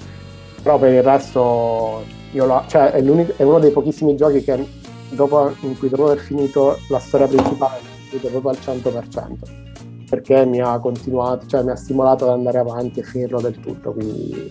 Però 0.62 0.78
per 0.78 0.94
il 0.94 1.04
resto 1.04 2.04
lo, 2.32 2.64
cioè, 2.68 2.92
è, 2.92 3.02
è, 3.02 3.44
uno 3.44 3.60
dei 3.60 3.72
pochissimi 3.72 4.16
giochi 4.16 4.44
che 4.44 4.66
dopo, 5.10 5.54
in 5.62 5.78
cui 5.78 5.90
dopo 5.90 6.06
aver 6.06 6.20
finito 6.20 6.78
la 6.90 7.00
storia 7.00 7.28
principale 7.28 7.80
l'ho 8.10 8.30
proprio 8.30 8.50
al 8.52 8.58
100% 8.62 9.66
perché 10.10 10.46
mi 10.46 10.62
ha 10.62 10.80
continuato, 10.80 11.46
cioè 11.48 11.64
mi 11.64 11.72
ha 11.72 11.76
stimolato 11.76 12.26
ad 12.26 12.32
andare 12.32 12.60
avanti 12.60 13.02
e 13.02 13.04
finirlo 13.04 13.42
del 13.42 13.60
tutto, 13.60 13.92
quindi 13.92 14.50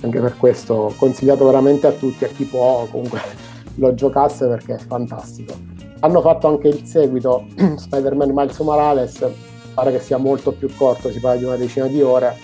anche 0.00 0.20
per 0.20 0.36
questo 0.36 0.94
consigliato 0.96 1.44
veramente 1.44 1.86
a 1.86 1.92
tutti, 1.92 2.24
a 2.24 2.28
chi 2.28 2.44
può 2.44 2.86
comunque 2.90 3.20
lo 3.76 3.94
giocasse 3.94 4.46
perché 4.46 4.74
è 4.74 4.78
fantastico. 4.78 5.54
Hanno 6.00 6.20
fatto 6.20 6.46
anche 6.46 6.68
il 6.68 6.84
seguito 6.84 7.46
Spider-Man 7.76 8.30
Miles 8.32 8.58
Morales, 8.60 9.26
pare 9.74 9.92
che 9.92 10.00
sia 10.00 10.16
molto 10.16 10.52
più 10.52 10.68
corto, 10.76 11.10
si 11.10 11.20
parla 11.20 11.38
di 11.38 11.44
una 11.44 11.56
decina 11.56 11.86
di 11.86 12.00
ore. 12.02 12.36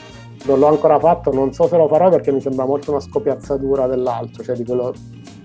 Non 0.47 0.59
l'ho 0.59 0.67
ancora 0.67 0.99
fatto, 0.99 1.33
non 1.33 1.53
so 1.53 1.69
se 1.69 1.77
lo 1.77 1.89
farò 1.89 2.11
perché 2.11 2.31
mi 2.31 2.41
sembra 2.41 2.67
molto 2.67 2.91
una 2.91 3.01
scopiazzatura 3.01 3.87
dell'altro, 3.87 4.43
cioè 4.43 4.57
di 4.57 4.65
quello 4.65 4.93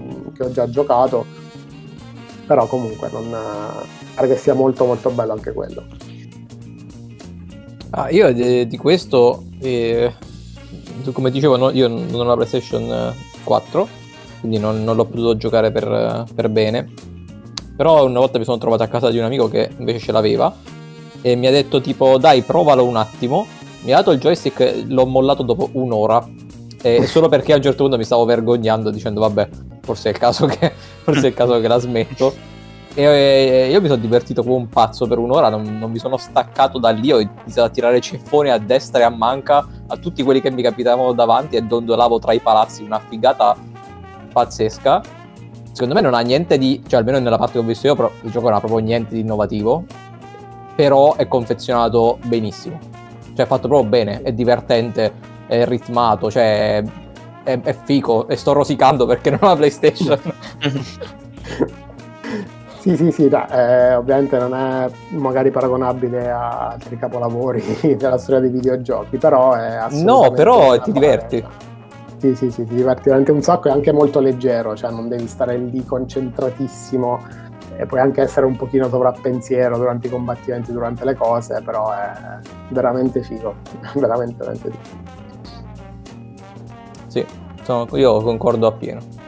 mm, 0.01 0.34
che 0.34 0.43
ho 0.43 0.51
già 0.51 0.70
giocato. 0.70 1.26
Però 2.45 2.66
comunque 2.66 3.10
non, 3.12 3.34
pare 4.16 4.28
che 4.28 4.36
sia 4.36 4.53
molto 4.53 4.86
molto 4.86 5.10
bello 5.12 5.32
anche 5.32 5.53
quello. 5.53 5.84
Ah, 7.91 8.10
io 8.10 8.32
di, 8.34 8.68
di 8.68 8.78
questo 8.78 9.45
eh, 9.62 10.14
come 11.12 11.32
dicevo, 11.32 11.58
no, 11.58 11.72
io 11.72 11.88
non 11.88 12.14
ho 12.14 12.24
la 12.24 12.36
PlayStation 12.36 13.14
4, 13.43 13.88
quindi 14.39 14.58
non, 14.58 14.84
non 14.84 14.95
l'ho 14.95 15.06
potuto 15.06 15.38
giocare 15.38 15.72
per, 15.72 16.26
per, 16.34 16.50
bene. 16.50 16.91
Però 17.76 18.06
una 18.06 18.20
volta 18.20 18.38
mi 18.38 18.43
sono 18.43 18.58
trovato 18.58 18.84
a 18.84 18.88
casa 18.88 19.10
di 19.10 19.18
un 19.18 19.24
amico 19.24 19.47
che 19.47 19.70
invece 19.78 20.00
ce 20.00 20.12
l'aveva 20.12 20.54
e 21.22 21.36
mi 21.36 21.47
ha 21.47 21.52
detto 21.52 21.82
tipo 21.82 22.18
dai 22.18 22.41
provalo 22.41 22.86
un 22.86 22.97
attimo. 22.97 23.47
Mi 23.82 23.93
ha 23.93 23.97
dato 23.97 24.12
il 24.12 24.20
joystick, 24.20 24.86
l'ho 24.88 25.06
mollato 25.06 25.43
dopo 25.43 25.70
un'ora. 25.74 26.28
E 26.82 27.06
solo 27.08 27.30
perché 27.30 27.54
a 27.54 27.56
un 27.58 27.62
certo 27.62 27.84
punto 27.84 27.97
mi 27.97 28.04
stavo 28.04 28.26
vergognando 28.26 28.89
dicendo 28.89 29.22
vabbè, 29.22 29.50
forse 29.82 30.10
è 30.10 30.12
il 30.12 30.18
caso 30.18 30.45
che, 30.45 30.72
forse 31.04 31.22
è 31.22 31.28
il 31.28 31.34
caso 31.34 31.60
che 31.60 31.68
la 31.68 31.80
smetto. 31.80 32.34
E 33.02 33.70
io 33.72 33.80
mi 33.80 33.88
sono 33.88 34.02
divertito 34.02 34.43
come 34.43 34.56
un 34.56 34.68
pazzo 34.68 35.08
per 35.08 35.20
un'ora, 35.20 35.47
non, 35.47 35.78
non 35.80 35.89
mi 35.89 36.00
sono 36.00 36.18
staccato 36.18 36.80
da 36.80 36.89
lì, 36.89 37.14
ho 37.14 37.20
iniziato 37.20 37.70
a 37.70 37.70
tirare 37.70 38.02
ceffoni 38.02 38.50
a 38.50 38.58
destra 38.58 39.00
e 39.00 39.04
a 39.04 39.10
manca 39.10 39.66
a 39.88 39.95
tutti 39.95 40.22
quelli 40.22 40.41
che 40.41 40.52
mi 40.52 40.62
capitavano 40.62 41.14
davanti 41.14 41.56
e 41.56 41.62
dondolavo 41.62 42.20
tra 42.20 42.34
i 42.34 42.39
palazzi, 42.39 42.84
una 42.84 43.00
figata 43.00 43.56
pazzesca. 44.34 45.02
Secondo 45.72 45.93
me 45.93 46.02
non 46.02 46.14
ha 46.14 46.20
niente 46.20 46.58
di, 46.58 46.84
cioè 46.88 47.00
almeno 47.00 47.20
nella 47.20 47.38
parte 47.38 47.54
che 47.54 47.60
ho 47.60 47.64
visto 47.64 47.88
io, 47.88 47.95
però 47.95 48.12
il 48.24 48.32
gioco 48.32 48.47
non 48.47 48.56
ha 48.56 48.60
proprio 48.60 48.80
niente 48.80 49.14
di 49.14 49.22
innovativo, 49.22 49.86
però 50.76 51.16
è 51.16 51.26
confezionato 51.26 52.18
benissimo. 52.26 52.80
Cioè 53.34 53.45
è 53.45 53.47
fatto 53.47 53.70
proprio 53.70 53.89
bene, 53.89 54.24
è 54.24 54.34
divertente, 54.34 55.14
è 55.47 55.64
ritmato, 55.64 56.30
cioè 56.30 56.84
è, 57.43 57.62
è 57.62 57.78
fico 57.82 58.28
e 58.28 58.36
sto 58.36 58.52
rosicando 58.52 59.06
perché 59.06 59.30
non 59.30 59.39
ho 59.41 59.47
la 59.47 59.56
PlayStation. 59.56 60.20
Sì, 62.80 62.96
sì, 62.96 63.12
sì, 63.12 63.28
da, 63.28 63.48
eh, 63.50 63.96
ovviamente 63.96 64.38
non 64.38 64.56
è 64.56 64.90
magari 65.10 65.52
paragonabile 65.52 66.32
a 66.32 66.70
altri 66.70 66.98
capolavori 66.98 67.62
della 67.98 68.18
storia 68.18 68.40
dei 68.40 68.50
videogiochi, 68.50 69.18
però 69.18 69.54
è 69.54 69.76
assolutamente... 69.76 70.04
No, 70.04 70.32
però 70.32 70.80
ti 70.80 70.92
diverti. 70.94 71.46
Sì, 72.20 72.36
sì, 72.36 72.50
sì, 72.50 72.64
ti 72.64 72.76
diverti 72.76 73.04
veramente 73.04 73.32
un 73.32 73.42
sacco, 73.42 73.68
è 73.68 73.72
anche 73.72 73.92
molto 73.92 74.22
leggero, 74.22 74.76
cioè 74.78 74.92
non 74.92 75.10
devi 75.10 75.28
stare 75.28 75.58
lì 75.58 75.84
concentratissimo 75.84 77.20
e 77.78 77.86
puoi 77.86 78.00
anche 78.00 78.22
essere 78.22 78.46
un 78.46 78.56
pochino 78.56 78.88
sovrappensiero 78.88 79.78
durante 79.78 80.08
i 80.08 80.10
combattimenti, 80.10 80.72
durante 80.72 81.04
le 81.04 81.16
cose, 81.16 81.62
però 81.64 81.92
è 81.92 82.12
veramente 82.70 83.22
figo, 83.24 83.56
veramente, 83.96 84.36
veramente 84.38 84.72
figo. 84.72 85.18
Sì, 87.08 87.26
sono, 87.64 87.88
io 87.98 88.22
concordo 88.22 88.68
appieno. 88.68 89.28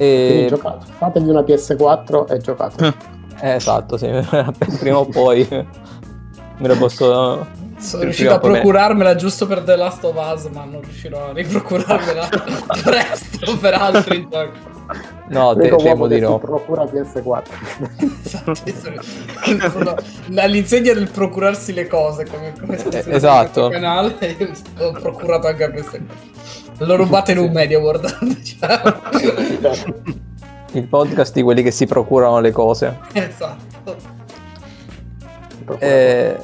E... 0.00 0.46
giocato. 0.48 0.86
Fategli 0.96 1.28
una 1.28 1.42
PS4 1.42 2.32
e 2.32 2.38
giocate. 2.38 2.94
Eh, 3.42 3.54
esatto, 3.56 3.98
sì. 3.98 4.08
prima 4.80 4.98
o 4.98 5.04
poi 5.04 5.46
me 5.50 6.68
la 6.68 6.74
posso... 6.74 7.46
Sono 7.76 8.02
riuscito 8.04 8.32
a 8.32 8.38
procurarmela 8.38 9.14
giusto 9.14 9.46
per 9.46 9.60
The 9.60 9.76
Last 9.76 10.04
of 10.04 10.16
Us, 10.16 10.48
ma 10.52 10.64
non 10.64 10.80
riuscirò 10.80 11.28
a 11.28 11.32
riprocurarmela 11.32 12.28
presto 12.82 13.58
per 13.58 13.74
altri 13.74 14.26
giochi. 14.30 14.58
No, 15.30 15.54
te, 15.54 15.74
temo 15.76 16.08
di 16.08 16.18
no. 16.18 16.38
Procura 16.38 16.82
PS4. 16.82 17.44
esatto, 18.64 19.70
sono 19.70 19.94
all'insegna 20.34 20.92
del 20.92 21.08
procurarsi 21.08 21.72
le 21.72 21.86
cose, 21.86 22.26
come, 22.26 22.52
come 22.58 22.76
eh, 22.76 23.04
esatto. 23.06 23.68
canale, 23.68 24.16
ho 24.78 24.90
procurato 24.90 25.46
anche 25.46 25.64
a 25.64 25.68
PS4. 25.68 26.00
L'ho 26.78 26.96
rubato 26.96 27.30
in 27.30 27.38
un 27.38 27.52
Media 27.52 27.78
World. 27.78 28.10
Il 30.72 30.88
podcast 30.88 31.34
di 31.34 31.42
quelli 31.42 31.62
che 31.62 31.70
si 31.70 31.86
procurano 31.86 32.40
le 32.40 32.50
cose. 32.50 32.98
Esatto. 33.12 33.96
Eh... 35.78 36.36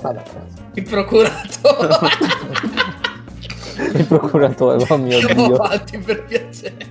Il 0.75 0.83
procuratore. 0.85 2.09
Il 3.95 4.07
procuratore, 4.07 4.85
oh 4.89 4.97
mio 4.97 5.19
Dio. 5.27 5.57
avanti 5.57 5.99
per 5.99 6.25
piacere. 6.25 6.87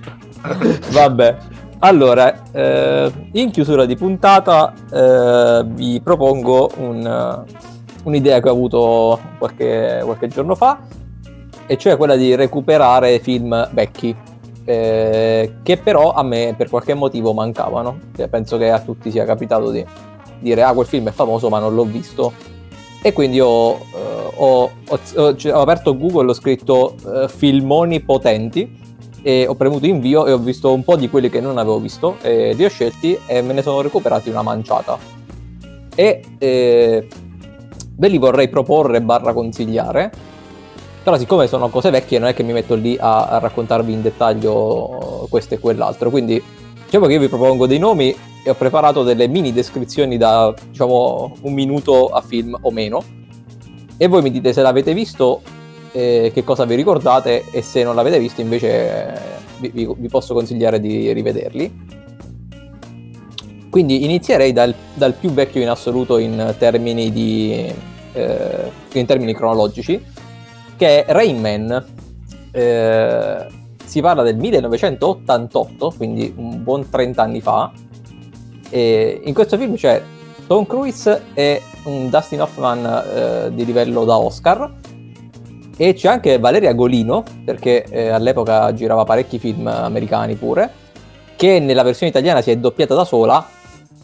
Vabbè. 0.90 1.64
Allora, 1.80 2.50
eh, 2.52 3.12
in 3.32 3.50
chiusura 3.50 3.84
di 3.84 3.96
puntata 3.96 4.72
eh, 4.90 5.62
vi 5.68 6.00
propongo 6.00 6.70
un, 6.78 7.44
un'idea 8.04 8.40
che 8.40 8.48
ho 8.48 8.52
avuto 8.52 9.20
qualche, 9.38 10.00
qualche 10.02 10.28
giorno 10.28 10.54
fa 10.54 10.80
e 11.66 11.76
cioè 11.76 11.96
quella 11.98 12.16
di 12.16 12.34
recuperare 12.34 13.18
film 13.18 13.68
vecchi, 13.72 14.14
eh, 14.64 15.56
che 15.62 15.76
però 15.76 16.12
a 16.12 16.22
me 16.22 16.54
per 16.56 16.70
qualche 16.70 16.94
motivo 16.94 17.34
mancavano. 17.34 17.98
Cioè, 18.16 18.28
penso 18.28 18.56
che 18.56 18.70
a 18.70 18.80
tutti 18.80 19.10
sia 19.10 19.24
capitato 19.26 19.70
di 19.70 19.84
dire 20.40 20.62
ah 20.62 20.72
quel 20.72 20.86
film 20.86 21.08
è 21.08 21.12
famoso 21.12 21.50
ma 21.50 21.58
non 21.58 21.74
l'ho 21.74 21.84
visto. 21.84 22.32
E 23.02 23.12
quindi 23.12 23.38
ho, 23.38 23.72
eh, 23.74 24.30
ho- 24.34 24.70
ho- 24.88 25.36
cioè, 25.36 25.54
ho 25.54 25.60
aperto 25.60 25.96
Google, 25.96 26.30
ho 26.30 26.34
scritto 26.34 26.94
eh, 27.06 27.28
filmoni 27.28 28.00
potenti 28.00 28.84
e 29.26 29.44
ho 29.48 29.56
premuto 29.56 29.86
invio 29.86 30.24
e 30.24 30.30
ho 30.30 30.38
visto 30.38 30.72
un 30.72 30.84
po' 30.84 30.94
di 30.94 31.10
quelli 31.10 31.28
che 31.28 31.40
non 31.40 31.58
avevo 31.58 31.80
visto 31.80 32.16
e 32.22 32.52
li 32.52 32.64
ho 32.64 32.68
scelti 32.68 33.18
e 33.26 33.42
me 33.42 33.54
ne 33.54 33.62
sono 33.62 33.80
recuperati 33.80 34.30
una 34.30 34.42
manciata. 34.42 34.96
E 35.96 36.22
eh, 36.38 37.08
ve 37.96 38.08
li 38.08 38.18
vorrei 38.18 38.48
proporre 38.48 39.02
barra 39.02 39.32
consigliare, 39.32 40.12
però 41.02 41.18
siccome 41.18 41.48
sono 41.48 41.70
cose 41.70 41.90
vecchie 41.90 42.20
non 42.20 42.28
è 42.28 42.34
che 42.34 42.44
mi 42.44 42.52
metto 42.52 42.76
lì 42.76 42.96
a, 43.00 43.26
a 43.26 43.38
raccontarvi 43.40 43.92
in 43.92 44.02
dettaglio 44.02 45.26
questo 45.28 45.54
e 45.54 45.58
quell'altro, 45.58 46.08
quindi 46.10 46.40
diciamo 46.84 47.06
che 47.06 47.14
io 47.14 47.18
vi 47.20 47.26
propongo 47.26 47.66
dei 47.66 47.80
nomi 47.80 48.14
e 48.44 48.48
ho 48.48 48.54
preparato 48.54 49.02
delle 49.02 49.26
mini 49.26 49.52
descrizioni 49.52 50.16
da 50.18 50.54
diciamo 50.68 51.34
un 51.40 51.52
minuto 51.52 52.10
a 52.10 52.20
film 52.20 52.56
o 52.60 52.70
meno 52.70 53.02
e 53.96 54.06
voi 54.06 54.22
mi 54.22 54.30
dite 54.30 54.52
se 54.52 54.62
l'avete 54.62 54.94
visto 54.94 55.40
eh, 55.96 56.30
che 56.34 56.44
cosa 56.44 56.66
vi 56.66 56.74
ricordate? 56.74 57.44
E 57.50 57.62
se 57.62 57.82
non 57.82 57.94
l'avete 57.94 58.18
visto 58.18 58.42
invece 58.42 59.14
eh, 59.14 59.18
vi, 59.60 59.88
vi- 59.96 60.08
posso 60.08 60.34
consigliare 60.34 60.78
di 60.78 61.10
rivederli. 61.10 62.04
Quindi 63.70 64.04
inizierei 64.04 64.52
dal, 64.52 64.74
dal 64.92 65.14
più 65.14 65.30
vecchio 65.30 65.62
in 65.62 65.70
assoluto 65.70 66.18
in 66.18 66.54
termini 66.58 67.10
di 67.10 67.72
eh, 68.12 68.70
in 68.92 69.06
termini 69.06 69.34
cronologici 69.34 70.02
che 70.76 71.04
è 71.04 71.12
Rain 71.12 71.40
Man. 71.40 71.84
Eh, 72.50 73.46
si 73.82 74.00
parla 74.02 74.22
del 74.22 74.36
1988 74.36 75.94
quindi 75.96 76.30
un 76.36 76.62
buon 76.62 76.90
30 76.90 77.22
anni 77.22 77.40
fa. 77.40 77.72
E 78.68 79.22
in 79.24 79.32
questo 79.32 79.56
film 79.56 79.76
c'è 79.76 80.02
Tom 80.46 80.66
Cruise 80.66 81.22
e 81.32 81.62
un 81.84 82.10
Dustin 82.10 82.42
Hoffman 82.42 82.84
eh, 82.84 83.54
di 83.54 83.64
livello 83.64 84.04
da 84.04 84.18
Oscar 84.18 84.84
e 85.76 85.92
c'è 85.94 86.08
anche 86.08 86.38
Valeria 86.38 86.72
Golino 86.72 87.22
perché 87.44 87.84
eh, 87.84 88.08
all'epoca 88.08 88.72
girava 88.74 89.04
parecchi 89.04 89.38
film 89.38 89.66
americani 89.66 90.34
pure 90.34 90.70
che 91.36 91.58
nella 91.60 91.82
versione 91.82 92.10
italiana 92.10 92.40
si 92.40 92.50
è 92.50 92.56
doppiata 92.56 92.94
da 92.94 93.04
sola 93.04 93.46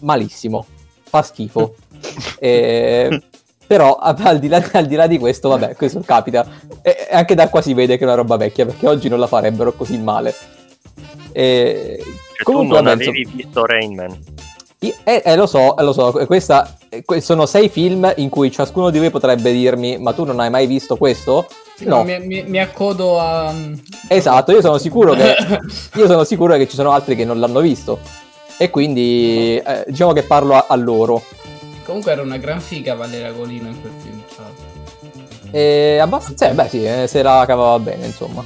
malissimo 0.00 0.66
fa 1.02 1.22
schifo. 1.22 1.74
Eh, 2.40 3.22
però 3.64 3.94
al 3.94 4.40
di, 4.40 4.48
là, 4.48 4.60
al 4.72 4.86
di 4.86 4.96
là 4.96 5.06
di 5.06 5.18
questo 5.18 5.48
vabbè 5.50 5.76
questo 5.76 6.00
capita. 6.04 6.44
E 6.82 7.06
e 7.08 7.14
anche 7.14 7.34
da 7.36 7.48
qua 7.48 7.62
si 7.62 7.74
vede 7.74 7.96
che 7.96 8.02
è 8.02 8.06
una 8.06 8.16
roba 8.16 8.36
vecchia 8.36 8.66
perché 8.66 8.88
oggi 8.88 9.08
non 9.08 9.20
la 9.20 9.28
farebbero 9.28 9.72
così 9.72 9.98
male. 9.98 10.34
E 11.30 12.02
Cioè, 12.02 12.42
comunque 12.42 12.78
tu 12.78 12.82
non 12.82 12.92
vabbè, 12.92 13.02
avevi 13.04 13.28
visto 13.32 13.64
Rain 13.64 13.94
Man. 13.94 14.10
io- 14.10 14.18
Eh, 15.04 15.22
eh, 15.24 15.36
lo 15.36 15.46
so, 15.46 15.76
eh, 15.76 15.82
lo 15.84 15.92
so, 15.92 16.10
questa, 16.26 16.76
eh, 16.88 17.04
sono 17.20 17.46
sei 17.46 17.68
film 17.68 18.12
in 18.16 18.28
cui 18.28 18.50
ciascuno 18.50 18.90
di 18.90 18.98
voi 18.98 19.10
potrebbe 19.10 19.52
dirmi 19.52 19.96
ma 19.98 20.12
tu 20.12 20.24
non 20.24 20.40
hai 20.40 20.50
mai 20.50 20.66
visto 20.66 20.96
questo? 20.96 21.46
No, 21.80 22.02
Mi, 22.04 22.18
mi- 22.18 22.44
mi 22.46 22.58
accodo 22.60 23.18
a... 23.18 23.52
esatto, 24.08 24.50
io 24.52 24.60
sono 24.60 24.78
sicuro 24.78 25.14
che, 25.14 25.34
io 25.94 26.06
sono 26.06 26.24
sicuro 26.24 26.56
che 26.56 26.68
ci 26.68 26.74
sono 26.74 26.90
altri 26.90 27.14
che 27.14 27.24
non 27.24 27.38
l'hanno 27.38 27.60
visto 27.60 28.00
e 28.58 28.70
quindi 28.70 29.56
eh, 29.64 29.84
diciamo 29.86 30.12
che 30.12 30.22
parlo 30.24 30.54
a, 30.54 30.66
a 30.68 30.74
loro. 30.76 31.22
Comunque 31.84 32.12
era 32.12 32.22
una 32.22 32.36
gran 32.36 32.60
figa 32.60 32.94
Valeria 32.94 33.32
Golino 33.32 33.68
in 33.68 33.80
quel 33.80 33.92
film. 34.02 34.22
E 35.50 35.98
abbastanza, 36.00 36.48
beh 36.48 36.68
sì, 36.68 36.84
eh, 36.84 37.06
se 37.06 37.22
la 37.22 37.44
cavava 37.46 37.78
bene 37.78 38.06
insomma. 38.06 38.42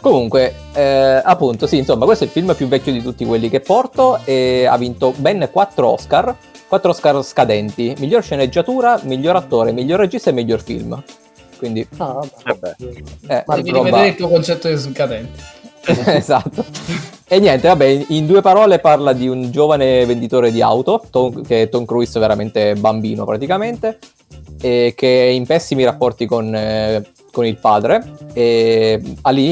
Comunque, 0.00 0.54
eh, 0.74 1.20
appunto, 1.24 1.66
sì, 1.66 1.78
insomma, 1.78 2.04
questo 2.04 2.24
è 2.24 2.26
il 2.28 2.32
film 2.32 2.54
più 2.54 2.68
vecchio 2.68 2.92
di 2.92 3.02
tutti 3.02 3.24
quelli 3.24 3.48
che 3.48 3.60
porto 3.60 4.20
e 4.24 4.64
ha 4.64 4.76
vinto 4.76 5.12
ben 5.16 5.48
4 5.50 5.88
Oscar, 5.88 6.34
4 6.68 6.90
Oscar 6.90 7.22
scadenti, 7.24 7.94
miglior 7.98 8.22
sceneggiatura, 8.22 9.00
miglior 9.04 9.36
attore, 9.36 9.72
miglior 9.72 9.98
regista 10.00 10.30
e 10.30 10.32
miglior 10.34 10.62
film. 10.62 11.02
Quindi, 11.58 11.86
Ah, 11.96 12.20
vabbè. 12.44 12.74
eh, 13.26 13.42
Ma 13.46 13.54
Devi 13.56 13.70
roba- 13.70 13.84
rivedere 13.86 14.08
il 14.10 14.14
tuo 14.14 14.28
concetto 14.28 14.68
di 14.68 14.78
scadente. 14.78 15.56
esatto. 16.14 16.64
E 17.26 17.38
niente, 17.40 17.66
vabbè, 17.66 17.84
in- 17.84 18.04
in 18.08 18.26
due 18.26 18.40
parole 18.40 18.78
parla 18.78 19.12
di 19.12 19.26
un 19.28 19.50
giovane 19.50 20.06
venditore 20.06 20.52
di 20.52 20.62
auto, 20.62 21.02
Tom- 21.10 21.44
che 21.44 21.62
è 21.62 21.68
Tom 21.68 21.84
Cruise 21.84 22.18
veramente 22.20 22.74
bambino 22.76 23.24
praticamente, 23.24 23.98
e 24.60 24.92
che 24.96 25.24
è 25.26 25.30
in 25.30 25.44
pessimi 25.44 25.82
rapporti 25.84 26.26
con, 26.26 26.54
eh, 26.54 27.02
con 27.38 27.46
il 27.46 27.56
padre. 27.56 28.02
E 28.32 29.00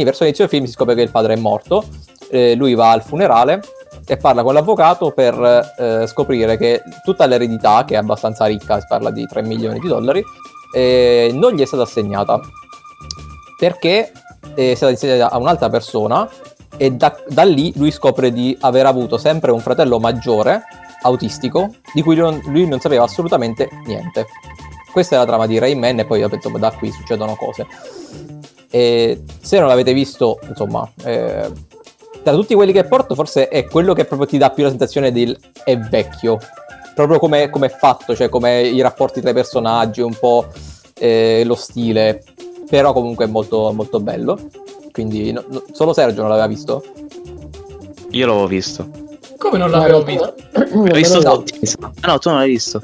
verso 0.04 0.24
del 0.24 0.48
film 0.48 0.64
si 0.64 0.72
scopre 0.72 0.96
che 0.96 1.02
il 1.02 1.10
padre 1.12 1.34
è 1.34 1.36
morto, 1.36 1.84
eh, 2.30 2.56
lui 2.56 2.74
va 2.74 2.90
al 2.90 3.02
funerale 3.02 3.62
e 4.04 4.16
parla 4.16 4.42
con 4.42 4.54
l'avvocato 4.54 5.12
per 5.12 5.74
eh, 5.78 6.06
scoprire 6.08 6.56
che 6.56 6.82
tutta 7.04 7.26
l'eredità, 7.26 7.84
che 7.84 7.94
è 7.94 7.98
abbastanza 7.98 8.46
ricca, 8.46 8.80
si 8.80 8.86
parla 8.88 9.10
di 9.10 9.24
3 9.24 9.42
milioni 9.42 9.78
di 9.78 9.86
dollari, 9.86 10.24
eh, 10.74 11.30
non 11.32 11.52
gli 11.52 11.62
è 11.62 11.64
stata 11.64 11.84
assegnata 11.84 12.40
perché 13.56 14.12
è 14.54 14.74
stata 14.74 14.90
insegnata 14.90 15.32
a 15.32 15.38
un'altra 15.38 15.70
persona 15.70 16.28
e 16.76 16.90
da, 16.90 17.16
da 17.28 17.44
lì 17.44 17.72
lui 17.76 17.90
scopre 17.90 18.32
di 18.32 18.56
aver 18.60 18.86
avuto 18.86 19.16
sempre 19.16 19.50
un 19.50 19.60
fratello 19.60 19.98
maggiore 19.98 20.62
autistico 21.02 21.74
di 21.94 22.02
cui 22.02 22.16
lui 22.16 22.24
non, 22.24 22.40
lui 22.46 22.66
non 22.66 22.80
sapeva 22.80 23.04
assolutamente 23.04 23.68
niente. 23.86 24.26
Questa 24.96 25.16
è 25.16 25.18
la 25.18 25.26
trama 25.26 25.46
di 25.46 25.58
Rayman 25.58 25.98
e 25.98 26.06
poi 26.06 26.22
vabbè, 26.22 26.36
insomma, 26.36 26.56
da 26.56 26.72
qui 26.72 26.90
succedono 26.90 27.34
cose. 27.36 27.66
E 28.70 29.22
se 29.42 29.58
non 29.58 29.68
l'avete 29.68 29.92
visto, 29.92 30.38
insomma, 30.48 30.90
eh, 31.04 31.52
tra 32.22 32.32
tutti 32.32 32.54
quelli 32.54 32.72
che 32.72 32.84
porto 32.84 33.14
forse 33.14 33.48
è 33.48 33.66
quello 33.66 33.92
che 33.92 34.06
proprio 34.06 34.26
ti 34.26 34.38
dà 34.38 34.48
più 34.48 34.62
la 34.62 34.70
sensazione 34.70 35.12
del 35.12 35.38
è 35.64 35.76
vecchio. 35.76 36.38
Proprio 36.94 37.18
come 37.18 37.50
come 37.50 37.66
è 37.66 37.68
fatto, 37.68 38.16
cioè 38.16 38.30
come 38.30 38.62
i 38.62 38.80
rapporti 38.80 39.20
tra 39.20 39.28
i 39.28 39.34
personaggi, 39.34 40.00
un 40.00 40.16
po' 40.18 40.46
eh, 40.98 41.42
lo 41.44 41.56
stile, 41.56 42.22
però 42.66 42.94
comunque 42.94 43.26
è 43.26 43.28
molto, 43.28 43.70
molto 43.74 44.00
bello. 44.00 44.38
Quindi 44.92 45.30
no- 45.30 45.44
no- 45.46 45.62
solo 45.72 45.92
Sergio 45.92 46.22
non 46.22 46.30
l'aveva 46.30 46.46
visto? 46.46 46.82
Io 48.12 48.26
l'avevo 48.26 48.46
visto. 48.46 48.88
Come 49.36 49.58
non 49.58 49.68
No, 49.68 49.76
l'avevo 49.76 50.02
visto? 50.04 50.34
L'ho 50.72 50.94
visto 50.94 51.20
tutti. 51.20 51.60
Ah, 52.00 52.12
no, 52.12 52.18
tu 52.18 52.30
non 52.30 52.38
l'hai 52.38 52.48
visto. 52.48 52.80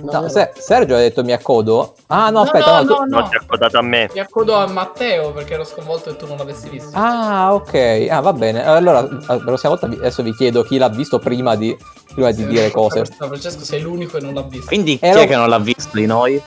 No, 0.00 0.12
No, 0.12 0.20
no, 0.22 0.28
Se- 0.28 0.52
Sergio 0.56 0.94
ha 0.94 0.98
detto 0.98 1.22
mi 1.24 1.32
accodo. 1.32 1.94
Ah 2.08 2.30
no, 2.30 2.40
aspetta, 2.42 2.82
no, 2.82 2.86
tu- 2.86 3.04
no, 3.08 3.20
No, 3.20 3.28
ti 3.28 3.36
ha 3.36 3.40
accodato 3.42 3.78
a 3.78 3.82
me. 3.82 4.08
Mi 4.12 4.20
accodo 4.20 4.54
a 4.54 4.66
Matteo 4.66 5.32
perché 5.32 5.54
ero 5.54 5.64
sconvolto 5.64 6.10
che 6.10 6.16
tu 6.16 6.26
non 6.26 6.36
l'avessi 6.36 6.68
visto. 6.68 6.90
Ah, 6.92 7.54
ok. 7.54 8.06
Ah, 8.10 8.20
va 8.20 8.32
bene. 8.32 8.64
Allora, 8.64 9.00
la 9.02 9.38
prossima 9.38 9.72
volta 9.72 9.86
vi- 9.86 9.96
adesso 9.96 10.22
vi 10.22 10.34
chiedo 10.34 10.62
chi 10.62 10.78
l'ha 10.78 10.88
visto 10.88 11.18
prima 11.18 11.54
di, 11.56 11.76
prima 12.12 12.30
di 12.30 12.46
dire 12.46 12.70
cose. 12.70 13.04
Francesco 13.04 13.64
sei 13.64 13.80
l'unico 13.80 14.16
e 14.16 14.20
non 14.20 14.34
l'ha 14.34 14.42
visto. 14.42 14.66
Quindi 14.66 14.98
chi 14.98 15.04
Ero- 15.06 15.20
è 15.22 15.26
che 15.26 15.36
non 15.36 15.48
l'ha 15.48 15.58
visto 15.58 15.90
di 15.92 16.06
noi? 16.06 16.40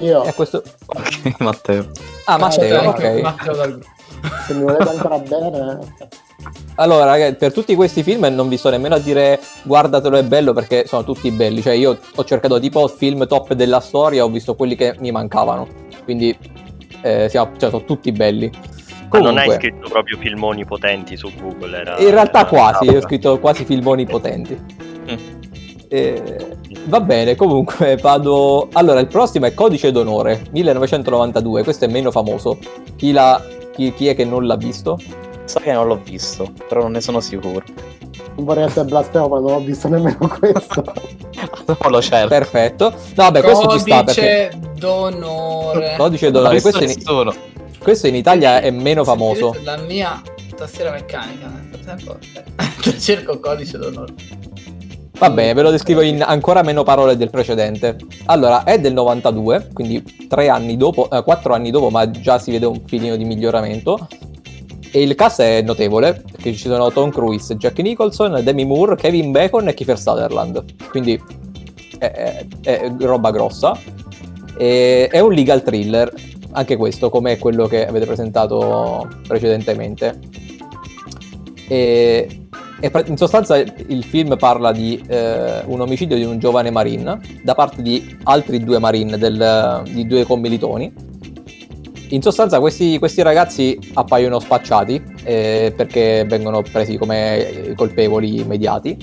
Io, 0.00 0.24
E 0.24 0.32
questo... 0.34 0.62
Ok, 0.86 1.34
Matteo. 1.40 1.86
Ah, 2.24 2.34
Ah, 2.34 2.38
Matteo, 2.38 2.80
anche 2.80 3.08
ok. 3.08 3.20
Matteo 3.20 3.54
dal 3.54 3.80
se 4.46 4.54
mi 4.54 4.62
volete 4.62 4.88
ancora 4.88 5.18
bene... 5.18 5.78
Allora, 6.76 7.04
ragazzi, 7.04 7.34
per 7.34 7.52
tutti 7.52 7.74
questi 7.74 8.04
film 8.04 8.24
non 8.26 8.48
vi 8.48 8.56
sto 8.56 8.70
nemmeno 8.70 8.94
a 8.94 8.98
dire 8.98 9.40
guardatelo 9.64 10.16
è 10.16 10.22
bello 10.22 10.52
perché 10.52 10.86
sono 10.86 11.02
tutti 11.02 11.30
belli. 11.30 11.60
Cioè, 11.60 11.74
io 11.74 11.98
ho 12.14 12.24
cercato 12.24 12.60
tipo 12.60 12.86
film 12.86 13.26
top 13.26 13.54
della 13.54 13.80
storia, 13.80 14.24
ho 14.24 14.28
visto 14.28 14.54
quelli 14.54 14.76
che 14.76 14.94
mi 15.00 15.10
mancavano. 15.10 15.66
Quindi, 16.04 16.36
eh, 17.02 17.28
siamo, 17.28 17.50
cioè, 17.58 17.70
sono 17.70 17.84
tutti 17.84 18.12
belli. 18.12 18.50
Ma 19.10 19.18
non 19.20 19.38
hai 19.38 19.50
scritto 19.52 19.88
proprio 19.88 20.18
filmoni 20.18 20.64
potenti 20.64 21.16
su 21.16 21.32
Google. 21.40 21.78
Era, 21.78 21.98
in 21.98 22.10
realtà 22.10 22.44
quasi, 22.46 22.86
ho 22.88 23.00
scritto 23.00 23.38
quasi 23.40 23.64
filmoni 23.64 24.06
potenti. 24.06 24.56
Mm. 25.10 25.16
Eh, 25.88 26.56
va 26.84 27.00
bene, 27.00 27.34
comunque 27.34 27.96
vado. 27.96 28.68
Allora, 28.74 29.00
il 29.00 29.08
prossimo 29.08 29.46
è 29.46 29.54
Codice 29.54 29.90
d'onore 29.90 30.44
1992. 30.52 31.64
Questo 31.64 31.86
è 31.86 31.88
meno 31.88 32.10
famoso. 32.10 32.58
Chi, 32.96 33.10
l'ha- 33.10 33.42
chi- 33.74 33.92
chi 33.94 34.06
è 34.08 34.14
che 34.14 34.24
non 34.24 34.46
l'ha 34.46 34.56
visto? 34.56 34.98
Sa 35.48 35.60
che 35.60 35.72
non 35.72 35.86
l'ho 35.86 35.98
visto, 36.04 36.52
però 36.68 36.82
non 36.82 36.92
ne 36.92 37.00
sono 37.00 37.20
sicuro. 37.20 37.64
Non 38.36 38.44
vorrei 38.44 38.64
essere 38.64 38.84
blasfemo, 38.84 39.28
ma 39.28 39.38
non 39.40 39.52
ho 39.52 39.60
visto 39.60 39.88
nemmeno 39.88 40.28
questo. 40.38 40.84
Non 41.66 41.90
lo 41.90 42.02
cerco. 42.02 42.28
Perfetto. 42.28 42.90
No, 42.90 42.96
vabbè, 43.14 43.42
questo 43.42 43.68
ci 43.70 43.78
sta 43.78 44.04
perché. 44.04 44.50
Codice 44.52 44.72
d'onore. 44.78 45.94
Codice 45.96 46.30
d'onore. 46.30 46.60
Questo 46.60 46.84
in, 46.84 47.34
questo 47.78 48.06
in 48.08 48.14
Italia 48.14 48.60
è 48.60 48.70
meno 48.70 49.04
famoso. 49.04 49.56
La 49.62 49.78
mia 49.78 50.20
tastiera 50.54 50.90
meccanica. 50.90 51.46
Nel 51.46 51.80
frattempo 51.80 52.18
eh, 52.84 52.98
cerco 53.00 53.40
codice 53.40 53.78
d'onore. 53.78 54.12
Va 55.18 55.30
bene, 55.30 55.54
ve 55.54 55.62
lo 55.62 55.70
descrivo 55.70 56.02
in 56.02 56.22
ancora 56.22 56.62
meno 56.62 56.82
parole 56.82 57.16
del 57.16 57.30
precedente. 57.30 57.96
Allora, 58.26 58.64
è 58.64 58.78
del 58.78 58.92
92, 58.92 59.70
quindi 59.72 60.28
tre 60.28 60.50
anni 60.50 60.76
dopo, 60.76 61.08
eh, 61.10 61.22
quattro 61.24 61.54
anni 61.54 61.70
dopo, 61.70 61.88
ma 61.88 62.08
già 62.10 62.38
si 62.38 62.50
vede 62.50 62.66
un 62.66 62.82
filino 62.84 63.16
di 63.16 63.24
miglioramento. 63.24 64.06
E 64.90 65.02
il 65.02 65.14
cast 65.14 65.40
è 65.42 65.60
notevole, 65.62 66.22
perché 66.32 66.52
ci 66.52 66.68
sono 66.68 66.90
Tom 66.90 67.10
Cruise, 67.10 67.56
Jack 67.56 67.78
Nicholson, 67.80 68.40
Demi 68.42 68.64
Moore, 68.64 68.96
Kevin 68.96 69.30
Bacon 69.32 69.68
e 69.68 69.74
Kiefer 69.74 69.98
Sutherland. 69.98 70.64
Quindi 70.90 71.20
è, 71.98 72.10
è- 72.10 72.46
è 72.62 72.92
roba 73.00 73.30
grossa. 73.30 73.78
E- 74.56 75.08
è 75.10 75.20
un 75.20 75.32
legal 75.32 75.62
thriller, 75.62 76.10
anche 76.52 76.76
questo, 76.76 77.10
come 77.10 77.36
quello 77.38 77.66
che 77.66 77.86
avete 77.86 78.06
presentato 78.06 79.06
precedentemente. 79.26 80.18
E 81.68 82.42
in 82.80 83.16
sostanza 83.16 83.56
il 83.58 84.04
film 84.04 84.36
parla 84.38 84.72
di 84.72 85.02
eh, 85.08 85.62
un 85.66 85.80
omicidio 85.80 86.16
di 86.16 86.24
un 86.24 86.38
giovane 86.38 86.70
marine 86.70 87.20
da 87.42 87.54
parte 87.54 87.82
di 87.82 88.16
altri 88.22 88.60
due 88.62 88.78
marine, 88.78 89.18
del- 89.18 89.82
di 89.92 90.06
due 90.06 90.24
commilitoni. 90.24 90.92
In 92.10 92.22
sostanza 92.22 92.58
questi, 92.58 92.98
questi 92.98 93.20
ragazzi 93.20 93.78
appaiono 93.94 94.38
spacciati 94.38 95.02
eh, 95.24 95.74
perché 95.76 96.24
vengono 96.26 96.62
presi 96.62 96.96
come 96.96 97.74
colpevoli 97.76 98.40
immediati 98.40 98.96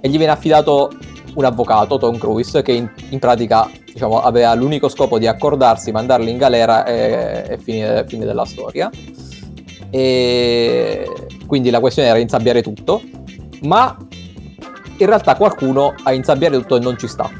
e 0.00 0.08
gli 0.08 0.16
viene 0.16 0.32
affidato 0.32 0.90
un 1.34 1.44
avvocato, 1.44 1.96
Tom 1.96 2.18
Cruise, 2.18 2.62
che 2.62 2.72
in, 2.72 2.90
in 3.10 3.20
pratica 3.20 3.70
diciamo, 3.84 4.20
aveva 4.20 4.52
l'unico 4.54 4.88
scopo 4.88 5.18
di 5.18 5.28
accordarsi, 5.28 5.92
mandarli 5.92 6.28
in 6.28 6.38
galera 6.38 6.84
e, 6.84 7.44
e 7.50 7.58
finire, 7.58 8.04
fine 8.08 8.24
della 8.24 8.44
storia. 8.44 8.90
E 9.90 11.08
quindi 11.46 11.70
la 11.70 11.78
questione 11.78 12.08
era 12.08 12.18
insabbiare 12.18 12.62
tutto, 12.62 13.00
ma 13.62 13.96
in 14.96 15.06
realtà 15.06 15.36
qualcuno 15.36 15.94
a 16.02 16.12
insabbiare 16.12 16.56
tutto 16.58 16.76
e 16.76 16.80
non 16.80 16.98
ci 16.98 17.06
sta. 17.06 17.30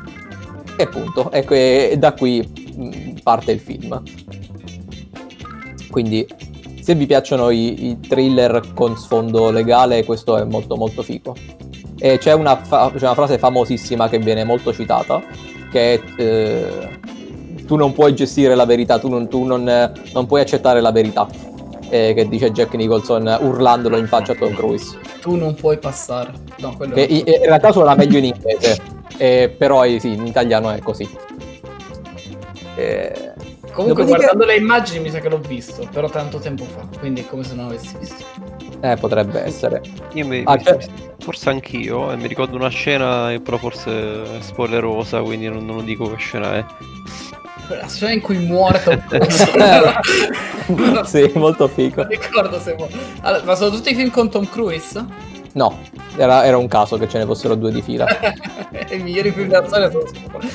E 0.77 0.87
punto. 0.87 1.33
E, 1.33 1.45
que- 1.45 1.91
e 1.91 1.99
da 1.99 2.13
qui 2.13 2.49
mh, 2.77 3.21
parte 3.23 3.53
il 3.53 3.61
film. 3.61 4.03
Quindi 5.91 6.27
se 6.81 6.95
vi 6.95 7.07
piacciono 7.07 7.51
i, 7.51 7.89
i 7.89 8.01
thriller 8.01 8.73
con 8.75 8.97
sfondo 8.97 9.51
legale, 9.51 10.05
questo 10.05 10.37
è 10.39 10.45
molto 10.45 10.77
molto 10.77 11.03
figo. 11.03 11.35
E 11.99 12.19
c'è 12.19 12.33
una, 12.33 12.57
fa- 12.57 12.91
c'è 12.95 13.05
una 13.05 13.15
frase 13.15 13.39
famosissima 13.39 14.09
che 14.09 14.19
viene 14.19 14.45
molto 14.45 14.73
citata, 14.73 15.23
che 15.71 15.95
è 15.95 16.01
eh, 16.17 16.99
tu 17.67 17.77
non 17.77 17.93
puoi 17.93 18.15
gestire 18.15 18.57
la 18.57 18.65
verità, 18.65 18.99
tu 18.99 19.09
non, 19.09 19.29
tu 19.29 19.45
non, 19.45 19.63
non 20.13 20.27
puoi 20.27 20.41
accettare 20.41 20.81
la 20.81 20.91
verità, 20.91 21.29
eh, 21.89 22.15
che 22.15 22.29
dice 22.29 22.51
Jack 22.51 22.75
Nicholson 22.75 23.39
urlandolo 23.43 23.97
in 23.97 24.09
faccia 24.09 24.33
a 24.33 24.35
Tom 24.35 24.55
Cruise. 24.55 24.99
Tu 25.21 25.37
non 25.37 25.55
puoi 25.55 25.79
passare. 25.79 26.33
No, 26.59 26.77
Che 26.77 27.03
in, 27.03 27.23
in 27.27 27.45
realtà 27.45 27.71
suona 27.71 27.95
meglio 27.95 28.19
in 28.19 28.25
inglese, 28.25 28.81
eh, 29.19 29.55
però 29.57 29.85
eh, 29.85 30.01
sì, 30.01 30.15
in 30.15 30.27
italiano 30.27 30.71
è 30.71 30.81
così. 30.81 31.09
Eh, 32.75 33.30
Comunque 33.73 34.05
Dopodiché- 34.05 34.27
guardando 34.33 34.45
le 34.45 34.57
immagini 34.57 35.01
mi 35.01 35.11
sa 35.11 35.21
che 35.21 35.29
l'ho 35.29 35.39
visto, 35.39 35.87
però 35.93 36.09
tanto 36.09 36.39
tempo 36.39 36.65
fa, 36.65 36.87
quindi 36.99 37.21
è 37.23 37.27
come 37.27 37.45
se 37.45 37.55
non 37.55 37.67
l'avessi 37.67 37.97
visto. 37.99 38.25
eh, 38.83 38.97
potrebbe 38.97 39.43
essere. 39.45 39.81
Io 40.15 40.27
mi, 40.27 40.43
Ah, 40.45 40.57
mi- 40.57 40.65
cioè- 40.65 40.79
forse 41.19 41.51
anch'io, 41.51 42.11
e 42.13 42.17
mi 42.17 42.27
ricordo 42.29 42.57
una 42.57 42.69
scena, 42.69 43.31
eh, 43.33 43.41
però 43.41 43.57
forse 43.59 44.23
è 44.39 44.41
spoilerosa, 44.41 45.21
quindi 45.23 45.49
non, 45.49 45.65
non 45.67 45.77
lo 45.77 45.83
dico 45.83 46.09
che 46.11 46.17
scena 46.17 46.55
è. 46.57 46.65
La 47.69 47.87
scena 47.89 48.13
in 48.13 48.21
cui 48.21 48.39
muore 48.39 48.83
Tom 48.83 49.01
Cruise. 49.07 51.05
sì, 51.05 51.31
molto 51.39 51.69
figo. 51.69 52.03
Non 52.03 52.11
ricordo 52.11 52.59
se 52.59 52.75
muore. 52.77 52.93
Allora, 53.21 53.45
ma 53.45 53.55
sono 53.55 53.71
tutti 53.71 53.91
i 53.93 53.95
film 53.95 54.11
con 54.11 54.29
Tom 54.31 54.49
Cruise? 54.49 55.05
No, 55.53 55.77
era, 56.17 56.45
era 56.45 56.57
un 56.57 56.69
caso 56.69 56.97
che 56.97 57.09
ce 57.09 57.19
ne 57.19 57.25
fossero 57.27 57.55
due 57.57 57.73
di 57.73 57.83
fila. 57.83 58.07
I 58.91 58.99
migliori 58.99 59.33
film 59.33 59.49
storia 59.67 59.91
sono, 59.91 60.05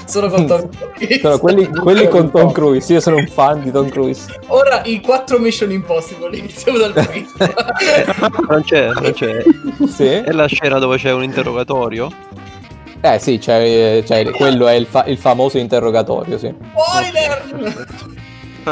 sono 0.06 0.30
con 0.30 0.46
Tom 0.48 0.70
Cruise. 0.96 1.20
Sono 1.20 1.38
quelli, 1.40 1.68
quelli 1.68 2.08
con 2.08 2.32
Tom 2.32 2.52
Cruise. 2.52 2.94
Io 2.94 3.00
sono 3.02 3.18
un 3.18 3.28
fan 3.28 3.62
di 3.62 3.72
Tom 3.72 3.90
Cruise. 3.90 4.40
Ora 4.48 4.82
i 4.86 5.02
quattro 5.02 5.38
Mission 5.38 5.72
Impossible, 5.72 6.38
iniziamo 6.38 6.78
dal 6.78 6.94
primo. 6.94 7.28
Non 8.48 8.64
c'è, 8.64 8.90
non 8.94 9.12
c'è. 9.12 9.44
Sì? 9.88 10.08
È 10.08 10.32
la 10.32 10.46
scena 10.48 10.80
dove 10.80 10.98
c'è 10.98 11.12
un 11.12 11.24
interrogatorio? 11.24 12.10
Eh 13.02 13.20
sì, 13.20 13.38
c'è, 13.38 14.02
c'è- 14.06 14.32
quello 14.32 14.68
è 14.68 14.74
il, 14.74 14.86
fa- 14.86 15.06
il 15.06 15.18
famoso 15.18 15.58
interrogatorio, 15.58 16.38
sì. 16.38 16.54
Spoiler! 16.74 17.86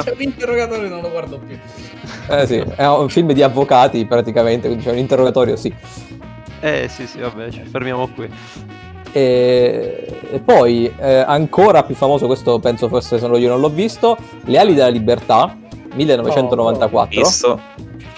C'è 0.02 0.12
un 0.12 0.22
interrogatorio, 0.22 0.90
non 0.90 1.02
lo 1.02 1.10
guardo 1.12 1.40
più. 1.40 1.58
Eh 2.30 2.48
sì, 2.48 2.64
è 2.76 2.88
un 2.88 3.10
film 3.10 3.32
di 3.34 3.44
avvocati 3.44 4.06
praticamente, 4.06 4.68
quindi 4.68 4.84
c'è 4.86 4.92
un 4.92 4.98
interrogatorio, 4.98 5.56
sì. 5.56 5.74
Eh 6.60 6.88
sì 6.90 7.06
sì, 7.08 7.20
vabbè, 7.20 7.50
ci 7.52 7.62
fermiamo 7.64 8.08
qui. 8.08 8.30
E, 9.12 10.22
e 10.32 10.40
poi, 10.40 10.92
eh, 10.98 11.18
ancora 11.18 11.84
più 11.84 11.94
famoso, 11.96 12.26
questo 12.26 12.58
penso 12.60 12.88
forse 12.88 13.20
se 13.20 13.28
no 13.28 13.38
io 13.38 13.50
non 13.50 13.60
l'ho 13.60 13.70
visto, 13.70 14.18
Le 14.46 14.58
ali 14.58 14.74
della 14.74 14.88
libertà, 14.88 15.56
1994. 15.94 17.20
Visto. 17.22 17.60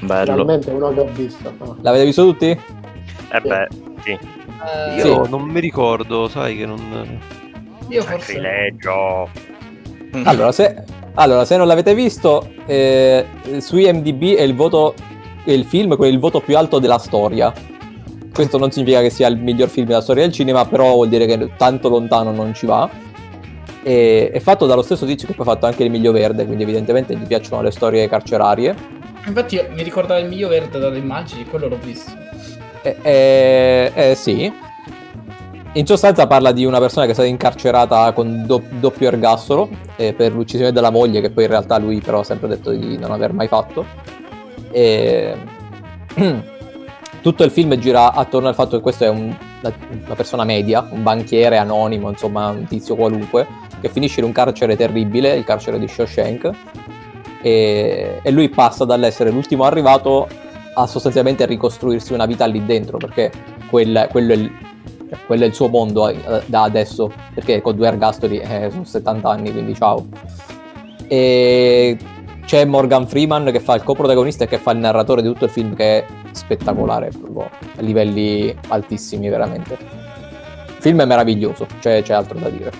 Bello. 0.02 0.32
Finalmente 0.32 0.70
uno 0.72 0.94
che 0.94 1.00
ho 1.00 1.10
visto. 1.12 1.54
no. 1.58 1.78
L'avete 1.82 2.06
visto 2.06 2.24
tutti? 2.24 2.48
Eh 2.50 3.40
beh, 3.42 3.68
sì. 4.04 4.12
Eh, 4.12 4.96
Io 4.98 5.24
Sì. 5.26 5.30
non 5.30 5.42
mi 5.44 5.60
ricordo, 5.60 6.28
sai 6.30 6.56
che 6.58 6.66
non... 6.66 7.20
io 7.90 8.02
forse... 8.04 8.34
Sacrilegio. 8.34 9.30
Allora, 10.26 10.52
se, 10.52 10.84
allora, 11.16 11.46
se 11.46 11.58
non 11.58 11.68
l'avete 11.68 11.94
visto, 11.94 12.50
eh, 12.66 13.26
su 13.60 13.78
IMDb 13.78 14.36
è 14.36 14.42
il 14.42 14.56
voto, 14.56 14.94
è 15.44 15.52
il 15.52 15.66
film 15.66 15.96
con 15.96 16.08
il 16.08 16.20
voto 16.20 16.40
più 16.40 16.58
alto 16.58 16.80
della 16.80 16.98
storia. 16.98 17.54
Questo 18.34 18.58
non 18.58 18.72
significa 18.72 19.02
che 19.02 19.10
sia 19.10 19.28
il 19.28 19.38
miglior 19.38 19.70
film 19.70 19.88
della 19.88 20.02
storia 20.02 20.24
del 20.24 20.34
cinema, 20.34 20.66
però 20.66 20.94
vuol 20.94 21.08
dire 21.08 21.26
che 21.26 21.52
tanto 21.58 21.90
lontano 21.90 22.32
non 22.32 22.54
ci 22.54 22.66
va. 22.66 22.90
E, 23.82 24.32
è 24.32 24.40
fatto 24.40 24.66
dallo 24.66 24.82
stesso 24.82 25.06
tizio 25.06 25.28
che 25.28 25.34
poi 25.34 25.46
ha 25.46 25.52
fatto 25.52 25.66
anche 25.68 25.84
il 25.84 25.92
Miglio 25.92 26.12
Verde, 26.12 26.46
quindi 26.46 26.64
evidentemente 26.64 27.16
gli 27.16 27.26
piacciono 27.26 27.62
le 27.62 27.72
storie 27.72 28.10
carcerarie. 28.10 28.76
Infatti 29.26 29.60
mi 29.74 29.82
ricordavo 29.82 30.20
il 30.20 30.28
miglio 30.28 30.48
verde 30.48 30.78
dalle 30.78 31.00
immagini, 31.00 31.46
quello 31.46 31.68
l'ho 31.68 31.80
visto. 31.82 32.12
Eh, 32.84 32.98
eh, 33.02 33.92
eh, 33.96 34.16
sì. 34.16 34.52
In 35.76 35.86
sostanza 35.86 36.26
parla 36.26 36.54
di 36.54 36.64
una 36.64 36.80
persona 36.80 37.04
che 37.04 37.12
è 37.12 37.14
stata 37.14 37.28
incarcerata 37.28 38.14
con 38.14 38.46
do- 38.46 38.64
doppio 38.80 39.10
ergastolo 39.10 39.68
eh, 39.98 40.14
per 40.14 40.32
l'uccisione 40.32 40.72
della 40.72 40.90
moglie, 40.90 41.20
che 41.20 41.32
poi 41.32 41.44
in 41.44 41.50
realtà 41.50 41.78
lui 41.78 42.00
però 42.00 42.20
ha 42.20 42.24
sempre 42.24 42.48
detto 42.48 42.72
di 42.72 42.98
non 42.98 43.12
aver 43.12 43.34
mai 43.34 43.50
fatto. 43.50 43.86
E... 44.72 45.36
Tutto 47.22 47.44
il 47.44 47.52
film 47.52 47.76
gira 47.76 48.14
attorno 48.14 48.48
al 48.48 48.54
fatto 48.54 48.78
che 48.78 48.82
questo 48.82 49.04
è 49.04 49.10
un- 49.10 49.36
una, 49.62 50.16
persona 50.16 50.46
media, 50.46 50.88
un 50.92 51.04
banchiere 51.04 51.58
anonimo, 51.58 52.10
insomma 52.10 52.50
un 52.50 52.66
tizio 52.66 52.96
qualunque, 52.96 53.46
che 53.82 53.90
finisce 53.90 54.22
in 54.22 54.28
un 54.28 54.32
carcere 54.32 54.78
terribile, 54.78 55.36
il 55.36 55.44
carcere 55.44 55.78
di 55.78 55.90
Shawshank, 55.90 56.52
e, 57.42 58.20
e 58.24 58.32
lui 58.32 58.48
passa 58.48 58.86
dall'essere 58.86 59.30
l'ultimo 59.30 59.66
arrivato 59.66 60.28
a 60.76 60.88
sostanzialmente 60.88 61.46
ricostruirsi 61.46 62.14
una 62.14 62.28
vita 62.28 62.46
lì 62.46 62.64
dentro, 62.64 62.98
perché 62.98 63.32
quel- 63.70 64.08
quello, 64.12 64.32
è 64.32 64.36
il, 64.36 64.52
cioè, 65.10 65.20
quello 65.26 65.44
è 65.44 65.48
il 65.48 65.54
suo 65.54 65.68
mondo 65.68 66.08
eh, 66.08 66.44
da 66.46 66.64
adesso, 66.64 67.12
perché 67.34 67.62
con 67.62 67.76
due 67.76 67.88
ergastoli 67.88 68.40
eh, 68.40 68.70
sono 68.72 68.84
70 68.84 69.30
anni, 69.30 69.52
quindi 69.52 69.76
ciao. 69.76 70.08
E 71.08 71.98
c'è 72.46 72.66
Morgan 72.66 73.08
Freeman 73.08 73.52
che 73.52 73.60
fa 73.60 73.76
il 73.76 73.84
coprotagonista 73.84 74.44
e 74.44 74.48
che 74.48 74.58
fa 74.58 74.72
il 74.72 74.80
narratore 74.80 75.22
di 75.22 75.28
tutto 75.28 75.46
il 75.46 75.52
film, 75.52 75.76
che 75.76 76.00
è 76.00 76.06
spettacolare, 76.32 77.10
proprio 77.10 77.50
a 77.78 77.82
livelli 77.82 78.56
altissimi, 78.68 79.30
veramente. 79.30 79.78
Il 80.68 80.82
film 80.82 81.02
è 81.02 81.06
meraviglioso, 81.06 81.66
c'è, 81.80 82.02
c'è 82.02 82.14
altro 82.14 82.40
da 82.40 82.50
dire. 82.50 82.72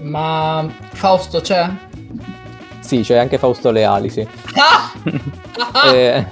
Ma 0.00 0.66
Fausto 0.92 1.40
c'è? 1.40 1.68
Sì, 2.84 3.00
c'è 3.00 3.16
anche 3.16 3.38
Fausto 3.38 3.70
Leali, 3.70 4.10
sì. 4.10 4.26
Ah! 4.54 4.92
Ah! 5.72 5.94
Eh, 5.94 6.26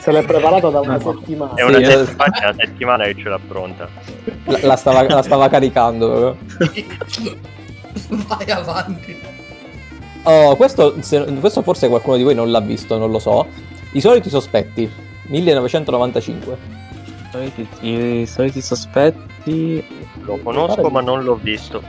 Se 0.00 0.10
l'è 0.12 0.22
preparato 0.24 0.70
da 0.70 0.80
una 0.80 0.98
settimana. 1.00 1.54
È 1.54 1.62
una, 1.62 1.78
Sì, 1.78 1.84
set- 1.84 2.08
infatti 2.10 2.40
è 2.40 2.44
una 2.44 2.54
settimana 2.58 3.04
che 3.04 3.14
ce 3.16 3.28
l'ha 3.28 3.38
pronta. 3.46 3.88
la, 4.46 4.58
la 4.62 4.76
stava, 4.76 5.02
la 5.04 5.22
stava 5.22 5.48
caricando. 5.48 6.36
proprio. 6.58 7.36
Vai 8.08 8.50
avanti. 8.50 9.16
Oh, 10.24 10.56
questo, 10.56 10.96
se- 11.00 11.24
questo 11.40 11.62
forse 11.62 11.88
qualcuno 11.88 12.16
di 12.16 12.22
voi 12.24 12.34
non 12.34 12.50
l'ha 12.50 12.60
visto, 12.60 12.98
non 12.98 13.10
lo 13.10 13.18
so. 13.18 13.46
I 13.92 14.00
soliti 14.00 14.28
sospetti, 14.28 14.90
1995. 15.28 16.56
Soliti- 17.30 17.68
I 17.80 18.26
soliti 18.26 18.60
sospetti. 18.60 19.84
Lo 20.24 20.38
conosco 20.42 20.90
ma 20.90 21.00
non 21.00 21.22
l'ho 21.22 21.36
visto. 21.40 21.82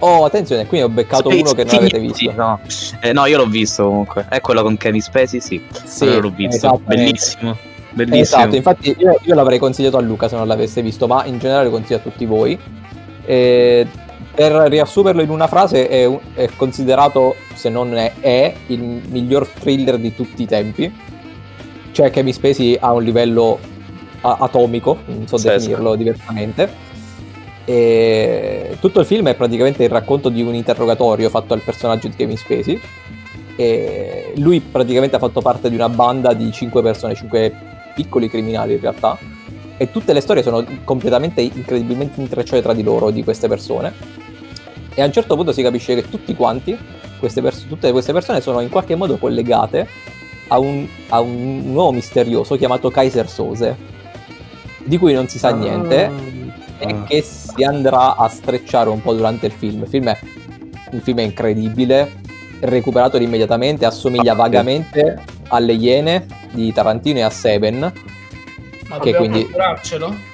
Oh, 0.00 0.24
attenzione, 0.24 0.66
qui 0.66 0.82
ho 0.82 0.88
beccato 0.88 1.28
uno 1.28 1.52
che 1.52 1.64
non 1.64 1.74
avete 1.76 1.98
visto. 1.98 2.32
no. 2.32 2.60
Eh, 3.00 3.12
no, 3.12 3.26
io 3.26 3.38
l'ho 3.38 3.46
visto 3.46 3.84
comunque. 3.84 4.26
È 4.28 4.40
quello 4.40 4.62
con 4.62 4.76
Kevin 4.76 5.00
Spacey, 5.00 5.40
sì. 5.40 5.62
Sì, 5.84 6.04
Allora 6.04 6.20
l'ho 6.20 6.30
visto. 6.30 6.56
esattamente. 6.56 6.94
Bellissimo. 6.94 7.56
Bellissimo. 7.90 8.20
Esatto, 8.20 8.56
infatti 8.56 8.96
io, 8.98 9.18
io 9.22 9.34
l'avrei 9.34 9.58
consigliato 9.58 9.96
a 9.96 10.00
Luca 10.00 10.28
se 10.28 10.36
non 10.36 10.48
l'avesse 10.48 10.82
visto, 10.82 11.06
ma 11.06 11.24
in 11.26 11.38
generale 11.38 11.64
lo 11.64 11.70
consiglio 11.70 11.98
a 11.98 12.02
tutti 12.02 12.26
voi. 12.26 12.58
E 13.24 13.86
per 14.34 14.52
riassumerlo 14.52 15.22
in 15.22 15.30
una 15.30 15.46
frase, 15.46 15.88
è, 15.88 16.18
è 16.34 16.48
considerato, 16.56 17.36
se 17.54 17.68
non 17.68 17.96
è, 17.96 18.14
è, 18.18 18.52
il 18.66 18.80
miglior 18.80 19.46
thriller 19.46 19.96
di 19.98 20.14
tutti 20.14 20.42
i 20.42 20.46
tempi. 20.46 20.92
Cioè 21.92 22.10
Kevin 22.10 22.32
Spacey 22.32 22.76
ha 22.80 22.92
un 22.92 23.04
livello 23.04 23.60
a- 24.22 24.38
atomico, 24.40 24.98
non 25.06 25.28
so 25.28 25.36
Sì, 25.36 25.48
definirlo 25.48 25.94
diversamente. 25.94 26.68
E 27.66 28.76
tutto 28.80 29.00
il 29.00 29.06
film 29.06 29.28
è 29.28 29.34
praticamente 29.34 29.84
il 29.84 29.88
racconto 29.90 30.28
di 30.28 30.42
un 30.42 30.54
interrogatorio 30.54 31.30
fatto 31.30 31.54
al 31.54 31.60
personaggio 31.60 32.08
di 32.08 32.14
Kevin 32.16 32.36
Spacey. 32.36 32.80
E 33.56 34.32
lui 34.36 34.60
praticamente 34.60 35.16
ha 35.16 35.18
fatto 35.18 35.40
parte 35.40 35.68
di 35.70 35.74
una 35.76 35.88
banda 35.88 36.32
di 36.34 36.50
cinque 36.52 36.82
persone, 36.82 37.14
cinque 37.14 37.52
piccoli 37.94 38.28
criminali 38.28 38.74
in 38.74 38.80
realtà. 38.80 39.16
E 39.76 39.90
tutte 39.90 40.12
le 40.12 40.20
storie 40.20 40.42
sono 40.42 40.64
completamente 40.84 41.40
incredibilmente 41.40 42.20
intrecciate 42.20 42.62
tra 42.62 42.72
di 42.74 42.82
loro 42.82 43.10
di 43.10 43.24
queste 43.24 43.48
persone. 43.48 43.92
E 44.94 45.02
a 45.02 45.06
un 45.06 45.12
certo 45.12 45.34
punto 45.34 45.52
si 45.52 45.62
capisce 45.62 45.94
che 45.94 46.08
tutti 46.08 46.34
quanti, 46.34 46.76
queste 47.18 47.40
pers- 47.42 47.66
tutte 47.66 47.90
queste 47.90 48.12
persone 48.12 48.40
sono 48.40 48.60
in 48.60 48.68
qualche 48.68 48.94
modo 48.94 49.16
collegate 49.16 49.88
a 50.48 50.58
un, 50.58 50.86
a 51.08 51.20
un 51.20 51.62
uomo 51.74 51.92
misterioso 51.92 52.56
chiamato 52.56 52.90
Kaiser 52.90 53.28
Sose. 53.28 53.92
di 54.84 54.98
cui 54.98 55.14
non 55.14 55.26
si 55.28 55.38
sa 55.38 55.48
Ah. 55.48 55.54
niente 55.54 56.10
e 56.78 57.02
che 57.06 57.22
si 57.22 57.62
andrà 57.62 58.16
a 58.16 58.28
strecciare 58.28 58.88
un 58.88 59.00
po' 59.02 59.14
durante 59.14 59.46
il 59.46 59.52
film. 59.52 59.82
Il 59.82 59.88
film 59.88 60.08
è, 60.08 60.18
il 60.92 61.00
film 61.00 61.18
è 61.18 61.22
incredibile, 61.22 62.12
recuperato 62.60 63.16
immediatamente, 63.16 63.84
assomiglia 63.84 64.32
Ah, 64.32 64.34
sì. 64.34 64.40
vagamente 64.40 65.22
alle 65.48 65.72
Iene 65.72 66.26
di 66.52 66.72
Tarantino 66.72 67.18
e 67.18 67.22
a 67.22 67.30
Seven. 67.30 67.92
Ma 68.88 68.98
Che 68.98 69.14
quindi- 69.14 69.44
procurarcelo? 69.44 70.32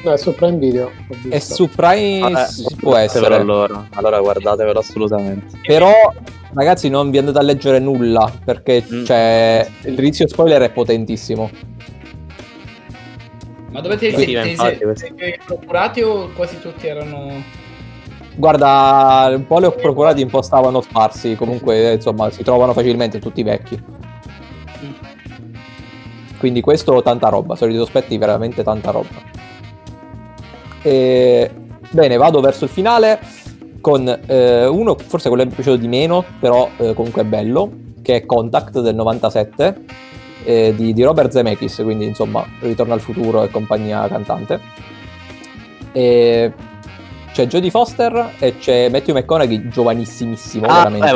No, 0.00 0.12
è 0.12 0.16
su 0.16 0.32
Prime 0.32 0.58
Video. 0.58 0.90
E 1.28 1.40
su 1.40 1.68
Prime 1.68 2.32
Ah, 2.32 2.42
eh, 2.42 2.74
può 2.78 2.94
essere. 2.94 3.34
allora. 3.34 3.88
Allora 3.94 4.20
guardatevelo 4.20 4.78
assolutamente. 4.78 5.58
Però, 5.66 5.90
ragazzi, 6.54 6.88
non 6.88 7.10
vi 7.10 7.18
andate 7.18 7.38
a 7.38 7.42
leggere 7.42 7.80
nulla 7.80 8.30
perché 8.44 8.84
Mm. 8.90 9.04
cioè, 9.04 9.68
il 9.82 9.98
rischio 9.98 10.28
spoiler 10.28 10.62
è 10.62 10.70
potentissimo. 10.70 11.50
Ma 13.70 13.80
dove 13.80 13.96
te 13.96 14.08
li 14.08 14.16
Sì, 14.16 14.56
sei, 14.56 15.14
te 15.14 15.38
procurati 15.44 16.02
o 16.02 16.30
quasi 16.34 16.58
tutti 16.60 16.86
erano... 16.86 17.42
Guarda, 18.34 19.32
un 19.34 19.46
po' 19.46 19.58
li 19.58 19.66
ho 19.66 19.72
procurati, 19.72 20.22
un 20.22 20.30
po' 20.30 20.42
stavano 20.42 20.80
sparsi. 20.80 21.34
Comunque, 21.34 21.94
insomma, 21.94 22.30
si 22.30 22.42
trovano 22.42 22.72
facilmente 22.72 23.18
tutti 23.18 23.42
vecchi. 23.42 23.82
Quindi 26.38 26.60
questo 26.60 27.02
tanta 27.02 27.28
roba, 27.28 27.56
soliti 27.56 27.78
sospetti 27.78 28.16
veramente 28.16 28.62
tanta 28.62 28.90
roba. 28.90 29.08
E... 30.82 31.50
Bene, 31.90 32.16
vado 32.16 32.40
verso 32.40 32.64
il 32.64 32.70
finale 32.70 33.18
con 33.80 34.06
eh, 34.26 34.66
uno, 34.66 34.96
forse 34.96 35.28
quello 35.28 35.42
che 35.42 35.48
mi 35.48 35.54
è 35.54 35.56
piaciuto 35.56 35.80
di 35.80 35.88
meno, 35.88 36.24
però 36.38 36.68
eh, 36.76 36.92
comunque 36.94 37.22
è 37.22 37.24
bello, 37.24 37.70
che 38.02 38.16
è 38.16 38.26
Contact 38.26 38.80
del 38.80 38.94
97 38.94 39.84
eh, 40.48 40.72
di, 40.74 40.94
di 40.94 41.02
Robert 41.02 41.30
Zemeckis, 41.30 41.80
quindi 41.84 42.06
insomma 42.06 42.42
Ritorno 42.60 42.94
al 42.94 43.00
futuro 43.02 43.42
e 43.44 43.50
compagnia 43.50 44.08
cantante. 44.08 44.58
E 45.92 46.52
c'è 47.32 47.46
Jodie 47.46 47.70
Foster 47.70 48.32
e 48.38 48.56
c'è 48.58 48.88
Matthew 48.88 49.14
McConaughey, 49.16 49.68
giovanissimissimo, 49.68 50.66
Ah, 50.66 50.88
veramente. 50.88 51.08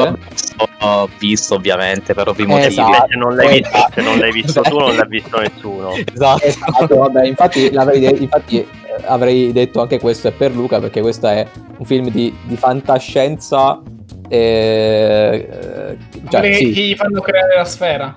eh, 0.59 0.69
ho 0.85 1.09
visto 1.19 1.55
ovviamente 1.55 2.13
per 2.15 2.29
ovvi 2.29 2.45
motivi. 2.45 2.67
esatto. 2.69 3.07
Se 3.09 3.17
non 3.17 3.35
l'hai 3.35 3.61
visto, 3.61 3.79
se 3.95 4.01
non 4.03 4.19
l'hai 4.19 4.33
visto 4.33 4.61
tu, 4.61 4.79
non 4.79 4.89
Esatto. 4.91 4.97
l'ha 5.03 5.09
visto 5.09 5.39
nessuno. 5.41 5.91
Esatto. 6.13 6.45
Esatto, 6.45 6.97
vabbè, 6.99 7.25
infatti, 7.27 7.71
l'avrei 7.73 8.01
de- 8.01 8.17
infatti 8.21 8.59
eh, 8.61 8.67
avrei 9.07 9.51
detto 9.53 9.81
anche 9.81 9.99
questo 9.99 10.29
è 10.29 10.33
per 10.33 10.53
Luca 10.55 10.79
perché 10.79 11.01
questo 11.01 11.27
è 11.29 11.47
un 11.79 11.85
film 11.87 12.11
di, 12.11 12.35
di 12.45 12.57
fantascienza. 12.57 13.81
eh, 14.29 15.49
eh, 15.51 15.97
cioè, 16.29 16.53
sì, 16.53 16.71
che 16.73 16.81
gli 16.83 16.95
fanno 16.95 17.21
creare 17.21 17.57
la 17.57 17.65
sfera. 17.65 18.15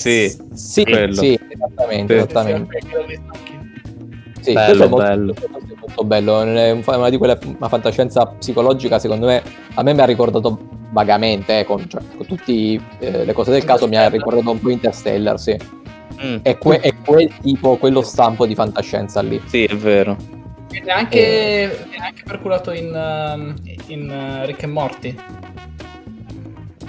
Sì, 0.00 0.30
sì, 0.54 0.82
sì, 1.10 1.38
esattamente, 1.50 2.14
Sì. 2.14 2.24
esattamente. 2.24 2.78
Sì, 4.40 4.52
Bello, 4.54 4.66
questo 4.66 4.84
è 4.84 4.88
molto, 4.88 5.04
bello. 5.06 5.34
è 5.34 5.74
molto 5.78 6.04
bello. 6.04 6.40
È 6.40 6.70
un- 6.70 6.82
una 6.86 7.10
di 7.10 7.18
quelle 7.18 7.38
una 7.44 7.68
fantascienza 7.68 8.24
psicologica, 8.26 8.98
secondo 8.98 9.26
me, 9.26 9.42
a 9.74 9.82
me 9.82 9.92
mi 9.92 10.00
ha 10.00 10.06
ricordato 10.06 10.58
vagamente, 10.92 11.58
eh, 11.58 11.64
con, 11.64 11.86
cioè, 11.86 12.00
con 12.16 12.24
tutte 12.26 12.80
le 12.98 13.32
cose 13.34 13.50
del 13.50 13.64
caso, 13.64 13.86
mi 13.88 13.96
ha 13.96 14.08
ricordato 14.08 14.50
un 14.50 14.58
po' 14.58 14.70
Interstellar, 14.70 15.38
sì. 15.38 15.54
Mm, 16.24 16.36
È, 16.42 16.56
que- 16.56 16.80
è 16.80 16.94
quel 17.04 17.30
tipo, 17.42 17.76
quello 17.76 18.00
stampo 18.00 18.46
di 18.46 18.54
fantascienza 18.54 19.20
lì. 19.20 19.38
sì, 19.44 19.64
è 19.64 19.76
vero. 19.76 20.16
Viene 20.70 20.92
anche, 20.92 21.84
viene 21.90 22.06
anche 22.06 22.22
perculato 22.24 22.72
in, 22.72 22.86
um, 22.94 23.54
in 23.88 24.08
uh, 24.08 24.46
Rick 24.46 24.62
e 24.62 24.66
Morty. 24.66 25.14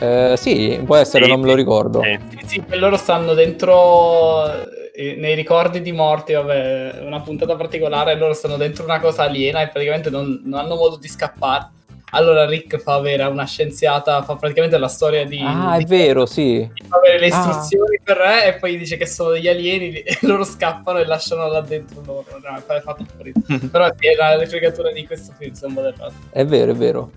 Eh, 0.02 0.36
sì, 0.36 0.82
può 0.84 0.96
essere, 0.96 1.26
Sì, 1.26 1.30
non 1.30 1.42
me 1.42 1.48
lo 1.48 1.56
ricordo. 1.56 2.02
Sì. 2.02 2.20
Sì, 2.40 2.64
sì, 2.68 2.78
loro 2.78 2.98
stanno 2.98 3.36
dentro 3.36 4.52
eh, 4.94 5.16
nei 5.16 5.36
ricordi 5.36 5.80
di 5.82 5.92
morti, 5.92 6.34
vabbè, 6.34 7.02
una 7.04 7.22
puntata 7.22 7.56
particolare, 7.56 8.16
loro 8.16 8.34
stanno 8.34 8.58
dentro 8.58 8.84
una 8.84 9.00
cosa 9.00 9.24
aliena 9.24 9.62
e 9.62 9.68
praticamente 9.68 10.10
non, 10.10 10.42
non 10.44 10.60
hanno 10.60 10.76
modo 10.76 10.98
di 10.98 11.08
scappare. 11.08 11.70
Allora 12.14 12.46
Rick 12.46 12.78
fa 12.78 12.96
avere 12.96 13.24
una 13.24 13.46
scienziata, 13.46 14.22
fa 14.24 14.36
praticamente 14.36 14.78
la 14.78 14.88
storia 14.90 15.26
di... 15.26 15.40
Ah, 15.42 15.76
è 15.76 15.78
di- 15.80 15.86
vero, 15.86 16.26
sì. 16.26 16.70
fa 16.88 16.98
avere 16.98 17.20
le 17.20 17.28
Ah. 17.28 17.38
istruzioni 17.40 18.00
per 18.04 18.18
re 18.18 18.46
e 18.48 18.60
poi 18.60 18.78
dice 18.78 18.98
che 18.98 19.06
sono 19.06 19.30
degli 19.32 19.48
alieni 19.48 19.94
e 20.00 20.18
loro 20.28 20.44
scappano 20.44 21.00
e 21.00 21.06
lasciano 21.06 21.48
là 21.48 21.62
dentro 21.62 22.02
loro. 22.06 22.26
No, 22.44 22.62
fa, 22.66 22.82
fa 22.82 22.94
tutto 22.96 23.14
ridere. 23.24 23.60
Però 23.72 23.88
sì, 23.98 24.08
è 24.08 24.16
la 24.16 24.38
rifregatura 24.38 24.92
di 24.92 25.06
questo 25.08 25.34
film, 25.38 25.54
sono 25.54 25.74
modellato. 25.74 26.14
È 26.30 26.46
vero, 26.46 26.72
è 26.72 26.76
vero. 26.76 27.12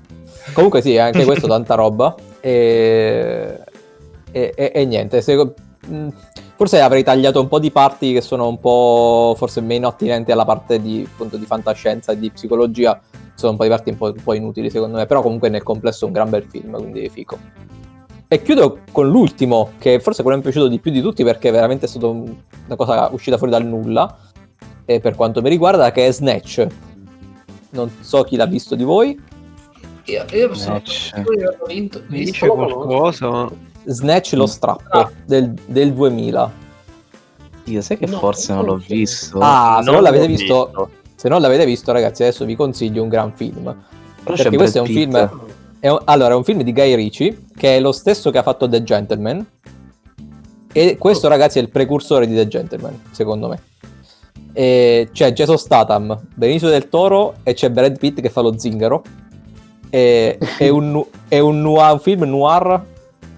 Comunque 0.53 0.81
sì, 0.81 0.97
anche 0.97 1.25
questo 1.27 1.49
tanta 1.49 1.75
roba. 1.75 2.15
E, 2.41 3.59
e- 4.31 4.53
e- 4.57 4.73
e 4.75 4.85
niente, 4.85 5.21
se- 5.23 5.55
mh, 5.87 6.09
forse 6.55 6.81
avrei 6.81 7.03
tagliato 7.03 7.41
un 7.41 7.49
po' 7.49 7.59
di 7.59 7.73
parti 7.73 8.13
che 8.13 8.21
sono 8.21 8.47
un 8.47 8.61
po' 8.61 9.35
forse 9.37 9.61
meno 9.61 9.89
attinenti 9.89 10.31
alla 10.31 10.45
parte 10.45 10.81
di, 10.81 11.05
appunto, 11.11 11.37
di 11.37 11.47
fantascienza 11.47 12.13
e 12.13 12.19
di 12.21 12.31
psicologia. 12.31 13.01
Sono 13.35 13.53
un 13.53 13.57
po' 13.59 13.65
di 13.65 13.71
parti 13.71 13.91
un 13.91 13.97
po', 13.97 14.07
un 14.07 14.23
po' 14.23 14.35
inutili 14.35 14.71
secondo 14.71 14.97
me, 14.97 15.07
però 15.07 15.21
comunque 15.23 15.49
nel 15.49 15.63
complesso 15.63 16.05
è 16.05 16.07
un 16.07 16.13
gran 16.15 16.31
bel 16.31 16.45
film, 16.45 16.73
quindi 16.77 17.09
fico. 17.09 17.39
E 18.29 18.43
chiudo 18.43 18.79
con 18.93 19.09
l'ultimo, 19.09 19.73
che 19.79 20.01
forse 20.01 20.23
quello 20.23 20.37
mi 20.39 20.43
è 20.43 20.47
piaciuto 20.47 20.69
di 20.69 20.79
più 20.81 20.91
di 20.91 21.01
tutti 21.01 21.23
perché 21.25 21.51
veramente 21.51 21.87
è 21.87 21.89
stata 21.89 22.07
un- 22.07 22.35
una 22.67 22.77
cosa 22.77 23.09
uscita 23.13 23.37
fuori 23.37 23.53
dal 23.53 23.65
nulla, 23.67 24.17
e 24.87 25.01
per 25.01 25.15
quanto 25.15 25.41
mi 25.43 25.49
riguarda, 25.49 25.91
che 25.93 26.07
è 26.07 26.13
Snatch. 26.13 26.67
Non 27.71 27.91
so 28.01 28.23
chi 28.23 28.37
l'ha 28.37 28.47
visto 28.47 28.75
di 28.75 28.85
voi. 28.85 29.21
Io, 30.07 30.25
io 30.33 30.55
sono 30.55 30.81
Snatch. 30.85 31.13
io 31.39 31.57
ho 31.59 31.67
vinto, 31.67 32.03
Mi 32.09 32.19
visto 32.19 32.33
dice 32.33 32.47
qualcosa, 32.49 33.31
ma... 33.31 33.51
Snatch 33.87 34.33
lo 34.35 34.47
strappo 34.47 34.99
Ah. 34.99 35.11
del, 35.27 35.53
del 35.67 35.93
2000. 35.93 36.51
Io 37.65 37.81
sai 37.81 37.97
che 37.99 38.07
No, 38.07 38.19
forse 38.19 38.53
non 38.55 38.65
l'ho 38.65 38.77
visto. 38.77 39.39
Ah, 39.41 39.81
se 39.83 39.91
non, 39.91 40.03
l'avete 40.03 40.23
l'ho 40.25 40.29
visto, 40.29 40.91
se 41.15 41.29
non 41.29 41.41
l'avete 41.41 41.65
visto, 41.65 41.93
ragazzi, 41.93 42.23
adesso 42.23 42.45
vi 42.45 42.57
consiglio 42.57 43.03
un 43.03 43.09
gran 43.09 43.33
film. 43.35 43.63
Però 44.23 44.37
perché 44.37 44.57
questo 44.57 44.79
è 44.79 44.81
un 44.81 44.87
film. 44.87 45.17
È 45.81 45.89
un- 45.89 46.01
allora, 46.05 46.33
è 46.33 46.37
un 46.37 46.45
film 46.45 46.63
di 46.63 46.73
Guy 46.73 46.95
Ritchie, 46.95 47.43
che 47.57 47.77
è 47.77 47.81
lo 47.81 47.93
stesso 47.93 48.31
che 48.31 48.39
ha 48.39 48.43
fatto 48.43 48.69
The 48.69 48.83
Gentleman. 48.83 49.47
E 50.73 50.97
questo, 50.99 51.29
ragazzi, 51.29 51.59
è 51.59 51.63
il 51.63 51.69
precursore 51.71 52.27
di 52.27 52.35
The 52.35 52.49
Gentleman, 52.49 53.01
secondo 53.11 53.49
me. 53.49 53.63
E 54.53 55.09
c'è 55.13 55.33
Jason 55.33 55.59
Statham, 55.59 56.19
Benicio 56.35 56.69
del 56.69 56.89
Toro 56.89 57.35
e 57.43 57.55
c'è 57.55 57.71
Brad 57.71 57.99
Pitt 57.99 58.21
che 58.21 58.31
fa 58.31 58.41
lo 58.41 58.59
zingaro. 58.59 59.03
E- 59.91 60.39
è, 60.59 60.69
un, 60.69 61.05
è 61.29 61.39
un 61.39 61.61
noir- 61.61 61.93
un 61.93 62.01
film 62.01 62.23
noir, 62.25 62.83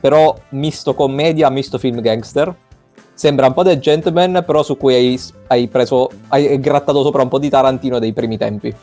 però 0.01 0.35
misto 0.51 0.95
commedia, 0.95 1.51
misto 1.51 1.79
film 1.79 2.01
gangster. 2.01 2.55
Sembra 3.17 3.47
un 3.47 3.55
po' 3.55 3.64
The 3.64 3.79
Gentleman, 3.79 4.45
però 4.47 4.62
su 4.62 4.77
cui 4.77 4.93
hai, 4.93 5.21
hai 5.47 5.69
preso, 5.69 6.11
hai 6.29 6.61
grattato 6.61 7.03
sopra 7.03 7.23
un 7.23 7.29
po' 7.29 7.39
di 7.39 7.49
Tarantino 7.49 7.99
dei 7.99 8.12
primi 8.12 8.37
tempi. 8.37 8.75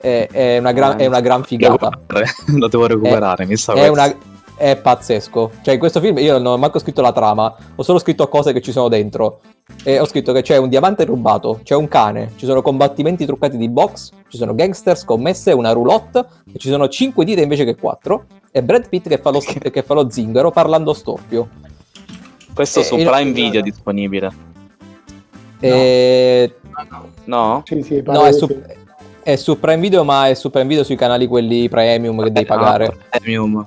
È, 0.00 0.28
è 0.30 0.58
una, 0.58 0.70
gran, 0.70 1.00
è 1.00 1.06
una 1.06 1.18
gran 1.18 1.42
figata. 1.42 1.90
Lo 2.54 2.68
devo 2.68 2.86
recuperare, 2.86 3.44
mi 3.44 3.56
sa 3.56 3.72
È, 3.72 3.88
una, 3.88 4.14
è 4.54 4.76
pazzesco. 4.76 5.50
Cioè, 5.62 5.74
in 5.74 5.80
questo 5.80 5.98
film 5.98 6.18
io 6.18 6.38
non 6.38 6.46
ho 6.46 6.56
manco 6.58 6.78
scritto 6.78 7.02
la 7.02 7.10
trama, 7.10 7.52
ho 7.74 7.82
solo 7.82 7.98
scritto 7.98 8.28
cose 8.28 8.52
che 8.52 8.60
ci 8.60 8.70
sono 8.70 8.86
dentro. 8.86 9.40
E 9.82 9.98
ho 9.98 10.06
scritto 10.06 10.32
che 10.32 10.42
c'è 10.42 10.56
un 10.56 10.68
diamante 10.68 11.04
rubato, 11.04 11.58
c'è 11.64 11.74
un 11.74 11.88
cane, 11.88 12.34
ci 12.36 12.46
sono 12.46 12.62
combattimenti 12.62 13.26
truccati 13.26 13.56
di 13.56 13.68
box, 13.68 14.10
ci 14.28 14.36
sono 14.36 14.54
gangster, 14.54 14.96
scommesse, 14.96 15.50
una 15.50 15.72
roulotte, 15.72 16.24
e 16.52 16.58
ci 16.58 16.68
sono 16.68 16.86
5 16.86 17.24
dita 17.24 17.40
invece 17.40 17.64
che 17.64 17.74
4. 17.74 18.24
E 18.52 18.62
Brad 18.62 18.88
Pitt 18.88 19.08
che 19.08 19.18
fa 19.18 19.30
lo, 19.30 19.40
che 19.42 19.82
fa 19.82 19.94
lo 19.94 20.08
zingaro 20.08 20.52
parlando 20.52 20.92
storpio. 20.92 21.48
Questo 22.58 22.80
eh, 22.80 22.82
su 22.82 22.96
Prime 22.96 23.30
Video 23.30 23.60
è 23.60 23.62
disponibile. 23.62 24.32
E... 25.60 26.56
No? 27.26 27.62
Sì, 27.64 27.82
sì, 27.84 28.02
No, 28.04 28.24
è 28.24 28.32
su, 28.32 28.48
è 29.22 29.36
su 29.36 29.60
Prime 29.60 29.78
Video, 29.78 30.02
ma 30.02 30.26
è 30.26 30.34
su 30.34 30.50
Prime 30.50 30.66
Video 30.66 30.82
sui 30.82 30.96
canali 30.96 31.28
quelli 31.28 31.68
premium 31.68 32.20
che 32.20 32.32
devi 32.32 32.46
pagare. 32.46 32.86
Ah, 32.86 33.18
premium. 33.20 33.64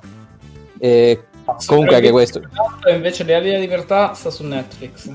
E 0.78 1.24
comunque 1.64 1.96
anche 1.96 2.10
questo. 2.10 2.42
E 2.86 2.94
invece 2.94 3.24
Le 3.24 3.34
ali 3.34 3.46
della 3.46 3.60
libertà 3.60 4.12
sta 4.12 4.28
su 4.28 4.44
Netflix. 4.44 5.10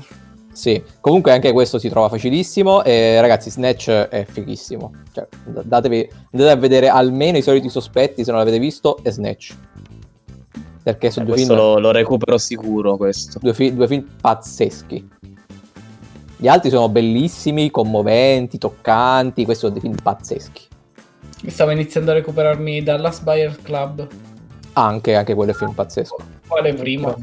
Sì, 0.50 0.82
comunque 1.00 1.30
anche 1.30 1.52
questo 1.52 1.78
si 1.78 1.88
trova 1.88 2.08
facilissimo 2.08 2.82
e 2.82 3.20
ragazzi 3.20 3.48
Snatch 3.48 3.90
è 3.90 4.26
fighissimo. 4.28 4.92
Cioè, 5.12 5.28
datevi, 5.44 6.10
andate 6.32 6.50
a 6.50 6.56
vedere 6.56 6.88
almeno 6.88 7.38
i 7.38 7.42
soliti 7.42 7.68
sospetti 7.68 8.24
se 8.24 8.32
non 8.32 8.40
l'avete 8.40 8.58
visto 8.58 8.98
e 9.04 9.12
Snatch. 9.12 9.54
Perché 10.88 11.10
sono 11.10 11.26
Eh, 11.26 11.28
due, 11.28 11.36
questo 11.36 11.54
film, 11.54 11.66
lo, 11.66 11.78
lo 11.78 11.90
recupero 11.90 12.38
sicuro 12.38 12.96
questo. 12.96 13.38
due, 13.42 13.52
fi- 13.52 13.74
due 13.74 13.86
film 13.86 14.06
pazzeschi. 14.22 15.06
Gli 16.38 16.48
altri 16.48 16.70
sono 16.70 16.88
bellissimi, 16.88 17.70
commoventi, 17.70 18.56
toccanti, 18.56 19.44
questi 19.44 19.64
sono 19.66 19.74
dei 19.74 19.82
film 19.82 19.96
pazzeschi. 20.02 20.62
Mi 21.42 21.50
stavo 21.50 21.72
iniziando 21.72 22.12
a 22.12 22.14
recuperarmi 22.14 22.82
Dallas 22.82 23.20
Buyer 23.20 23.60
Club. 23.60 24.06
Anche, 24.72 25.14
anche 25.14 25.34
quello 25.34 25.50
è 25.50 25.54
film 25.54 25.72
pazzesco. 25.72 26.16
Quale 26.46 26.72
primo? 26.72 27.14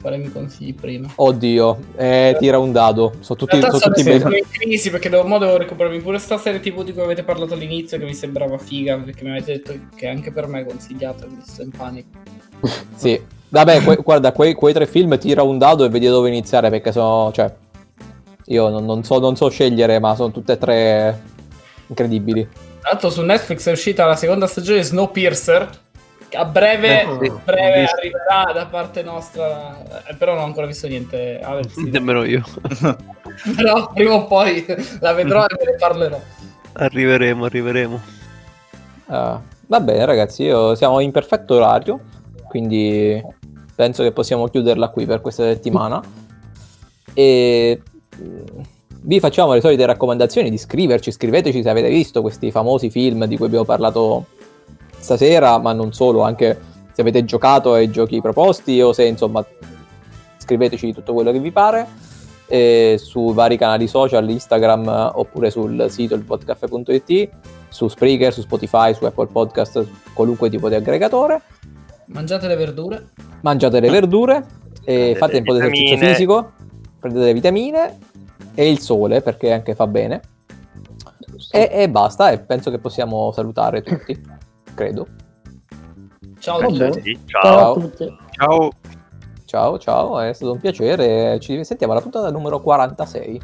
Quale 0.00 0.16
mi 0.18 0.30
consigli 0.30 0.72
prima? 0.72 1.10
Oddio, 1.16 1.78
eh, 1.96 2.36
tira 2.38 2.58
un 2.58 2.70
dado. 2.70 3.14
Sono 3.18 3.36
tutti, 3.36 3.58
sono 3.60 3.78
tutti 3.80 4.08
in 4.08 4.44
crisi 4.48 4.90
perché 4.90 5.08
devo, 5.08 5.26
mo 5.26 5.38
devo 5.38 5.56
recuperarmi 5.56 5.98
pure 6.00 6.18
sta 6.18 6.38
serie 6.38 6.60
tv 6.60 6.84
di 6.84 6.92
cui 6.92 7.02
avete 7.02 7.24
parlato 7.24 7.54
all'inizio 7.54 7.98
che 7.98 8.04
mi 8.04 8.14
sembrava 8.14 8.56
figa 8.58 8.96
perché 8.96 9.24
mi 9.24 9.30
avete 9.30 9.54
detto 9.54 9.74
che 9.96 10.06
anche 10.06 10.30
per 10.30 10.46
me 10.46 10.60
è 10.60 10.64
consigliata 10.64 11.24
quindi 11.24 11.44
sto 11.44 11.62
in 11.62 11.70
panico. 11.70 12.35
Sì, 12.96 13.20
vabbè, 13.48 13.82
que- 13.82 13.96
guarda, 13.96 14.32
quei, 14.32 14.54
quei 14.54 14.72
tre 14.72 14.86
film 14.86 15.18
tira 15.18 15.42
un 15.42 15.58
dado 15.58 15.84
e 15.84 15.88
vedi 15.88 16.06
da 16.06 16.12
dove 16.12 16.28
iniziare 16.28 16.70
perché 16.70 16.92
sono, 16.92 17.30
cioè, 17.32 17.52
Io 18.46 18.68
non, 18.68 18.84
non 18.84 19.02
so, 19.04 19.18
non 19.18 19.36
so 19.36 19.48
scegliere, 19.48 19.98
ma 19.98 20.14
sono 20.14 20.30
tutte 20.30 20.52
e 20.52 20.58
tre 20.58 21.22
incredibili. 21.88 22.48
Tra 22.80 22.90
l'altro 22.90 23.10
su 23.10 23.22
Netflix 23.22 23.66
è 23.68 23.72
uscita 23.72 24.06
la 24.06 24.14
seconda 24.16 24.46
stagione 24.46 24.78
di 24.78 24.84
Snowpiercer, 24.84 25.68
che 26.28 26.36
a 26.36 26.44
breve, 26.44 27.00
Eh, 27.02 27.28
a 27.28 27.40
breve 27.44 27.84
arriverà 27.84 28.52
da 28.52 28.66
parte 28.66 29.02
nostra, 29.02 29.76
eh, 30.08 30.14
però 30.14 30.34
non 30.34 30.42
ho 30.42 30.46
ancora 30.46 30.66
visto 30.66 30.86
niente. 30.86 31.40
Alex, 31.42 31.72
sì. 31.72 31.90
Nemmeno 31.90 32.24
io. 32.24 32.42
però 33.56 33.90
prima 33.92 34.14
o 34.14 34.26
poi 34.26 34.64
la 35.00 35.12
vedrò 35.12 35.44
e 35.44 35.56
ve 35.58 35.70
ne 35.72 35.76
parlerò. 35.76 36.20
Arriveremo, 36.72 37.44
arriveremo. 37.44 38.00
Eh, 39.08 39.36
va 39.66 39.80
bene, 39.80 40.04
ragazzi, 40.04 40.44
io 40.44 40.74
siamo 40.76 41.00
in 41.00 41.10
perfetto 41.10 41.54
orario, 41.54 42.00
quindi 42.56 43.22
penso 43.74 44.02
che 44.02 44.12
possiamo 44.12 44.48
chiuderla 44.48 44.88
qui 44.88 45.04
per 45.04 45.20
questa 45.20 45.44
settimana. 45.44 46.02
E 47.12 47.82
mm, 48.18 48.60
vi 49.02 49.20
facciamo 49.20 49.52
le 49.52 49.60
solite 49.60 49.84
raccomandazioni 49.84 50.48
di 50.48 50.56
scriverci, 50.56 51.12
scriveteci 51.12 51.62
se 51.62 51.68
avete 51.68 51.88
visto 51.88 52.22
questi 52.22 52.50
famosi 52.50 52.88
film 52.88 53.26
di 53.26 53.36
cui 53.36 53.46
abbiamo 53.46 53.66
parlato 53.66 54.26
stasera, 54.98 55.58
ma 55.58 55.74
non 55.74 55.92
solo, 55.92 56.22
anche 56.22 56.58
se 56.92 57.02
avete 57.02 57.26
giocato 57.26 57.74
ai 57.74 57.90
giochi 57.90 58.22
proposti 58.22 58.80
o 58.80 58.94
se 58.94 59.04
insomma 59.04 59.44
scriveteci 60.38 60.94
tutto 60.94 61.12
quello 61.12 61.30
che 61.30 61.40
vi 61.40 61.52
pare 61.52 61.86
e 62.46 62.96
sui 62.98 63.34
vari 63.34 63.58
canali 63.58 63.86
social, 63.86 64.28
Instagram 64.28 64.88
eh, 64.88 65.10
oppure 65.14 65.50
sul 65.50 65.86
sito 65.90 66.14
ilpodcaffè.it, 66.14 67.28
su 67.68 67.88
Spreaker, 67.88 68.32
su 68.32 68.40
Spotify, 68.40 68.94
su 68.94 69.04
Apple 69.04 69.26
Podcast, 69.26 69.82
su 69.82 69.90
qualunque 70.14 70.48
tipo 70.48 70.70
di 70.70 70.74
aggregatore. 70.76 71.42
Mangiate 72.06 72.46
le 72.46 72.56
verdure. 72.56 73.08
Mangiate 73.40 73.80
le 73.80 73.90
verdure 73.90 74.36
e 74.84 75.14
Prendete 75.14 75.18
fate 75.18 75.36
un 75.38 75.44
po' 75.44 75.52
di 75.52 75.58
esercizio 75.58 75.96
fisico, 75.96 76.52
prendete 77.00 77.24
le 77.24 77.32
vitamine 77.32 77.98
e 78.54 78.70
il 78.70 78.78
sole 78.78 79.20
perché 79.22 79.52
anche 79.52 79.74
fa 79.74 79.86
bene. 79.86 80.20
E, 81.50 81.68
e 81.72 81.90
basta, 81.90 82.30
e 82.30 82.38
penso 82.38 82.70
che 82.70 82.78
possiamo 82.78 83.30
salutare 83.32 83.82
tutti, 83.82 84.20
credo. 84.74 85.06
Ciao 86.38 86.58
a 86.58 86.66
tutti. 86.66 87.20
Ciao 87.26 87.42
ciao. 87.42 87.72
a 87.72 87.74
tutti. 87.74 88.16
Ciao. 88.30 88.70
Ciao, 89.44 89.78
ciao, 89.78 90.18
è 90.18 90.32
stato 90.32 90.52
un 90.52 90.58
piacere, 90.58 91.38
ci 91.38 91.64
sentiamo 91.64 91.92
alla 91.92 92.02
puntata 92.02 92.30
numero 92.30 92.60
46. 92.60 93.40